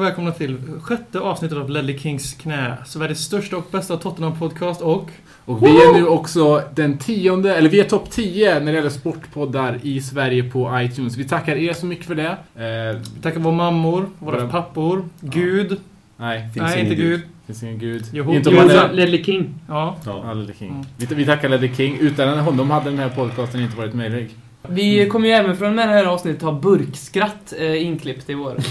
Och 0.00 0.06
välkomna 0.06 0.30
till 0.32 0.56
sjätte 0.82 1.20
avsnittet 1.20 1.58
av 1.58 1.70
Ledley 1.70 1.98
Kings 1.98 2.34
knä. 2.34 2.76
Sveriges 2.86 3.18
största 3.24 3.56
och 3.56 3.66
bästa 3.72 3.96
Tottenham-podcast 3.96 4.80
och... 4.80 5.10
Och 5.44 5.62
vi 5.62 5.66
är 5.70 5.94
nu 5.94 6.06
också 6.06 6.62
den 6.74 6.98
tionde, 6.98 7.56
eller 7.56 7.68
vi 7.68 7.80
är 7.80 7.84
topp 7.84 8.10
10 8.10 8.54
när 8.60 8.66
det 8.66 8.72
gäller 8.72 8.90
sportpoddar 8.90 9.78
i 9.82 10.00
Sverige 10.00 10.42
på 10.50 10.80
iTunes. 10.80 11.16
Vi 11.16 11.24
tackar 11.24 11.56
er 11.56 11.72
så 11.72 11.86
mycket 11.86 12.06
för 12.06 12.14
det. 12.14 12.28
Eh, 12.54 13.00
Vi 13.14 13.22
tackar 13.22 13.40
våra 13.40 13.54
mammor, 13.54 14.08
våra 14.18 14.36
Våra- 14.36 14.48
pappor, 14.48 15.04
Gud. 15.20 15.76
nej, 16.16 16.48
Finns 16.54 16.56
Nej, 16.70 16.80
inte 16.80 16.94
Gud. 16.94 17.20
finns 17.46 17.62
ingen 17.62 17.78
gud. 17.78 18.04
Jo, 18.12 18.34
inte 18.34 18.50
jo, 18.50 18.58
är... 18.58 18.92
Ledley 18.92 19.24
King. 19.24 19.54
Ja. 19.68 19.96
Ja. 20.06 20.22
Ja, 20.24 20.32
Ledley 20.32 20.56
King. 20.58 20.70
Mm. 20.70 20.84
Vi, 20.96 21.14
vi 21.14 21.24
tackar 21.26 21.48
Ledley 21.48 21.74
King. 21.74 21.96
Utan 22.00 22.38
honom 22.38 22.70
hade 22.70 22.90
den 22.90 22.98
här 22.98 23.08
podcasten 23.08 23.60
inte 23.60 23.76
varit 23.76 23.94
möjlig. 23.94 24.30
Vi 24.68 25.08
kommer 25.08 25.26
ju 25.28 25.32
även 25.34 25.56
från 25.56 25.76
det 25.76 25.82
här 25.82 26.04
avsnittet 26.04 26.42
ha 26.42 26.52
burkskratt 26.52 27.52
eh, 27.58 27.86
inklippt 27.86 28.30
i 28.30 28.34
vår. 28.34 28.56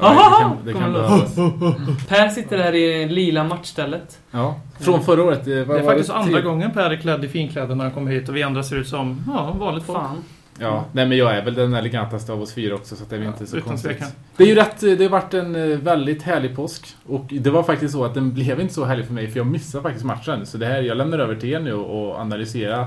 Ja, 0.00 0.56
det 0.64 0.72
kan, 0.72 0.92
det 0.92 1.02
kan. 1.02 1.96
Per 2.08 2.28
sitter 2.28 2.58
där 2.58 2.74
i 2.74 3.08
lila 3.08 3.44
matchstället. 3.44 4.18
Ja, 4.30 4.60
från 4.80 5.02
förra 5.02 5.22
året. 5.22 5.44
Det, 5.44 5.54
Det 5.54 5.64
var 5.64 5.76
är 5.78 5.82
faktiskt 5.82 6.10
andra 6.10 6.32
tre- 6.32 6.42
gången 6.42 6.70
Per 6.70 6.90
är 6.90 6.96
klädd 6.96 7.24
i 7.24 7.28
finkläder 7.28 7.74
när 7.74 7.84
han 7.84 7.92
kommer 7.92 8.10
hit 8.10 8.28
och 8.28 8.36
vi 8.36 8.42
andra 8.42 8.62
ser 8.62 8.76
ut 8.76 8.88
som, 8.88 9.24
ja, 9.26 9.56
vanligt 9.60 9.84
folk. 9.84 9.98
Fan. 9.98 10.24
Ja, 10.60 10.84
nej 10.92 11.06
men 11.06 11.18
jag 11.18 11.36
är 11.36 11.44
väl 11.44 11.54
den 11.54 11.74
elegantaste 11.74 12.32
av 12.32 12.42
oss 12.42 12.54
fyra 12.54 12.74
också 12.74 12.96
så 12.96 13.04
det 13.10 13.16
är 13.16 13.20
Ja, 13.20 13.26
inte 13.28 13.46
så 13.46 13.60
konstigt. 13.60 13.90
tvekan. 13.90 14.08
Det 14.36 14.44
är 14.44 14.48
ju 14.48 14.54
rätt, 14.54 14.80
det 14.80 15.02
har 15.04 15.08
varit 15.10 15.34
en 15.34 15.56
eh, 15.72 15.78
väldigt 15.78 16.22
härlig 16.22 16.56
påsk. 16.56 16.86
Och 17.06 17.24
det 17.30 17.50
var 17.50 17.62
faktiskt 17.62 17.92
så 17.94 18.04
att 18.04 18.14
den 18.14 18.34
blev 18.34 18.60
inte 18.60 18.74
så 18.74 18.84
härlig 18.84 19.06
för 19.06 19.12
mig 19.14 19.28
för 19.30 19.36
jag 19.38 19.46
missade 19.46 19.82
faktiskt 19.82 20.04
matchen. 20.04 20.46
Så 20.46 20.58
det 20.58 20.66
här, 20.66 20.82
jag 20.82 20.96
lämnar 20.96 21.18
över 21.18 21.34
till 21.36 21.48
er 21.52 21.60
nu 21.60 21.72
och 21.74 22.16
analysera 22.20 22.86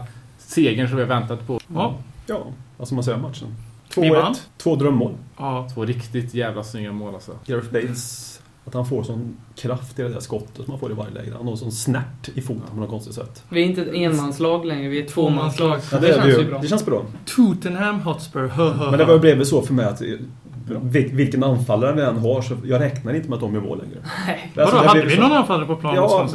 segern 0.51 0.87
som 0.87 0.97
vi 0.97 1.03
har 1.03 1.09
väntat 1.09 1.47
på. 1.47 1.59
Ja. 1.73 1.93
Ja, 2.27 2.43
vad 2.77 2.87
ska 2.87 2.95
man 2.95 3.03
säga 3.03 3.15
om 3.15 3.21
matchen? 3.21 3.55
Vi 3.97 4.09
vann. 4.09 4.33
2-1, 4.33 4.37
två 4.57 4.75
drömmål. 4.75 5.11
ja. 5.37 5.67
Två 5.73 5.85
riktigt 5.85 6.33
jävla 6.33 6.63
snygga 6.63 6.91
mål 6.91 7.13
alltså. 7.13 7.31
Gareth 7.45 7.71
Bales, 7.71 8.41
att 8.65 8.73
han 8.73 8.85
får 8.85 9.03
sån 9.03 9.37
kraft 9.55 9.99
i 9.99 10.01
det 10.01 10.09
där 10.09 10.19
skottet 10.19 10.55
som 10.55 10.69
han 10.69 10.79
får 10.79 10.91
i 10.91 10.93
varje 10.93 11.11
läge. 11.13 11.31
Han 11.37 11.47
har 11.47 11.55
sån 11.55 11.71
snärt 11.71 12.29
i 12.35 12.41
foten 12.41 12.61
på 12.69 12.75
något 12.75 12.89
konstigt 12.89 13.13
sätt. 13.15 13.43
Vi 13.49 13.61
är 13.61 13.65
inte 13.65 13.81
ett 13.81 13.93
enmanslag 13.93 14.65
längre, 14.65 14.89
vi 14.89 14.99
är 14.99 15.03
ett 15.03 15.09
tvåmanslag. 15.13 15.81
Tvåmanslag. 15.81 16.01
det, 16.01 16.13
känns 16.13 16.39
ju 16.39 16.49
bra. 16.49 16.59
Det 16.61 16.67
känns 16.67 16.85
bra. 16.85 17.01
Tottenham 17.25 17.99
Hotspur, 18.01 18.47
hö, 18.47 18.69
hö, 18.73 18.89
Men 18.89 18.99
det 18.99 19.05
var- 19.05 19.19
blev 19.19 19.37
väl 19.37 19.45
så 19.45 19.61
för 19.61 19.73
mig 19.73 19.85
att 19.85 20.01
vil- 20.01 21.13
vilken 21.15 21.43
anfallare 21.43 21.93
vi 21.95 22.01
än 22.01 22.17
har 22.17 22.41
så 22.41 22.57
jag 22.65 22.81
räknar 22.81 23.13
inte 23.13 23.29
med 23.29 23.35
att 23.35 23.41
de 23.41 23.53
gör 23.53 23.61
mål 23.61 23.77
längre. 23.77 23.97
Nej. 24.27 24.51
Alltså, 24.57 24.75
Vadå, 24.75 24.83
det 24.83 24.89
hade 24.89 25.05
vi 25.05 25.15
så- 25.15 25.21
någon 25.21 25.31
anfallare 25.31 25.65
på 25.67 25.75
plan 25.75 25.95
Ja. 25.95 26.27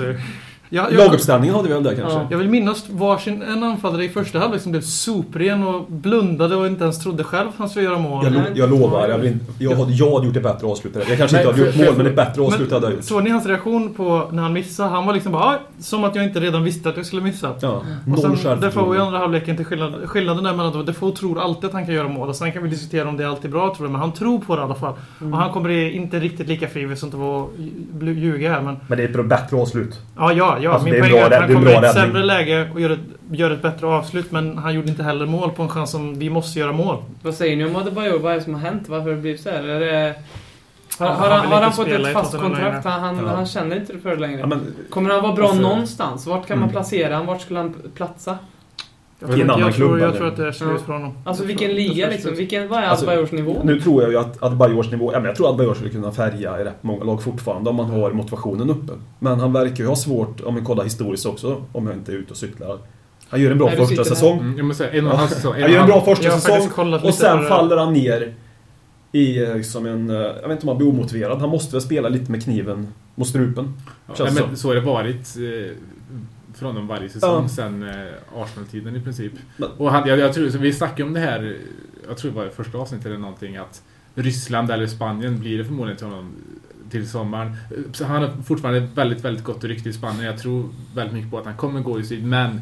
Ja, 0.70 0.86
jag, 0.91 0.98
Laguppställningen 0.98 1.55
hade 1.56 1.69
vi 1.69 1.75
väl 1.75 1.83
där 1.83 1.95
kanske? 1.95 2.19
Ja. 2.19 2.27
jag 2.31 2.39
vill 2.39 2.48
minnas 2.48 2.84
varsin 2.91 3.42
en 3.42 3.62
anfallare 3.62 4.05
i 4.05 4.09
första 4.09 4.39
halvlek 4.39 4.62
som 4.62 4.73
blev 4.73 4.81
sopren 4.83 5.62
och 5.62 5.84
blundade 5.89 6.56
och 6.56 6.67
inte 6.67 6.84
ens 6.84 6.98
trodde 7.03 7.25
själv 7.25 7.48
att 7.48 7.55
han 7.56 7.69
skulle 7.69 7.84
göra 7.84 7.98
mål. 7.98 8.25
Jag, 8.25 8.33
lo 8.33 8.41
jag 8.55 8.70
lovar, 8.70 9.08
jag, 9.08 9.25
inte, 9.27 9.45
jag, 9.58 9.77
hade, 9.77 9.92
jag 9.92 10.14
hade 10.14 10.27
gjort 10.27 10.36
ett 10.36 10.42
bättre 10.42 10.67
avslut. 10.67 10.92
Jag 11.08 11.19
kanske 11.19 11.23
inte 11.25 11.36
Nej, 11.36 11.47
hade 11.47 11.67
gjort 11.67 11.77
mål, 11.77 11.97
men 11.97 12.06
ett 12.06 12.17
bättre 12.17 12.42
avslut 12.42 12.73
hade 12.73 12.86
jag 12.86 12.95
gjort. 12.95 13.05
Såg 13.05 13.23
ni 13.23 13.31
hans 13.31 13.47
reaktion 13.47 13.95
på 13.95 14.28
när 14.33 14.42
han 14.42 14.53
missade? 14.53 14.89
Han 14.89 15.06
var 15.06 15.14
liksom 15.14 15.33
bara 15.33 15.45
"Ah, 15.45 15.58
som 15.81 16.05
att 16.05 16.14
jag 16.14 16.25
inte 16.25 16.41
redan 16.41 16.64
visste 16.64 16.89
att 16.89 16.97
jag 16.97 17.06
skulle 17.06 17.23
missa. 17.23 17.51
Ja, 17.61 17.83
Och 18.12 18.19
sen 18.19 18.61
Defoe 18.61 18.97
i 18.97 19.01
andra 19.01 19.19
halvleken 19.19 19.56
till 19.56 19.64
skillnad, 19.64 19.95
skillnaden 20.05 20.45
där 20.45 20.53
mellan 20.55 20.80
att 20.80 20.86
Defoe 20.86 21.12
tror 21.17 21.41
alltid 21.41 21.64
att 21.64 21.73
han 21.73 21.86
kan 21.86 21.95
göra 21.95 22.08
mål 22.08 22.28
och 22.28 22.36
sen 22.36 22.53
kan 22.53 22.62
vi 22.62 22.69
diskutera 22.69 23.08
om 23.08 23.17
det 23.17 23.25
är 23.25 23.28
alltid 23.28 23.51
bra 23.51 23.75
tror 23.77 23.86
jag, 23.89 23.92
men 23.92 24.01
han 24.01 24.12
tror 24.12 24.39
på 24.39 24.56
det 24.56 24.61
i 24.62 24.64
alla 24.64 24.75
fall. 24.75 24.95
Mm. 25.20 25.33
Och 25.34 25.39
han 25.41 25.53
kommer 25.53 25.70
inte 25.70 26.19
riktigt 26.20 26.48
lika 26.48 26.69
fri, 26.69 26.84
vi 26.84 26.97
ska 26.97 27.06
inte 27.06 27.17
vara 27.17 27.47
bl- 27.98 28.12
ljuga 28.19 28.51
här 28.51 28.62
men... 28.62 28.77
Men 28.89 28.98
det 28.98 29.05
är 29.05 29.20
ett 29.20 29.27
bättre 29.28 29.56
avslut. 29.56 30.01
Ja, 30.17 30.33
ja, 30.33 30.56
ja. 30.61 30.71
Alltså, 30.73 30.85
Min 30.85 30.93
det 30.95 30.99
är 30.99 31.03
poäng 31.11 31.19
är 31.21 31.25
att 31.27 31.33
han 31.41 31.55
kommer 31.55 31.71
i 31.71 31.75
ett 31.75 31.83
räddning. 31.83 32.03
sämre 32.03 32.23
läge 32.23 32.71
och 32.75 32.81
gör 32.81 32.91
ett, 32.91 32.98
gör 33.30 33.51
ett 33.51 33.63
bättre 33.63 33.86
avslut 33.86 34.33
men 34.33 34.58
han 34.58 34.75
gjorde 34.75 34.89
inte 34.89 35.03
heller 35.03 35.27
mål 35.27 35.51
på 35.51 35.63
en 35.63 35.69
chans 35.69 35.91
som 35.91 36.19
vi 36.19 36.30
måste 36.30 36.58
göra 36.58 36.73
mål. 36.73 36.97
Vad 37.23 37.35
säger 37.35 37.57
ni 37.57 37.64
om 37.64 37.77
Adebayor? 37.77 38.19
Vad 38.19 38.33
är 38.33 38.36
det 38.36 38.42
som 38.42 38.55
har 38.55 38.61
hänt? 38.61 38.89
Varför 38.89 39.05
har 39.08 39.17
det 39.17 39.23
blivit 39.23 39.41
så 39.41 39.51
här? 39.51 39.63
Är 39.63 39.80
det... 39.80 40.14
Har, 40.98 41.07
Ja, 41.07 41.13
har, 41.13 41.30
han 41.30 41.41
han, 41.41 41.53
har 41.53 41.63
han 41.63 41.73
fått 41.73 41.89
ett 41.89 42.13
fast 42.13 42.33
kontrakt? 42.39 42.85
längre. 42.85 42.98
Han, 42.98 43.17
Ja. 43.27 43.35
han 43.35 43.47
känner 43.47 43.77
inte 43.77 43.92
det 43.92 43.98
för 43.98 44.11
det 44.11 44.17
längre. 44.20 44.41
Ja, 44.41 44.47
men, 44.47 44.75
Kommer 44.91 45.11
han 45.11 45.23
vara 45.23 45.33
bra 45.33 45.47
Varför- 45.47 45.63
någonstans? 45.63 46.27
Vart 46.27 46.47
kan 46.47 46.59
man 46.59 46.63
Mm. 46.69 46.73
placera 46.73 47.14
honom? 47.14 47.27
Vart 47.27 47.41
skulle 47.42 47.59
han 47.59 47.75
platsa? 47.95 48.39
Jag, 49.21 49.31
I 49.31 49.33
en 49.33 49.39
tror, 49.39 49.55
annan 49.55 49.67
jag, 49.67 49.75
tror, 49.75 49.89
klubb, 49.89 50.01
jag 50.01 50.09
eller? 50.09 50.19
tror 50.19 50.29
att 50.29 50.37
det 50.37 50.49
är 50.49 50.53
slut 50.53 50.81
för 50.81 50.93
honom. 50.93 51.13
Alltså 51.25 51.45
vilken 51.45 51.71
liga 51.71 52.09
liksom? 52.09 52.35
Vilken, 52.35 52.69
vad 52.69 52.79
är 52.79 52.87
Alltså, 52.87 53.07
Adebayors 53.07 53.33
nivå? 53.33 53.61
Nu 53.65 53.81
tror 53.81 54.03
jag 54.03 54.11
ju 54.13 54.19
att 54.19 54.43
Adebayors 54.43 54.91
nivå, 54.91 55.13
ja, 55.13 55.19
men 55.19 55.27
jag 55.27 55.37
tror 55.37 55.49
Adebayor 55.49 55.75
skulle 55.75 55.91
kunna 55.91 56.13
färga 56.13 56.61
i 56.61 56.65
rätt 56.65 56.83
många 56.83 57.05
lag 57.05 57.23
fortfarande 57.23 57.71
om 57.71 57.77
man 57.77 57.91
har 57.91 58.13
motivationen 58.13 58.71
uppe. 58.71 58.93
Men 59.19 59.41
han 59.41 59.53
verkar 59.53 59.85
ju 59.85 59.87
ha 59.87 59.97
svårt, 59.97 60.41
om 60.41 60.55
vi 60.55 60.61
kollar 60.61 60.85
historiskt 60.85 61.27
också, 61.27 61.63
om 61.73 61.87
jag 61.87 61.97
inte 61.97 62.13
är 62.13 62.17
ute 62.17 62.31
och 62.31 62.37
cyklar. 62.37 62.79
Han 63.29 63.41
gör 63.41 63.51
en 63.51 63.59
bra 63.59 63.67
Nej, 63.67 63.77
första 63.77 64.05
säsong. 64.05 64.39
Mm, 64.39 64.75
säga, 64.75 64.91
en 64.91 65.07
och 65.07 65.13
en 65.13 65.19
halv 65.19 65.29
säsong. 65.29 65.53
Han 65.61 65.73
gör 65.73 65.81
en 65.81 65.87
bra 65.87 66.05
första 66.05 66.31
säsong 66.31 66.93
och 67.03 67.15
sen 67.15 67.45
faller 67.45 67.77
han 67.77 67.93
ner 67.93 68.35
i 69.13 69.43
eh, 69.43 69.63
som 69.63 69.87
en, 69.87 70.11
eh, 70.11 70.17
jag 70.17 70.48
vet 70.48 70.51
inte 70.51 70.63
om 70.63 70.69
han 70.69 70.79
blir 70.79 70.89
omotiverad. 70.89 71.41
Han 71.41 71.48
måste 71.48 71.73
väl 71.77 71.83
spela 71.83 72.09
lite 72.09 72.31
med 72.31 72.45
kniven 72.45 72.89
mot 73.15 73.29
strupen. 73.29 73.75
Ja, 74.19 74.29
men 74.35 74.57
så 74.57 74.69
har 74.69 74.75
det 74.75 74.81
varit 74.81 75.37
eh, 75.37 75.77
från 76.58 76.74
dem 76.74 76.86
varje 76.86 77.08
säsong 77.08 77.42
Ja. 77.42 77.48
sen 77.48 77.83
eh, 77.83 77.94
Arsenal-tiden 78.34 78.96
i 78.96 79.00
princip. 79.00 79.33
Men- 79.56 79.68
Och 79.77 79.90
han, 79.92 80.08
jag, 80.08 80.18
jag 80.18 80.33
tror, 80.34 80.50
så 80.50 80.58
vi 80.58 80.72
snackade 80.72 81.02
om 81.05 81.12
det 81.12 81.20
här, 81.20 81.56
jag 82.08 82.17
tror 82.18 82.30
det 82.30 82.36
var 82.36 82.46
i 82.46 82.50
första 82.50 82.78
avsnittet 82.78 83.06
eller 83.06 83.18
någonting, 83.18 83.56
att 83.56 83.83
Ryssland 84.14 84.70
eller 84.70 84.86
Spanien 84.86 85.39
blir 85.40 85.58
det 85.58 85.64
förmodligen 85.64 85.96
till 85.96 86.06
honom 86.06 86.33
till 86.90 87.08
sommaren. 87.08 87.56
Så 87.92 88.05
han 88.05 88.22
har 88.22 88.42
fortfarande 88.42 88.80
väldigt, 88.80 89.24
väldigt 89.24 89.44
gott 89.44 89.64
rykte 89.64 89.89
i 89.89 89.92
Spanien. 89.92 90.24
Jag 90.24 90.39
tror 90.39 90.68
väldigt 90.94 91.14
mycket 91.14 91.30
på 91.30 91.39
att 91.39 91.44
han 91.44 91.56
kommer 91.56 91.80
gå 91.80 92.00
i 92.00 92.05
syd, 92.05 92.24
men 92.27 92.61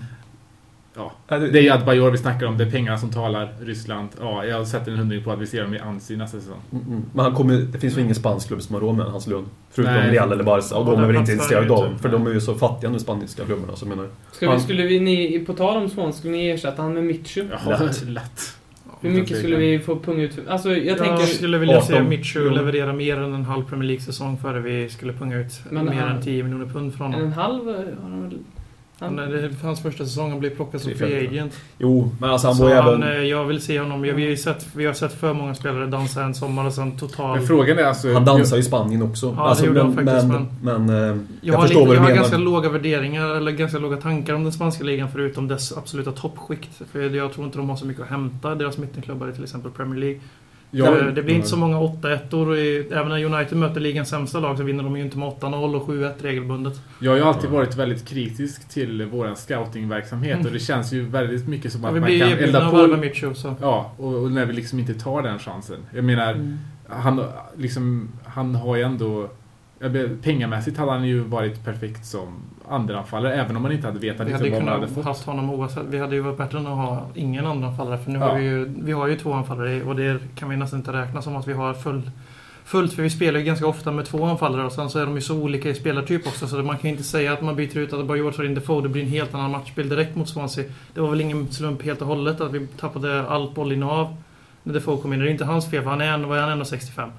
ja, 0.96 1.12
det 1.28 1.58
är 1.58 1.62
ju 1.62 1.70
Adebayor 1.70 2.10
vi 2.10 2.18
snackar 2.18 2.46
om, 2.46 2.58
det 2.58 2.64
är 2.64 2.70
pengarna 2.70 2.98
som 2.98 3.10
talar, 3.12 3.48
Ryssland. 3.60 4.08
Ja, 4.20 4.44
jag 4.44 4.66
sätter 4.66 4.92
en 4.92 4.98
hundring 4.98 5.24
på 5.24 5.30
att 5.32 5.38
vi 5.38 5.46
ser 5.46 5.62
dem 5.62 5.74
i 5.74 5.78
Ansi 5.78 6.16
nästa 6.16 6.40
säsong. 6.40 6.60
Mm, 6.72 6.84
mm. 6.86 7.02
Men 7.12 7.24
han 7.24 7.34
kommer, 7.34 7.54
det 7.58 7.78
finns 7.78 7.96
ju 7.98 8.00
ingen 8.02 8.14
spansk 8.14 8.48
klubb 8.48 8.62
som 8.62 8.74
har 8.74 8.80
råd 8.80 8.94
med 8.96 9.06
hans 9.06 9.26
lön. 9.26 9.44
Förutom 9.70 9.94
Nej. 9.94 10.10
Real 10.10 10.32
eller 10.32 10.44
Barca. 10.44 10.76
Och 10.76 10.86
de 10.86 11.02
är 11.02 11.06
väl 11.06 11.16
inte 11.16 11.32
intresserade 11.32 11.72
av 11.72 11.86
inte. 11.86 12.02
För 12.02 12.08
de 12.08 12.26
är 12.26 12.30
ju 12.30 12.40
så 12.40 12.54
fattiga 12.54 12.90
nu, 12.90 12.98
spanska 12.98 13.44
klubbarna. 13.44 13.76
Så 13.76 13.86
jag 13.86 13.96
menar, 13.96 14.08
Ska 14.32 14.52
vi, 14.54 14.60
skulle 14.60 14.82
vi, 14.82 15.00
ni, 15.00 15.38
på 15.38 15.52
tal 15.52 15.76
om 15.82 15.88
Swan, 15.90 16.12
skulle 16.12 16.32
ni 16.32 16.48
ersätta 16.48 16.82
han 16.82 16.94
med 16.94 17.04
Mitchu? 17.04 17.44
Ja, 17.66 17.78
Lätt. 17.78 18.08
lätt. 18.08 18.40
Hur 19.00 19.10
mycket 19.10 19.38
skulle 19.38 19.56
vi 19.56 19.78
få 19.78 19.98
punga 19.98 20.22
ut 20.22 20.34
för? 20.34 20.42
Alltså 20.48 20.68
jag 20.70 20.86
Jag 20.86 20.98
tänker... 20.98 21.24
skulle 21.26 21.58
vilja 21.58 21.80
se 21.80 21.94
18 21.94 22.08
Mitchu 22.08 22.38
miljoner. 22.38 22.56
leverera 22.58 22.92
mer 22.92 23.16
än 23.16 23.34
en 23.34 23.44
halv 23.44 23.64
Premier 23.64 23.86
League-säsong 23.86 24.38
före 24.42 24.60
vi 24.60 24.88
skulle 24.88 25.12
punga 25.12 25.36
ut 25.38 25.52
Men 25.70 25.84
mer 25.84 25.92
han- 25.92 26.16
än 26.16 26.22
10 26.22 26.42
miljoner 26.42 26.66
pund 26.66 26.94
från 26.94 27.06
En, 27.06 27.12
honom. 27.12 27.26
en 27.26 27.32
halv 27.32 27.68
eh, 27.68 27.74
har 27.74 28.10
han 28.10 28.22
väl... 28.28 28.38
Han, 28.98 29.18
Han, 29.18 29.30
det 29.30 29.40
är 29.40 29.50
hans 29.62 29.80
första 29.82 30.04
säsong, 30.04 30.30
han 30.30 30.40
blev 30.40 30.50
plockad 30.50 30.80
som 30.80 30.90
Det 30.90 30.98
free 30.98 31.26
agent. 31.28 31.52
jo, 31.78 32.10
men 32.20 32.30
alltså 32.30 32.46
han 32.46 32.56
Så 32.56 32.62
var 32.64 32.74
han, 32.74 33.02
även... 33.02 33.16
eh, 33.16 33.24
jag 33.24 33.44
vill 33.44 33.62
se 33.62 33.80
honom. 33.80 34.04
Jag, 34.04 34.14
vi, 34.14 34.28
har 34.28 34.36
sett, 34.36 34.66
vi 34.74 34.86
har 34.86 34.92
sett 34.92 35.12
för 35.12 35.32
många 35.34 35.54
spelare 35.54 35.86
dansa 35.86 36.22
en 36.22 36.34
sommar 36.34 36.66
och 36.66 36.72
sen 36.72 36.96
total... 36.98 37.36
Men 37.36 37.46
frågan 37.46 37.78
är 37.78 37.82
alltså... 37.84 38.12
Han 38.12 38.24
dansar 38.24 38.56
ju 38.56 38.60
i 38.60 38.64
Spanien 38.64 39.02
också. 39.02 39.30
det 39.32 39.40
alltså, 39.40 39.66
gjorde 39.66 39.84
men, 39.84 39.96
han 39.96 40.06
faktiskt, 40.06 40.28
men, 40.62 40.86
men, 40.86 40.96
eh, 40.96 40.96
Jag, 41.04 41.18
jag, 41.40 41.54
har, 41.54 41.62
förstår 41.62 41.80
lite, 41.80 41.88
vad 41.88 41.96
jag 41.96 41.96
du 41.96 41.98
har 41.98 42.08
menar. 42.08 42.16
ganska 42.22 42.38
låga 42.38 42.68
värderingar, 42.68 43.34
eller 43.34 43.52
ganska 43.52 43.78
låga 43.78 43.96
tankar 43.96 44.34
om 44.34 44.42
den 44.42 44.52
spanska 44.52 44.84
ligan 44.84 45.08
förutom 45.12 45.48
dess 45.48 45.76
absoluta 45.76 46.12
toppskikt. 46.12 46.70
För 46.92 47.14
jag 47.16 47.32
tror 47.32 47.46
inte 47.46 47.58
de 47.58 47.68
har 47.68 47.76
så 47.76 47.86
mycket 47.86 48.02
att 48.02 48.08
hämta, 48.08 48.54
deras 48.54 48.78
mittenklubbar 48.78 49.28
i 49.28 49.32
till 49.32 49.44
exempel 49.44 49.70
Premier 49.70 50.00
League. 50.00 50.20
Ja, 50.76 50.90
det, 50.90 51.12
det 51.12 51.22
blir 51.22 51.34
inte 51.34 51.48
så 51.48 51.56
många 51.56 51.76
8-1 51.80 52.32
och 52.48 52.56
i- 52.56 52.88
Även 52.92 53.08
när 53.08 53.24
United 53.24 53.58
möter 53.58 53.80
ligans 53.80 54.08
sämsta 54.08 54.40
lag 54.40 54.58
så 54.58 54.64
vinner 54.64 54.84
de 54.84 54.96
ju 54.96 55.02
inte 55.02 55.18
med 55.18 55.28
8-0 55.28 55.74
och 55.76 55.88
7-1 55.88 56.12
regelbundet. 56.22 56.80
Jag 56.98 57.10
har 57.10 57.18
ju 57.18 57.24
alltid 57.24 57.50
varit 57.50 57.76
väldigt 57.76 58.08
kritisk 58.08 58.68
till 58.68 59.06
vår 59.12 59.34
scoutingverksamhet 59.34 60.46
och 60.46 60.52
det 60.52 60.58
känns 60.58 60.92
ju 60.92 61.02
väldigt 61.06 61.48
mycket 61.48 61.72
som 61.72 61.82
Ja, 61.82 61.88
att 61.88 61.94
vi 61.94 62.00
man 62.00 62.08
kan 62.18 62.38
elda 62.38 62.70
på... 62.70 62.86
Mitchell 62.96 63.34
så... 63.34 63.54
Ja, 63.60 63.92
och, 63.98 64.14
och 64.14 64.32
när 64.32 64.46
vi 64.46 64.52
liksom 64.52 64.78
inte 64.78 64.94
tar 64.94 65.22
den 65.22 65.38
chansen. 65.38 65.76
Jag 65.94 66.04
menar, 66.04 66.32
Mm. 66.34 66.58
han, 66.88 67.20
liksom, 67.56 68.08
han 68.24 68.54
har 68.54 68.76
ju 68.76 68.82
ändå... 68.82 69.28
Pengamässigt 70.22 70.76
hade 70.78 70.90
han 70.92 71.04
ju 71.06 71.20
varit 71.20 71.64
perfekt 71.64 72.06
som 72.06 72.28
andraanfallare 72.68 73.34
även 73.34 73.56
om 73.56 73.62
man 73.62 73.72
inte 73.72 73.86
hade 73.86 73.98
vetat 73.98 74.26
Vi 74.26 74.32
hade 74.32 74.44
liksom, 74.44 74.64
vad 74.64 74.72
man 74.74 74.80
hade 74.80 74.94
fått. 74.94 75.04
haft 75.04 75.24
honom 75.26 75.50
oavsett. 75.50 75.84
Vi 75.90 75.98
hade 75.98 76.14
ju 76.14 76.20
varit 76.20 76.36
bättre 76.38 76.58
än 76.58 76.66
att 76.66 76.76
ha 76.76 77.06
ingen 77.14 77.46
andra 77.46 77.68
anfallare. 77.68 77.98
För 77.98 78.10
nu 78.10 78.18
Ja. 78.18 78.24
har 78.28 78.38
vi 78.38 78.44
ju, 78.44 78.64
vi 78.82 78.92
har 78.92 79.06
ju 79.06 79.16
två 79.16 79.32
anfallare 79.32 79.82
och 79.82 79.96
det 79.96 80.18
kan 80.34 80.48
vi 80.50 80.56
nästan 80.56 80.78
inte 80.78 80.92
räkna 80.92 81.22
som 81.22 81.36
att 81.36 81.48
vi 81.48 81.52
har 81.52 81.74
full, 81.74 82.02
fullt. 82.64 82.92
För 82.92 83.02
vi 83.02 83.10
spelar 83.10 83.38
ju 83.40 83.44
ganska 83.46 83.66
ofta 83.66 83.92
med 83.92 84.04
två 84.06 84.24
anfallare 84.24 84.66
och 84.66 84.72
sen 84.72 84.90
så 84.90 84.98
är 84.98 85.06
de 85.06 85.14
ju 85.14 85.20
så 85.20 85.36
olika 85.36 85.68
i 85.68 85.74
spelartyp 85.74 86.26
också. 86.26 86.46
Så 86.46 86.56
man 86.56 86.76
kan 86.78 86.82
ju 86.82 86.90
inte 86.90 87.02
säga 87.04 87.32
att 87.32 87.42
man 87.42 87.56
byter 87.56 87.78
ut 87.78 87.92
Adebayor 87.92 88.34
och 88.38 88.44
in 88.44 88.54
Defoe. 88.54 88.82
Det 88.82 88.88
blir 88.88 89.02
en 89.02 89.08
helt 89.08 89.34
annan 89.34 89.50
matchbild 89.50 89.90
direkt 89.90 90.16
mot 90.16 90.28
Swansea. 90.28 90.64
Det 90.94 91.00
var 91.00 91.10
väl 91.10 91.20
ingen 91.20 91.52
slump 91.52 91.82
helt 91.82 92.00
och 92.02 92.06
hållet 92.08 92.40
att 92.40 92.52
vi 92.52 92.66
tappade 92.66 93.28
allt 93.28 93.54
bollinnehav 93.54 94.16
när 94.62 94.74
Defoe 94.74 94.96
kom 95.02 95.12
in. 95.12 95.18
Det 95.20 95.26
är 95.28 95.30
inte 95.30 95.44
hans 95.44 95.70
fel 95.70 95.82
för 95.82 95.90
han 95.90 96.00
är, 96.00 96.12
en, 96.14 96.28
vad 96.28 96.38
är 96.38 96.42
han, 96.42 96.62
1,65. 96.62 97.10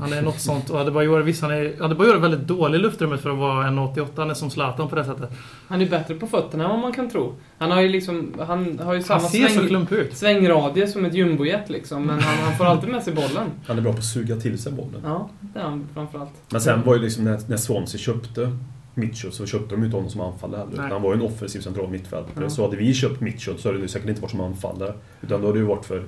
Han 0.00 0.12
är 0.12 0.22
något 0.22 0.40
sånt. 0.40 0.70
Och 0.70 0.80
Adebayor, 0.80 1.20
visst 1.20 1.42
han 1.42 1.50
är, 1.50 1.82
Adebayor 1.82 2.14
är 2.14 2.18
väldigt 2.18 2.46
dålig 2.46 2.78
i 2.78 2.82
luftrummet 2.82 3.20
för 3.20 3.30
att 3.30 3.38
vara 3.38 3.66
1,88. 3.66 4.06
Han 4.16 4.30
är 4.30 4.34
som 4.34 4.50
Zlatan 4.50 4.88
på 4.88 4.96
det 4.96 5.04
sättet. 5.04 5.30
Han 5.68 5.80
är 5.80 5.90
bättre 5.90 6.14
på 6.14 6.26
fötterna 6.26 6.64
än 6.64 6.70
vad 6.70 6.78
man 6.78 6.92
kan 6.92 7.10
tro. 7.10 7.34
Han 7.58 7.70
har 7.70 7.80
ju 7.80 7.88
liksom... 7.88 8.32
Han 8.46 8.78
har 8.78 8.92
ju 8.94 8.98
Han 8.98 9.02
samma 9.02 9.20
ser 9.20 9.48
så 9.48 9.54
sväng, 9.54 9.68
klumpig 9.68 9.96
ut. 9.96 10.16
svängradie 10.16 10.88
som 10.88 11.04
ett 11.04 11.14
jumbojet 11.14 11.70
liksom. 11.70 12.02
Men 12.06 12.20
han, 12.20 12.38
han 12.44 12.56
får 12.58 12.64
alltid 12.64 12.90
med 12.90 13.02
sig 13.02 13.12
bollen. 13.14 13.50
Han 13.66 13.78
är 13.78 13.82
bra 13.82 13.92
på 13.92 13.98
att 13.98 14.04
suga 14.04 14.36
till 14.36 14.58
sig 14.58 14.72
bollen. 14.72 15.00
Ja, 15.04 15.28
det 15.40 15.58
är 15.58 15.64
han 15.64 15.88
framförallt. 15.94 16.30
Men 16.50 16.60
sen 16.60 16.82
var 16.82 16.94
ju 16.94 17.02
liksom 17.02 17.24
när, 17.24 17.40
när 17.46 17.56
Swansea 17.56 17.98
köpte 17.98 18.58
Mitchell 18.94 19.32
så 19.32 19.46
köpte 19.46 19.74
de 19.74 19.84
inte 19.84 19.96
honom 19.96 20.10
som 20.10 20.20
anfallare 20.20 20.60
heller. 20.60 20.82
Nej. 20.82 20.90
Han 20.92 21.02
var 21.02 21.14
ju 21.14 21.20
en 21.20 21.26
offensiv 21.26 21.60
central 21.60 21.90
mittfältare. 21.90 22.44
Ja. 22.44 22.50
Så 22.50 22.64
hade 22.64 22.76
vi 22.76 22.94
köpt 22.94 23.20
Mitchell 23.20 23.58
så 23.58 23.68
hade 23.68 23.80
det 23.80 23.88
säkert 23.88 24.08
inte 24.08 24.20
varit 24.20 24.30
som 24.30 24.40
anfallare. 24.40 24.94
Utan 25.20 25.40
då 25.40 25.46
hade 25.46 25.58
det 25.58 25.62
ju 25.62 25.66
varit 25.68 25.84
för 25.84 26.04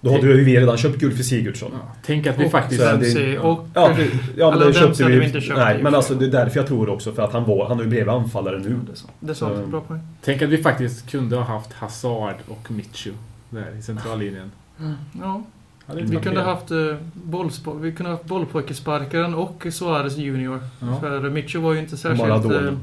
Då 0.00 0.12
hade 0.12 0.26
ju 0.26 0.44
vi 0.44 0.60
redan 0.60 0.76
köpt 0.76 0.98
guld 0.98 1.16
för 1.16 1.22
Sigurdsson. 1.22 1.70
Ja, 1.74 1.92
tänk 2.06 2.26
att 2.26 2.38
vi 2.38 2.46
Och 2.46 2.50
faktiskt... 2.50 2.80
så 2.80 2.86
är 2.88 2.92
det- 2.92 2.98
Dempsey 2.98 3.38
och... 3.38 3.68
Ja, 3.74 3.96
ja 4.36 4.50
men 4.50 4.58
det 4.66 4.74
köpte 4.74 5.04
vi 5.04 5.18
vi 5.18 5.26
inte 5.26 5.40
köpt 5.40 5.58
Nej, 5.58 5.82
men 5.82 5.94
alltså 5.94 6.14
det 6.14 6.24
är 6.26 6.30
därför 6.30 6.60
jag 6.60 6.66
tror 6.66 6.88
också. 6.88 7.12
För 7.12 7.22
att 7.22 7.32
han 7.32 7.44
var, 7.44 7.68
han 7.68 7.78
är 7.78 7.82
ju 7.84 7.88
bredvid 7.90 8.08
anfallare 8.14 8.58
nu. 8.58 8.78
Det 8.86 8.92
är 8.92 8.96
sant. 8.96 9.12
Det 9.20 9.30
är 9.30 9.34
sant. 9.34 9.54
Så- 9.64 9.66
Bra 9.66 9.80
poäng. 9.80 10.00
Tänk 10.24 10.42
att 10.42 10.48
vi 10.48 10.58
faktiskt 10.62 11.10
kunde 11.10 11.36
ha 11.36 11.42
haft 11.44 11.72
Hazard 11.72 12.34
och 12.48 12.70
Michu 12.70 13.10
där 13.50 13.78
i 13.78 13.82
centrallinjen. 13.82 14.50
Ja. 15.20 15.42
Hade 15.86 16.00
inte 16.00 16.16
Vi 16.16 16.22
kunde 16.22 16.42
haft, 16.42 16.70
eh, 16.70 16.76
bollspo- 17.30 17.80
vi 17.80 17.92
kunde 17.92 18.10
haft 18.12 18.24
bollpojkesparkaren 18.24 19.34
och 19.34 19.66
Suarez 19.70 20.16
junior. 20.16 20.60
Ja. 20.80 21.00
För 21.00 21.30
Mitcho 21.30 21.60
var 21.60 21.72
ju 21.72 21.78
inte 21.78 21.96
särskilt... 21.96 22.28
Maradona. 22.28 22.78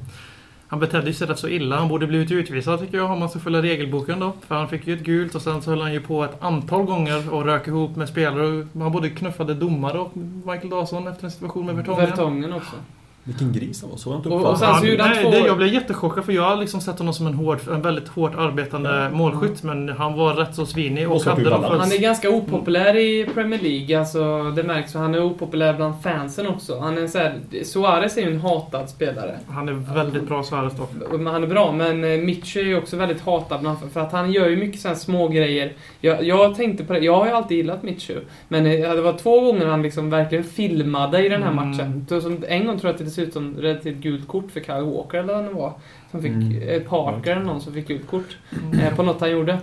Han 0.67 0.79
betedde 0.79 1.13
sig 1.13 1.27
rätt 1.27 1.39
så 1.39 1.47
illa. 1.47 1.75
Han 1.75 1.87
borde 1.87 2.07
blivit 2.07 2.31
utvisad 2.31 2.79
tycker 2.79 2.97
jag 2.97 3.11
om 3.11 3.19
man 3.19 3.29
ska 3.29 3.39
följa 3.39 3.61
regelboken 3.61 4.19
då. 4.19 4.33
För 4.47 4.55
han 4.55 4.69
fick 4.69 4.87
ju 4.87 4.93
ett 4.93 5.03
gult 5.03 5.35
och 5.35 5.41
sen 5.41 5.61
så 5.61 5.69
höll 5.69 5.81
han 5.81 5.93
ju 5.93 6.01
på 6.01 6.23
ett 6.23 6.43
antal 6.43 6.83
gånger 6.85 7.33
och 7.33 7.45
rök 7.45 7.67
ihop 7.67 7.95
med 7.95 8.09
spelare. 8.09 8.67
Han 8.79 8.91
både 8.91 9.09
knuffade 9.09 9.53
domare 9.53 9.99
och 9.99 10.17
Michael 10.17 10.69
Dawson 10.69 11.07
efter 11.07 11.25
en 11.25 11.31
situation 11.31 11.65
med 11.65 11.75
Vertongen. 11.75 12.09
Vertongen 12.09 12.53
också. 12.53 12.75
Vilken 13.27 13.53
gris 13.53 13.81
han 13.81 13.89
var. 13.91 13.97
Så 13.97 14.09
har 14.09 14.13
jag 14.15 14.19
inte 14.19 14.29
Och- 14.29 14.35
och 14.35 14.41
uppfattat. 14.53 14.75
sen 14.75 14.81
så 14.81 14.87
gjorde 14.87 15.03
han 15.03 15.11
nej, 15.11 15.23
två- 15.23 15.31
det, 15.31 15.37
jag 15.37 15.57
blev 15.57 15.73
jättechockad 15.73 16.25
för 16.25 16.33
jag 16.33 16.43
har 16.43 16.55
liksom 16.55 16.81
sett 16.81 16.97
honom 16.99 17.13
som 17.13 17.27
en, 17.27 17.33
hård, 17.33 17.59
en 17.71 17.81
väldigt 17.81 18.07
hårt 18.07 18.35
arbetande 18.37 19.09
målskytt. 19.13 19.63
Men 19.63 19.89
han 19.89 20.13
var 20.13 20.33
rätt 20.33 20.55
så 20.55 20.65
svinig 20.65 21.11
och 21.11 21.21
ha 21.21 21.31
hade. 21.31 21.49
Han 21.77 21.91
är 21.91 22.01
ganska 22.01 22.29
opopulär 22.29 22.95
i 22.97 23.25
Premier 23.33 23.59
League, 23.59 23.99
alltså 23.99 24.43
det 24.55 24.63
märks 24.63 24.91
för 24.91 24.99
han 24.99 25.15
är 25.15 25.23
opopulär 25.25 25.73
bland 25.73 25.93
fansen 26.03 26.47
också. 26.47 26.79
Han 26.79 26.97
är 26.97 27.07
så 27.07 27.17
här, 27.17 27.39
Suarez 27.63 28.17
är 28.17 28.21
ju 28.21 28.31
en 28.31 28.39
hatad 28.41 28.89
spelare. 28.89 29.39
Han 29.47 29.69
är 29.69 29.73
väldigt 29.95 30.27
bra 30.27 30.43
Suarez 30.43 30.73
dock. 30.77 30.91
Han 31.11 31.43
är 31.43 31.47
bra, 31.47 31.71
men 31.71 32.03
eh, 32.03 32.19
Mitch 32.19 32.57
är 32.57 32.61
ju 32.63 32.77
också 32.77 32.97
väldigt 32.97 33.21
hatad 33.21 33.61
bland, 33.61 33.77
för 33.93 33.99
att 34.01 34.11
han 34.11 34.31
gör 34.31 34.49
ju 34.49 34.55
mycket 34.57 34.81
sådana 34.81 34.95
små 34.95 35.27
grejer. 35.27 35.73
Jag, 36.01 36.23
jag 36.23 36.55
tänkte 36.55 36.83
på 36.83 36.93
det, 36.93 36.99
jag 36.99 37.15
har 37.15 37.25
ju 37.25 37.31
alltid 37.31 37.57
gillat 37.57 37.83
Mitchu. 37.83 38.15
Men 38.47 38.65
eh, 38.65 38.93
det 38.93 39.01
var 39.01 39.13
två 39.13 39.41
gånger 39.41 39.65
han 39.65 39.81
liksom 39.81 40.09
verkligen 40.09 40.43
filmade 40.43 41.25
i 41.25 41.29
den 41.29 41.43
här 41.43 41.51
Mm. 41.51 41.69
matchen. 41.69 42.05
Så 42.09 42.15
En 42.47 42.65
gång 42.65 42.79
tror 42.79 42.89
jag 42.89 42.93
att 42.93 43.05
det 43.05 43.11
dessutom 43.17 43.65
ett 43.65 43.83
gult 43.83 44.27
kort 44.27 44.51
för 44.51 44.59
Kyle 44.59 44.81
Walker 44.83 45.17
eller 45.17 45.33
vad 45.33 45.43
det 45.43 45.49
var. 45.49 45.73
Som 46.11 46.21
fick, 46.21 46.31
Mm. 46.31 46.69
eh, 46.69 46.81
Parker 46.81 47.31
eller 47.31 47.45
någon 47.45 47.61
som 47.61 47.73
fick 47.73 47.87
gult 47.87 48.07
kort. 48.07 48.37
Eh, 48.81 48.95
på 48.95 49.03
något 49.03 49.19
han 49.21 49.31
gjorde. 49.31 49.59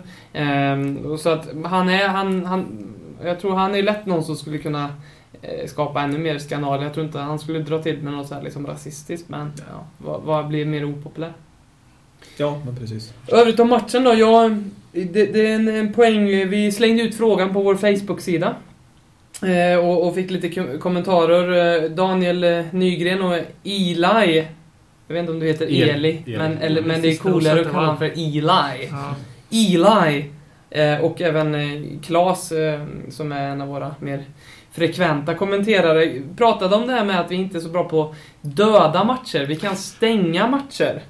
Och 1.04 1.20
så 1.20 1.28
att 1.30 1.48
han 1.64 1.88
är, 1.88 2.08
han, 2.08 2.44
han, 2.44 2.86
jag 3.24 3.40
tror 3.40 3.54
han 3.54 3.74
är 3.74 3.82
lätt 3.82 4.06
någon 4.06 4.24
som 4.24 4.36
skulle 4.36 4.58
kunna 4.58 4.88
eh, 5.42 5.66
skapa 5.66 6.00
ännu 6.02 6.18
mer 6.18 6.38
skandaler. 6.38 6.82
Jag 6.84 6.94
tror 6.94 7.06
inte 7.06 7.18
han 7.18 7.38
skulle 7.38 7.58
dra 7.58 7.82
till 7.82 8.02
med 8.02 8.12
något 8.12 8.28
så 8.28 8.34
här 8.34 8.42
liksom 8.42 8.66
rasistiskt, 8.66 9.28
men 9.28 9.52
ja, 9.56 9.84
vad, 9.98 10.22
vad 10.22 10.48
blir 10.48 10.64
mer 10.66 10.84
opopulär? 10.84 11.32
Ja, 12.36 12.60
men 12.64 12.76
precis. 12.76 13.12
Övrigt 13.28 13.60
om 13.60 13.68
matchen 13.68 14.04
då, 14.04 14.14
jag, 14.14 14.62
det, 14.92 15.04
det 15.32 15.46
är 15.46 15.54
en, 15.54 15.68
en 15.68 15.92
poäng. 15.92 16.26
Vi 16.48 16.72
slängde 16.72 17.02
ut 17.02 17.14
frågan 17.14 17.52
på 17.52 17.62
vår 17.62 17.74
Facebook-sida. 17.74 18.54
Eh, 19.44 19.79
och, 19.79 20.06
och 20.08 20.14
fick 20.14 20.31
lite 20.31 20.49
kom- 20.50 20.79
kommentarer. 20.79 21.82
Eh, 21.85 21.91
Daniel 21.91 22.44
eh, 22.44 22.64
Nygren 22.70 23.23
och 23.23 23.35
Eli. 23.64 24.46
Jag 25.06 25.14
vet 25.14 25.20
inte 25.20 25.32
om 25.32 25.38
du 25.41 25.46
heter 25.46 25.67
El- 25.67 25.88
Eli, 25.88 26.23
Eli. 26.26 26.37
men, 26.38 26.58
eller, 26.58 26.82
men 26.82 27.02
det 27.02 27.08
är 27.08 27.17
coolare 27.17 27.61
att 27.61 27.67
kalla 27.67 27.79
honom 27.79 27.99
för 27.99 28.05
Eli. 28.06 28.88
Ja. 28.91 29.14
Eli. 29.50 30.31
Och 31.02 31.20
även 31.23 31.99
Klas, 32.02 32.52
som 33.11 33.32
är 33.32 33.49
en 33.49 33.61
av 33.61 33.69
våra 33.69 33.94
mer 34.00 34.25
frekventa 34.73 35.35
kommenterare, 35.35 36.12
pratade 36.37 36.76
om 36.76 36.87
det 36.87 36.93
här 36.93 37.05
med 37.05 37.20
att 37.20 37.31
vi 37.31 37.35
inte 37.35 37.58
är 37.58 37.61
så 37.61 37.69
bra 37.69 37.85
på 37.85 38.14
döda 38.40 39.05
matcher. 39.05 39.44
Vi 39.47 39.56
kan 39.56 39.76
stänga 39.76 40.47
matcher. 40.49 41.02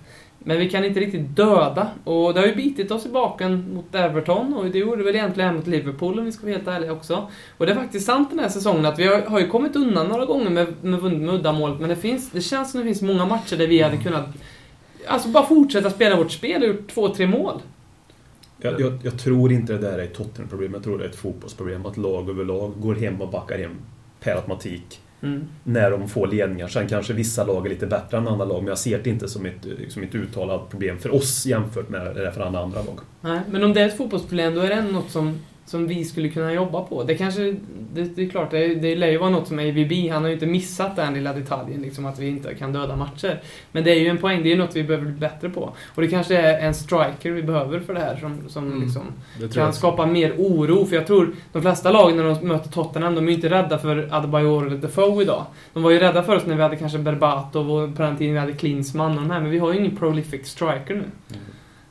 Men 0.44 0.58
vi 0.58 0.70
kan 0.70 0.85
inte 0.85 1.00
riktigt 1.00 1.37
döda. 1.37 1.88
Och 2.05 2.35
det 2.35 2.41
har 2.41 2.46
ju 2.46 2.55
bitit 2.55 2.91
oss 2.91 3.06
i 3.06 3.08
baken 3.08 3.75
mot 3.75 3.94
Everton 3.94 4.55
och 4.55 4.64
det 4.64 4.79
gjorde 4.79 5.05
väl 5.05 5.14
egentligen 5.14 5.49
här 5.49 5.56
mot 5.56 5.67
Liverpool 5.67 6.19
om 6.19 6.25
vi 6.25 6.32
ska 6.32 6.43
vara 6.46 6.56
helt 6.56 6.69
ärliga 6.69 6.93
också. 6.93 7.29
Och 7.58 7.67
det 7.67 7.73
är 7.73 7.76
faktiskt 7.76 8.06
sant 8.06 8.31
den 8.31 8.38
här 8.38 8.49
säsongen 8.49 8.87
att 8.87 8.99
vi 8.99 9.06
har, 9.06 9.20
har 9.20 9.41
ju 9.41 9.49
kommit 9.49 9.76
undan 9.76 10.08
några 10.08 10.25
gånger 10.25 10.50
med, 10.50 10.67
med, 10.81 11.02
med 11.02 11.35
uddamålet 11.35 11.81
men 11.81 11.88
det, 11.88 11.96
finns, 11.96 12.31
det 12.31 12.41
känns 12.41 12.70
som 12.70 12.81
det 12.81 12.87
finns 12.87 13.02
många 13.02 13.26
matcher 13.26 13.56
där 13.56 13.67
vi 13.67 13.82
hade 13.82 13.96
kunnat 13.96 14.26
Alltså 15.06 15.29
bara 15.29 15.46
fortsätta 15.46 15.91
spela 15.91 16.17
vårt 16.17 16.32
spel 16.32 16.62
och 16.62 16.69
gjort 16.69 16.88
två, 16.88 17.08
tre 17.08 17.26
mål. 17.26 17.62
Jag, 18.58 18.81
jag, 18.81 18.99
jag 19.02 19.19
tror 19.19 19.52
inte 19.52 19.73
det 19.73 19.79
där 19.79 19.99
är 19.99 20.02
ett 20.02 20.14
Tottenham-problem. 20.14 20.75
Jag 20.75 20.82
tror 20.85 20.99
det 20.99 21.05
är 21.05 21.08
ett 21.08 21.17
fotbollsproblem. 21.17 21.87
Att 21.87 21.96
lag 21.96 22.31
överlag 22.31 22.73
går 22.81 22.94
hem 22.94 23.20
och 23.20 23.29
backar 23.29 23.58
hem 23.58 23.76
per 24.20 24.35
automatik. 24.35 25.00
Mm. 25.25 25.44
När 25.65 25.91
de 25.91 26.09
får 26.09 26.26
ledningar. 26.26 26.69
Sen 26.69 26.88
kanske 26.88 27.12
vissa 27.12 27.44
lag 27.44 27.67
är 27.67 27.71
lite 27.71 27.87
bättre 27.87 28.17
än 28.17 28.29
andra 28.29 28.44
lag. 28.44 28.62
Men 28.62 28.69
jag 28.69 28.79
ser 28.79 28.99
det 28.99 29.11
inte 29.11 29.29
som 29.29 29.47
ett, 29.47 29.67
som 29.88 30.03
ett 30.03 30.15
uttalat 30.15 30.71
problem 30.71 30.99
för 30.99 31.15
oss 31.15 31.47
jämfört 31.47 31.88
med 31.88 32.17
det 32.17 32.32
för 32.32 32.41
alla 32.41 32.62
andra 32.62 32.82
lag. 32.82 32.99
Nej, 33.21 33.41
men 33.50 33.65
om 33.65 33.73
det 33.73 33.81
är 33.81 33.87
ett 33.87 33.97
fotbollsproblem 33.97 34.55
då 34.55 34.61
är 34.61 34.69
det 34.69 34.75
ändå 34.75 34.93
något 34.93 35.11
som, 35.11 35.38
som 35.67 35.87
vi 35.87 36.05
skulle 36.05 36.29
kunna 36.29 36.53
jobba 36.53 36.83
på. 36.83 37.03
Det 37.03 37.15
kanske, 37.15 37.57
det, 37.95 38.03
det 38.17 38.23
är 38.23 38.29
klart, 38.29 38.51
det, 38.51 38.75
det 38.75 38.97
lär 38.97 39.11
ju 39.11 39.19
vara 39.19 39.31
något 39.31 39.49
som 39.49 39.59
AVB, 39.59 39.93
han 40.11 40.23
har 40.23 40.29
ju 40.29 40.35
inte 40.35 40.47
missat 40.47 40.97
den 40.97 41.15
lilla 41.15 41.33
detaljen, 41.33 41.83
liksom 41.83 42.07
att 42.07 42.19
vi 42.19 42.29
inte 42.29 42.55
kan 42.55 42.73
döda 42.73 42.97
matcher. 42.97 43.41
Men 43.73 43.85
det 43.85 43.91
är 43.91 44.01
ju 44.01 44.09
en 44.09 44.19
poäng, 44.19 44.43
det 44.43 44.49
är 44.49 44.51
ju 44.51 44.57
något 44.59 44.77
vi 44.77 44.83
behöver 44.85 45.07
bli 45.07 45.15
bättre 45.21 45.49
på. 45.51 45.73
Och 45.95 46.03
det 46.03 46.09
kanske 46.09 46.37
är 46.37 46.59
en 46.67 46.75
striker 46.75 47.31
vi 47.31 47.43
behöver 47.43 47.81
för 47.81 47.95
det 47.95 48.01
här 48.01 48.17
som, 48.17 48.49
som 48.49 48.65
Mm. 48.67 48.83
liksom 48.83 49.03
kan 49.55 49.73
skapa 49.73 50.07
mer 50.07 50.35
oro. 50.39 50.87
För 50.87 50.97
jag 50.97 51.07
tror 51.07 51.33
de 51.53 51.63
flesta 51.63 51.91
lag 51.93 52.17
när 52.17 52.25
de 52.25 52.49
möter 52.49 52.71
Tottenham, 52.71 53.15
de 53.15 53.25
är 53.25 53.29
ju 53.29 53.35
inte 53.35 53.49
rädda 53.51 53.79
för 53.79 54.09
Adebayor 54.11 54.67
eller 54.67 54.77
Defoe 54.77 55.23
idag. 55.23 55.45
De 55.73 55.83
var 55.83 55.91
ju 55.91 55.99
rädda 55.99 56.23
för 56.23 56.37
oss 56.37 56.47
när 56.47 56.57
vi 56.57 56.63
hade 56.63 56.77
kanske 56.77 56.99
Berbatov 56.99 57.71
och 57.73 57.97
på 57.97 58.03
den 58.03 58.17
tiden 58.17 58.35
vi 58.35 58.41
hade 58.41 58.53
Klinsmann 58.53 59.11
och 59.11 59.23
de 59.23 59.31
här, 59.31 59.41
men 59.41 59.51
vi 59.51 59.59
har 59.59 59.73
ju 59.73 59.79
ingen 59.79 59.97
prolific 59.97 60.47
striker 60.47 60.95
nu. 60.95 61.05
Eh, 61.31 61.37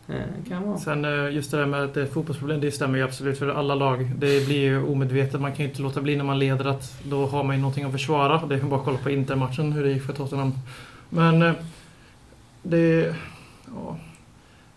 Eh, 0.07 0.47
kan 0.47 0.67
vara. 0.67 0.77
Sen 0.77 1.05
eh, 1.05 1.35
just 1.35 1.51
det 1.51 1.57
där 1.57 1.65
med 1.65 1.83
att 1.83 1.93
det 1.93 1.99
är 2.01 2.03
ett 2.05 2.13
fotbollsproblem, 2.13 2.61
det 2.61 2.71
stämmer 2.71 2.97
ju 2.97 3.03
absolut 3.03 3.39
för 3.39 3.49
alla 3.49 3.75
lag. 3.75 4.11
Det 4.15 4.45
blir 4.45 4.59
ju 4.59 4.83
omedvetet, 4.83 5.41
man 5.41 5.51
kan 5.51 5.65
ju 5.65 5.69
inte 5.69 5.81
låta 5.81 6.01
bli 6.01 6.15
när 6.15 6.23
man 6.23 6.39
leder 6.39 6.65
att 6.65 7.03
då 7.03 7.25
har 7.25 7.43
man 7.43 7.55
ju 7.55 7.61
någonting 7.61 7.83
att 7.83 7.91
försvara. 7.91 8.45
Det 8.45 8.55
är 8.55 8.59
bara 8.59 8.79
att 8.79 8.85
kolla 8.85 8.97
på 8.97 9.09
Inter-matchen 9.09 9.71
hur 9.71 9.83
det 9.83 9.91
gick 9.91 10.03
för 10.03 10.13
Tottenham. 10.13 10.53
Men 11.09 11.41
eh, 11.41 11.53
det... 12.63 13.15
Ja, 13.75 13.97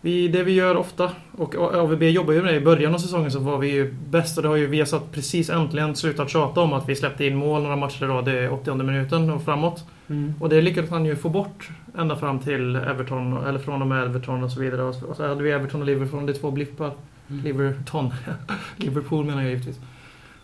vi, 0.01 0.27
det 0.27 0.43
vi 0.43 0.51
gör 0.51 0.77
ofta, 0.77 1.11
och 1.37 1.55
AVB 1.55 2.03
jobbar 2.03 2.33
ju 2.33 2.43
med 2.43 2.53
det 2.53 2.57
i 2.57 2.61
början 2.61 2.93
av 2.93 2.97
säsongen 2.97 3.31
så 3.31 3.39
var 3.39 3.57
vi 3.57 3.71
ju 3.71 3.91
bäst 3.91 4.37
och 4.37 4.43
det 4.43 4.49
har 4.49 4.55
ju 4.55 4.67
Viasat 4.67 5.11
precis 5.11 5.49
äntligen 5.49 5.95
slutat 5.95 6.29
tjata 6.29 6.61
om 6.61 6.73
att 6.73 6.89
vi 6.89 6.95
släppte 6.95 7.25
in 7.25 7.35
mål 7.35 7.63
några 7.63 7.75
matcher 7.75 8.03
idag. 8.03 8.25
Det 8.25 8.39
är 8.39 8.53
80 8.53 8.73
minuten 8.73 9.29
och 9.29 9.43
framåt. 9.43 9.83
Mm. 10.07 10.33
Och 10.39 10.49
det 10.49 10.61
lyckades 10.61 10.89
han 10.89 11.05
ju 11.05 11.15
få 11.15 11.29
bort 11.29 11.69
ända 11.97 12.15
fram 12.15 12.39
till 12.39 12.75
Everton, 12.75 13.37
eller 13.45 13.59
från 13.59 13.81
och 13.81 13.87
med 13.87 14.03
Everton 14.03 14.43
och 14.43 14.51
så 14.51 14.59
vidare. 14.59 14.83
Och 14.83 14.95
så, 14.95 15.27
hade 15.27 15.43
vi 15.43 15.51
Everton 15.51 15.81
och 15.81 15.87
Liverpool, 15.87 16.25
det 16.25 16.31
är 16.31 16.37
två 16.37 16.51
blippar. 16.51 16.91
Mm. 17.29 17.43
Liverton. 17.43 18.13
Liverpool 18.77 19.25
menar 19.25 19.41
jag 19.41 19.49
givetvis. 19.49 19.79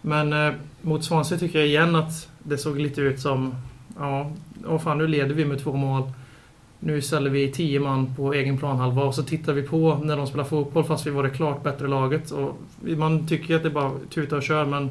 Men 0.01 0.33
eh, 0.33 0.53
mot 0.81 1.03
Swansea 1.03 1.37
tycker 1.37 1.59
jag 1.59 1.67
igen 1.67 1.95
att 1.95 2.29
det 2.39 2.57
såg 2.57 2.79
lite 2.79 3.01
ut 3.01 3.19
som, 3.19 3.55
ja, 3.99 4.31
åh 4.67 4.79
fan 4.79 4.97
nu 4.97 5.07
leder 5.07 5.35
vi 5.35 5.45
med 5.45 5.63
två 5.63 5.73
mål. 5.73 6.03
Nu 6.79 7.01
ställer 7.01 7.29
vi 7.29 7.51
tio 7.51 7.79
man 7.79 8.15
på 8.15 8.33
egen 8.33 8.57
planhalva 8.57 9.03
och 9.03 9.15
så 9.15 9.23
tittar 9.23 9.53
vi 9.53 9.61
på 9.61 9.95
när 10.03 10.17
de 10.17 10.27
spelar 10.27 10.43
fotboll 10.43 10.83
fast 10.83 11.07
vi 11.07 11.11
var 11.11 11.23
det 11.23 11.29
klart 11.29 11.63
bättre 11.63 11.87
laget. 11.87 12.31
Och 12.31 12.57
man 12.81 13.27
tycker 13.27 13.55
att 13.55 13.63
det 13.63 13.69
bara 13.69 13.91
tuta 14.09 14.35
och 14.35 14.43
kör 14.43 14.65
men 14.65 14.89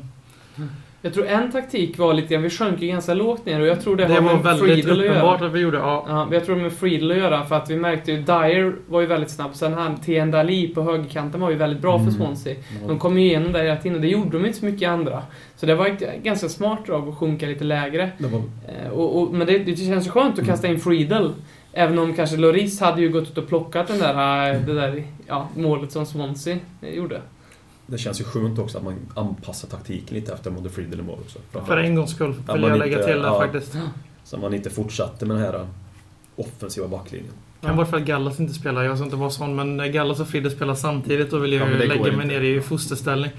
Jag 1.04 1.14
tror 1.14 1.26
en 1.26 1.52
taktik 1.52 1.98
var 1.98 2.14
lite 2.14 2.34
grann, 2.34 2.42
vi 2.42 2.50
sjönk 2.50 2.82
ju 2.82 2.88
ganska 2.88 3.14
lågt 3.14 3.46
ner 3.46 3.60
och 3.60 3.66
jag 3.66 3.80
tror 3.80 3.96
det, 3.96 4.04
det, 4.04 4.14
har 4.14 4.20
var 4.20 4.34
med 4.34 4.42
väldigt 4.42 4.64
Friedel 4.64 5.00
att 5.00 5.06
uppenbart 5.06 5.40
göra. 5.40 5.48
att 5.48 5.54
vi 5.54 5.60
gjorde. 5.60 5.76
Ja, 5.78 6.04
Ja, 6.08 6.28
jag 6.32 6.44
tror 6.44 6.56
det 6.56 6.62
med 6.62 6.72
Friedel 6.72 7.10
att 7.10 7.16
göra 7.16 7.44
för 7.44 7.56
att 7.56 7.70
vi 7.70 7.76
märkte 7.76 8.12
ju 8.12 8.22
Dyer 8.22 8.74
var 8.88 9.00
ju 9.00 9.06
väldigt 9.06 9.30
snabb. 9.30 9.50
Sen 9.54 9.72
han, 9.74 9.96
Tien 10.00 10.30
Dali 10.30 10.68
på 10.68 10.82
högerkanten 10.82 11.40
var 11.40 11.50
ju 11.50 11.56
väldigt 11.56 11.80
bra 11.82 11.98
för 11.98 12.04
Mm. 12.04 12.14
Swansea. 12.14 12.54
De 12.86 12.98
kom 12.98 13.18
ju 13.18 13.26
igenom 13.26 13.52
där 13.52 13.62
hela 13.64 13.76
tiden 13.76 13.96
och 13.96 14.02
det 14.02 14.08
gjorde 14.08 14.38
de 14.38 14.46
inte 14.46 14.58
så 14.58 14.64
mycket 14.64 14.88
andra. 14.88 15.22
Så 15.56 15.66
det 15.66 15.74
var 15.74 15.86
ett 15.86 16.22
ganska 16.22 16.48
smart 16.48 16.86
drag 16.86 17.08
att 17.08 17.18
sjunka 17.18 17.46
lite 17.46 17.64
lägre. 17.64 18.10
Det 18.18 18.26
var, 18.26 18.38
Eh, 18.84 18.90
Och, 18.92 19.22
och, 19.22 19.34
men 19.34 19.46
det, 19.46 19.58
det 19.58 19.76
känns 19.76 20.06
ju 20.06 20.10
skönt 20.10 20.38
att 20.38 20.46
kasta 20.46 20.68
in 20.68 20.80
Friedel. 20.80 21.32
Även 21.72 21.98
om 21.98 22.14
kanske 22.14 22.36
Loris 22.36 22.80
hade 22.80 23.00
ju 23.02 23.08
gått 23.08 23.22
ut 23.30 23.38
och 23.38 23.48
plockat 23.48 23.88
den 23.88 23.98
där, 23.98 24.54
eh, 24.54 24.60
det 24.60 24.74
där 24.74 25.02
ja, 25.26 25.48
målet 25.56 25.92
som 25.92 26.06
Swansea 26.06 26.56
gjorde. 26.94 27.20
Det 27.92 27.98
känns 27.98 28.20
ju 28.20 28.24
skönt 28.24 28.58
också 28.58 28.78
att 28.78 28.84
man 28.84 28.94
anpassar 29.14 29.68
taktiken 29.68 30.14
lite 30.16 30.32
efter 30.32 30.50
Mode 30.50 30.70
Friedel 30.70 31.02
mål 31.02 31.18
också. 31.24 31.38
för 31.66 31.76
en 31.76 31.94
gångs 31.94 32.10
skull 32.10 32.32
vill 32.32 32.60
man 32.60 32.70
jag 32.70 32.78
lägga 32.78 32.96
inte- 32.98 33.12
till 33.12 33.22
det 33.22 33.26
ja. 33.28 33.40
faktiskt. 33.40 33.76
Så 34.24 34.36
man 34.38 34.54
inte 34.54 34.70
fortsatte 34.70 35.26
med 35.26 35.36
den 35.36 35.44
här 35.44 35.66
offensiva 36.36 36.88
backlinjen. 36.88 37.32
Kan 37.60 37.76
vara 37.76 37.86
för 37.86 37.96
att 37.96 38.02
Gallas 38.02 38.40
inte 38.40 38.54
spelar. 38.54 38.82
Jag 38.82 38.96
ska 38.96 39.04
inte 39.04 39.16
vara 39.16 39.30
sån, 39.30 39.56
men 39.56 39.92
Gallas 39.92 40.20
och 40.20 40.28
Friede 40.28 40.50
spelar 40.50 40.74
samtidigt 40.74 41.30
då 41.30 41.38
vill 41.38 41.52
jag 41.52 41.62
Ja, 41.62 41.66
men 41.66 41.78
lägga 41.78 42.02
mig 42.02 42.12
inte. 42.12 42.24
ner 42.26 42.40
i 42.40 42.60
fosterställning. 42.60 43.30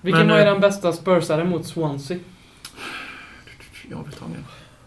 Vilken 0.00 0.26
Men, 0.26 0.30
var 0.36 0.38
eh, 0.38 0.46
er 0.56 0.58
bästa 0.58 0.92
spursare 0.92 1.44
mot 1.44 1.66
Swansea? 1.66 2.18
Jag 3.90 4.04
vill 4.04 4.12
ta 4.12 4.26
ner. 4.26 4.36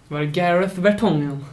Var 0.08 0.20
det 0.20 0.26
Gareth 0.26 0.80
Vertongen? 0.80 1.46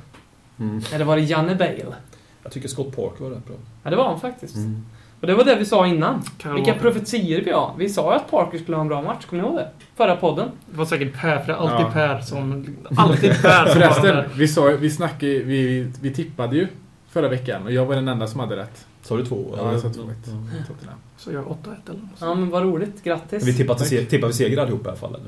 Mm. 0.58 0.80
Eller 0.92 1.04
var 1.04 1.16
det 1.16 1.22
Janne 1.22 1.54
Bale? 1.54 1.94
Jag 2.42 2.52
tycker 2.52 2.68
Scott 2.68 2.96
Parker 2.96 3.24
var 3.24 3.30
rätt 3.30 3.46
bra. 3.46 3.56
Ja, 3.82 3.90
det 3.90 3.96
var 3.96 4.08
han 4.08 4.20
faktiskt. 4.20 4.56
Mm. 4.56 4.84
Och 5.20 5.26
det 5.26 5.34
var 5.34 5.44
det 5.44 5.54
vi 5.56 5.64
sa 5.64 5.86
innan. 5.86 6.22
Kyle 6.38 6.52
Vilka 6.54 6.70
Walker. 6.72 6.82
profetier 6.82 7.42
vi 7.44 7.50
har. 7.52 7.74
Vi 7.78 7.88
sa 7.88 8.12
ju 8.12 8.16
att 8.16 8.30
Parker 8.30 8.58
skulle 8.58 8.76
ha 8.76 8.82
en 8.82 8.88
bra 8.88 9.02
match, 9.02 9.24
kommer 9.24 9.42
ni 9.42 9.48
ihåg 9.48 9.58
det? 9.58 9.68
Förra 9.96 10.16
podden. 10.16 10.48
Det 10.66 10.76
var 10.78 10.84
säkert 10.84 11.20
Per, 11.20 11.38
för 11.38 11.46
det 11.46 11.52
är 11.52 11.56
alltid 11.56 11.86
Ja. 11.86 11.90
Per 11.92 12.20
som... 12.20 12.66
Alltid 12.96 13.42
Per 13.42 13.64
som 13.66 13.74
Förresten, 13.74 14.24
vi, 14.36 14.48
sa, 14.48 14.62
vi, 14.80 14.90
snackade, 14.90 15.38
vi, 15.38 15.92
vi 16.00 16.14
tippade 16.14 16.56
ju 16.56 16.68
förra 17.10 17.28
veckan 17.28 17.62
och 17.62 17.72
jag 17.72 17.86
var 17.86 17.94
den 17.94 18.08
enda 18.08 18.26
som 18.26 18.40
hade 18.40 18.56
rätt. 18.56 18.86
Sa 19.02 19.16
du 19.16 19.24
två? 19.24 19.54
Ja, 19.56 19.72
jag 19.72 19.80
sa 19.80 19.88
2-1. 19.88 19.92
Ja. 19.92 20.64
Tottenham. 20.66 20.98
Så 21.16 21.32
jag 21.32 21.44
8-1 21.44 21.54
eller 21.90 22.00
något. 22.00 22.10
Ja, 22.20 22.34
men 22.34 22.50
vad 22.50 22.62
roligt. 22.62 23.04
Grattis. 23.04 23.44
Vi 23.44 23.64
Tack. 23.64 23.80
se, 23.86 24.04
tippar 24.04 24.26
vi 24.28 24.32
seger 24.34 24.58
allihop 24.58 24.84
i 24.86 24.88
alla 24.88 24.96
fall? 24.96 25.14
Eller? 25.14 25.26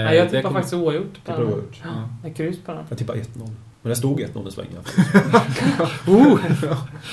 Eh, 0.00 0.04
Nej, 0.04 0.16
jag 0.16 0.26
det 0.26 0.30
tippar 0.30 0.50
faktiskt 0.50 0.74
oavgjort 0.74 1.20
den. 1.24 1.36
oavgjort. 1.42 1.80
Ja. 1.84 1.88
Med 2.22 2.36
kryss 2.36 2.58
på 2.64 2.72
den. 2.72 2.84
Jag 2.88 2.98
tippar 2.98 3.14
1-0. 3.14 3.24
Men 3.82 3.90
det 3.90 3.96
stod 3.96 4.20
1-0 4.20 4.48
i 4.48 4.50
svängen. 4.50 4.82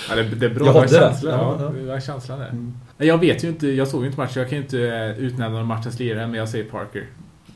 Ja, 0.09 0.15
det, 0.15 0.23
det 0.23 0.45
är 0.45 0.49
bra. 0.53 0.65
Jag 0.65 0.73
hade 0.73 0.87
det. 0.87 0.93
känslan. 0.93 1.33
Ja, 1.39 1.57
Ja, 1.59 1.69
det 1.81 1.85
var 1.87 1.99
känslan 1.99 2.39
där. 2.39 2.49
Mm. 2.49 2.73
Jag 2.97 3.17
vet 3.17 3.43
ju 3.43 3.47
inte, 3.47 3.67
jag 3.67 3.87
såg 3.87 4.01
ju 4.01 4.07
inte 4.07 4.19
matchen, 4.19 4.41
jag 4.41 4.49
kan 4.49 4.57
ju 4.57 4.63
inte 4.63 4.79
eh, 4.81 5.19
utnämna 5.25 5.57
någon 5.57 5.67
matchens 5.67 5.99
lirare, 5.99 6.27
men 6.27 6.35
jag 6.39 6.49
säger 6.49 6.65
Parker. 6.65 7.03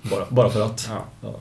Bara, 0.01 0.25
bara 0.29 0.49
för 0.49 0.65
att. 0.65 0.89
Ja. 1.21 1.35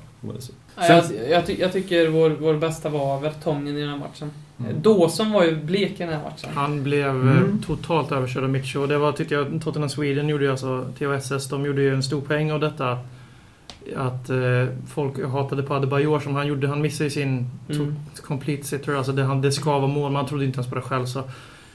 Ja, 0.76 0.86
jag, 0.88 1.04
jag, 1.30 1.46
ty- 1.46 1.56
jag 1.60 1.72
tycker 1.72 2.08
vår, 2.08 2.30
vår 2.30 2.54
bästa 2.54 2.88
var 2.88 3.20
Vertongen 3.20 3.76
i 3.76 3.80
den 3.80 3.90
här 3.90 3.96
matchen. 3.98 4.30
Mm. 4.60 4.82
Dawson 4.82 5.32
var 5.32 5.44
ju 5.44 5.56
blek 5.56 5.90
i 5.90 5.94
den 5.98 6.08
här 6.08 6.22
matchen. 6.22 6.50
Han 6.54 6.82
blev 6.82 7.08
Mm. 7.08 7.28
eh, 7.28 7.66
totalt 7.66 8.12
överkörd 8.12 8.44
av 8.44 8.50
Mitchell. 8.50 8.82
Och 8.82 8.88
det 8.88 8.98
var, 8.98 9.12
tyckte 9.12 9.34
jag, 9.34 9.60
Tottenham 9.64 9.88
Sweden 9.88 10.28
gjorde 10.28 10.44
ju 10.44 10.50
alltså, 10.50 10.86
THSS, 10.98 11.48
de 11.48 11.64
gjorde 11.66 11.82
ju 11.82 11.94
en 11.94 12.02
stor 12.02 12.20
poäng 12.20 12.52
av 12.52 12.60
detta. 12.60 12.98
Att 13.96 14.30
eh, 14.30 14.66
folk 14.88 15.25
hatade 15.32 15.62
på 15.62 15.75
Adebayor 15.75 16.20
som 16.20 16.34
han 16.34 16.46
gjorde. 16.46 16.68
Han 16.68 16.80
missade 16.80 17.04
ju 17.04 17.10
sin 17.10 17.46
Mm. 17.68 17.94
complete 18.26 18.64
sitter. 18.66 18.94
Alltså 18.94 19.12
det, 19.12 19.22
han, 19.25 19.40
det 19.40 19.52
ska 19.52 19.78
vara 19.78 19.87
mål, 19.92 20.12
man 20.12 20.26
trodde 20.26 20.44
inte 20.44 20.56
ens 20.58 20.68
på 20.70 20.75
det 20.75 20.82
själv. 20.82 21.06
Så. 21.06 21.22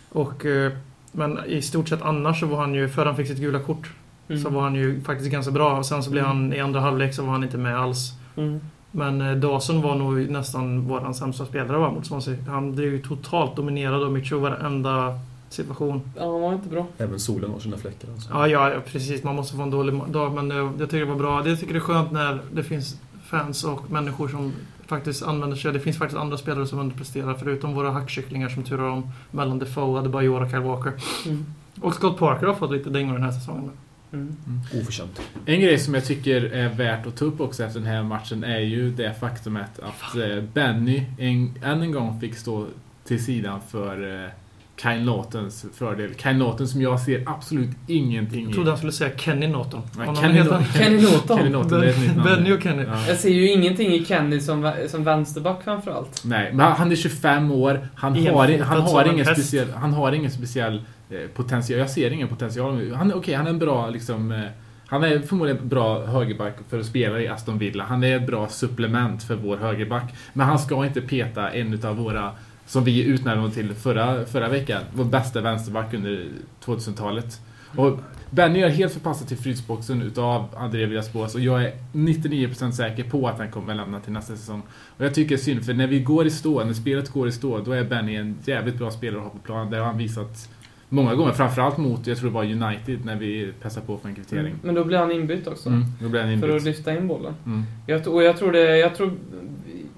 Och, 0.10 0.46
eh, 0.46 0.72
men 1.12 1.40
i 1.48 1.62
stort 1.62 1.90
sett 1.90 2.02
annars 2.02 2.40
så 2.40 2.46
var 2.46 2.58
han 2.58 2.74
ju, 2.74 2.90
före 2.90 3.06
han 3.06 3.16
fick 3.16 3.28
sitt 3.28 3.40
gula 3.40 3.60
kort, 3.60 3.92
Mm. 4.30 4.42
så 4.44 4.50
var 4.50 4.62
han 4.62 4.76
ju 4.76 5.02
faktiskt 5.02 5.32
ganska 5.32 5.52
bra. 5.52 5.78
Och 5.78 5.86
sen 5.86 6.04
så 6.04 6.12
blev 6.12 6.24
Mm. 6.26 6.38
han, 6.38 6.54
i 6.54 6.60
andra 6.60 6.80
halvlek 6.80 7.14
så 7.14 7.24
var 7.24 7.32
han 7.32 7.44
inte 7.44 7.58
med 7.58 7.80
alls. 7.80 8.12
Mm. 8.38 8.60
Men 8.92 9.22
eh, 9.22 9.36
Dawson 9.36 9.82
var 9.82 9.96
nog 9.96 10.30
nästan 10.30 10.82
vår 10.88 11.14
sämsta 11.14 11.46
spelare 11.46 11.78
va, 11.78 11.92
mot 11.92 12.06
Swansea. 12.06 12.36
Han 12.48 12.76
blev 12.76 12.92
ju 12.94 13.00
totalt 13.02 13.56
dominerad 13.56 14.04
av 14.04 14.12
Mitchell 14.12 14.38
varenda 14.40 15.20
situation. 15.50 16.02
Ja, 16.16 16.32
han 16.32 16.42
var 16.42 16.54
inte 16.54 16.70
bra. 16.70 16.88
Även 16.98 17.20
solen 17.20 17.52
har 17.52 17.60
sina 17.60 17.78
fläckar. 17.78 18.08
Alltså. 18.12 18.30
Ja, 18.34 18.48
ja, 18.48 18.74
ja, 18.74 18.80
precis. 18.86 19.24
Man 19.24 19.36
måste 19.36 19.56
få 19.56 19.62
en 19.62 19.72
dålig 19.72 20.02
dag, 20.08 20.34
men 20.34 20.52
eh, 20.52 20.58
jag 20.58 20.90
tycker 20.90 21.00
det 21.00 21.06
var 21.06 21.16
bra. 21.16 21.48
Jag 21.48 21.60
tycker 21.60 21.74
det 21.74 21.80
är 21.80 21.82
skönt 21.82 22.12
när 22.12 22.42
det 22.52 22.64
finns 22.64 23.00
fans 23.24 23.64
och 23.64 23.92
människor 23.92 24.28
som 24.28 24.54
faktiskt 24.88 25.24
använder 25.24 25.58
sig. 25.58 25.74
Det 25.74 25.80
finns 25.80 25.98
faktiskt 25.98 26.20
andra 26.20 26.38
spelare 26.38 26.68
som 26.68 26.80
underpresterar, 26.80 27.34
förutom 27.34 27.74
våra 27.74 27.92
hackkycklingar 27.92 28.50
som 28.50 28.64
turar 28.64 28.90
om 28.90 29.12
mellan 29.32 29.60
Defoe, 29.60 30.00
Adebayor 30.00 30.42
och 30.42 30.50
Kyle 30.50 30.60
Walker. 30.60 30.94
Mm. 31.26 31.46
Och 31.82 31.94
Scott 31.94 32.18
Parker 32.18 32.48
har 32.48 32.54
fått 32.54 32.72
lite 32.72 32.90
dängor 32.90 33.14
den 33.14 33.24
här 33.24 33.32
säsongen. 33.32 33.72
Mm. 34.14 34.36
Oförtjänt. 34.82 35.22
En 35.46 35.62
grej 35.62 35.80
som 35.80 35.94
jag 35.94 36.06
tycker 36.06 36.42
är 36.42 36.70
värt 36.70 37.08
att 37.08 37.16
ta 37.16 37.26
upp 37.26 37.42
också 37.42 37.64
efter 37.64 37.80
den 37.80 37.90
här 37.90 38.04
matchen 38.04 38.44
är 38.44 38.60
ju 38.60 38.92
det 38.92 39.14
faktumet 39.14 39.80
att 39.80 40.16
eh, 40.18 40.44
Benny 40.54 41.04
en, 41.18 41.54
än 41.64 41.82
en 41.82 41.92
gång 41.92 42.20
fick 42.20 42.36
stå 42.36 42.68
till 43.04 43.26
sidan 43.26 43.62
för 43.70 44.24
eh, 44.24 44.30
Kyle 44.78 45.06
Naughtons 45.06 45.66
fördel. 45.74 46.16
Kyle 46.18 46.38
Naughton 46.38 46.68
som 46.68 46.82
jag 46.82 47.00
ser 47.00 47.24
absolut 47.26 47.70
ingenting 47.88 48.42
Jag 48.42 48.52
i. 48.52 48.54
trodde 48.54 48.70
han 48.70 48.78
skulle 48.78 48.92
säga 48.92 49.18
Kenny 49.18 49.48
Norton. 49.48 49.82
Nej, 49.98 50.16
Kenny 50.16 50.44
Norton. 50.44 50.64
Kenny 50.74 51.02
Norton. 51.02 51.38
Kenny 51.38 51.52
det 51.82 52.16
namn. 52.16 52.24
Benny 52.24 52.52
och 52.52 52.62
Kenny. 52.64 52.84
Ja. 52.84 53.08
Jag 53.08 53.18
ser 53.18 53.30
ju 53.30 53.52
ingenting 53.52 53.94
i 53.94 54.06
Kenny 54.06 54.40
som, 54.40 54.72
som 54.88 55.04
vänsterback 55.04 55.64
framförallt. 55.64 56.24
Nej, 56.26 56.54
men 56.54 56.72
han 56.72 56.92
är 56.92 56.96
25 56.96 57.52
år. 57.52 57.88
Han 57.96 58.14
har, 58.14 58.64
han 58.64 58.82
har, 58.82 59.04
en 59.04 59.14
ingen, 59.14 59.26
speciell, 59.26 59.72
han 59.72 59.94
har 59.94 60.12
ingen 60.12 60.32
speciell 60.32 60.82
eh, 61.10 61.18
potential. 61.34 61.80
Jag 61.80 61.90
ser 61.90 62.12
ingen 62.12 62.28
potential. 62.28 62.94
Han, 62.94 63.14
okej, 63.14 63.34
han 63.34 63.46
är 63.46 63.50
en 63.50 63.60
bra 63.60 63.90
liksom... 63.90 64.32
Eh, 64.32 64.40
han 64.88 65.04
är 65.04 65.20
förmodligen 65.20 65.62
en 65.62 65.70
bra 65.70 66.06
högerback 66.06 66.58
för 66.70 66.80
att 66.80 66.86
spela 66.86 67.20
i 67.20 67.28
Aston 67.28 67.58
Villa. 67.58 67.84
Han 67.84 68.04
är 68.04 68.16
ett 68.16 68.28
bra 68.28 68.48
supplement 68.48 69.24
för 69.24 69.36
vår 69.36 69.58
högerback. 69.58 70.14
Men 70.34 70.48
han 70.48 70.60
ska 70.60 70.86
inte 70.86 71.02
peta 71.02 71.50
en 71.52 71.86
av 71.86 71.96
våra, 71.98 72.32
som 72.66 72.84
vi 72.84 73.04
utnämnde 73.04 73.52
till 73.52 73.74
förra, 73.74 74.26
förra 74.26 74.50
veckan, 74.50 74.82
vår 74.94 75.06
bästa 75.06 75.42
vänsterback 75.42 75.94
under 75.94 76.26
2000-talet. 76.66 77.42
Och 77.78 78.00
Benny 78.30 78.62
är 78.62 78.70
helt 78.70 78.94
förpassad 78.94 79.28
till 79.28 79.38
frysboxen 79.38 80.02
utav 80.02 80.56
André 80.58 80.86
Villas-Boas 80.86 81.36
och 81.36 81.42
jag 81.42 81.64
är 81.64 81.74
99% 81.94 82.72
säker 82.72 83.04
på 83.04 83.28
att 83.28 83.38
han 83.38 83.52
kommer 83.52 83.76
lämna 83.76 84.00
till 84.00 84.14
nästa 84.14 84.36
säsong. 84.36 84.62
Och 84.98 85.06
jag 85.06 85.14
tycker 85.14 85.30
det 85.30 85.36
är 85.36 85.44
synd, 85.44 85.66
för 85.66 85.74
när 85.74 85.88
vi 85.88 86.00
går 86.00 86.28
i 86.28 86.30
stå, 86.30 86.64
när 86.64 86.74
spelet 86.74 87.10
går 87.10 87.28
i 87.28 87.32
stå, 87.32 87.60
då 87.60 87.72
är 87.72 87.84
Benny 87.84 88.16
en 88.16 88.38
jävligt 88.46 88.76
bra 88.76 88.92
spelare 88.92 89.18
att 89.18 89.24
ha 89.24 89.32
på 89.32 89.38
plan. 89.38 89.70
Det 89.70 89.78
har 89.78 89.86
han 89.86 89.98
visat 89.98 90.50
många 90.90 91.16
gånger, 91.16 91.32
framförallt 91.32 91.78
mot, 91.78 92.08
jag 92.08 92.18
tror 92.18 92.30
det 92.30 92.34
var 92.34 92.44
United, 92.44 93.06
när 93.06 93.16
vi 93.16 93.52
pressade 93.62 93.86
på 93.86 93.98
för 93.98 94.10
en 94.10 94.16
kvittering. 94.16 94.56
Men 94.64 94.76
då 94.76 94.84
blir 94.84 94.98
han 94.98 95.12
inbytt 95.12 95.48
också. 95.48 95.70
Mm, 95.70 95.86
då 96.02 96.10
blev 96.10 96.26
han 96.26 96.40
För 96.40 96.48
att 96.48 96.52
inbytt. 96.52 96.66
lyfta 96.66 96.98
in 96.98 97.08
bollen. 97.08 97.34
Mm. 97.46 97.64
Jag, 97.88 98.08
och 98.08 98.24
jag 98.24 98.38
tror 98.38 98.52
det, 98.52 98.78
jag 98.78 98.96
tror... 98.96 99.14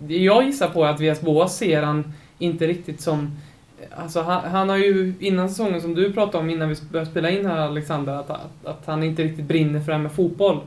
Jag 0.07 0.45
gissar 0.45 0.67
på 0.67 0.85
att 0.85 1.01
VS 1.01 1.21
Boas 1.21 1.57
ser 1.57 1.83
han 1.83 2.13
inte 2.39 2.67
riktigt 2.67 3.01
som... 3.01 3.31
Alltså 3.91 4.21
han, 4.21 4.51
han 4.51 4.69
har 4.69 4.77
ju 4.77 5.13
innan 5.19 5.49
säsongen, 5.49 5.81
som 5.81 5.95
du 5.95 6.13
pratade 6.13 6.37
om 6.37 6.49
innan 6.49 6.69
vi 6.69 6.75
började 6.91 7.11
spela 7.11 7.29
in 7.29 7.45
här 7.45 7.57
Alexander, 7.57 8.13
att, 8.13 8.29
att, 8.29 8.65
att 8.65 8.83
han 8.85 9.03
inte 9.03 9.23
riktigt 9.23 9.45
brinner 9.45 9.79
för 9.79 9.87
det 9.87 9.93
här 9.93 10.03
med 10.03 10.11
fotboll. 10.11 10.59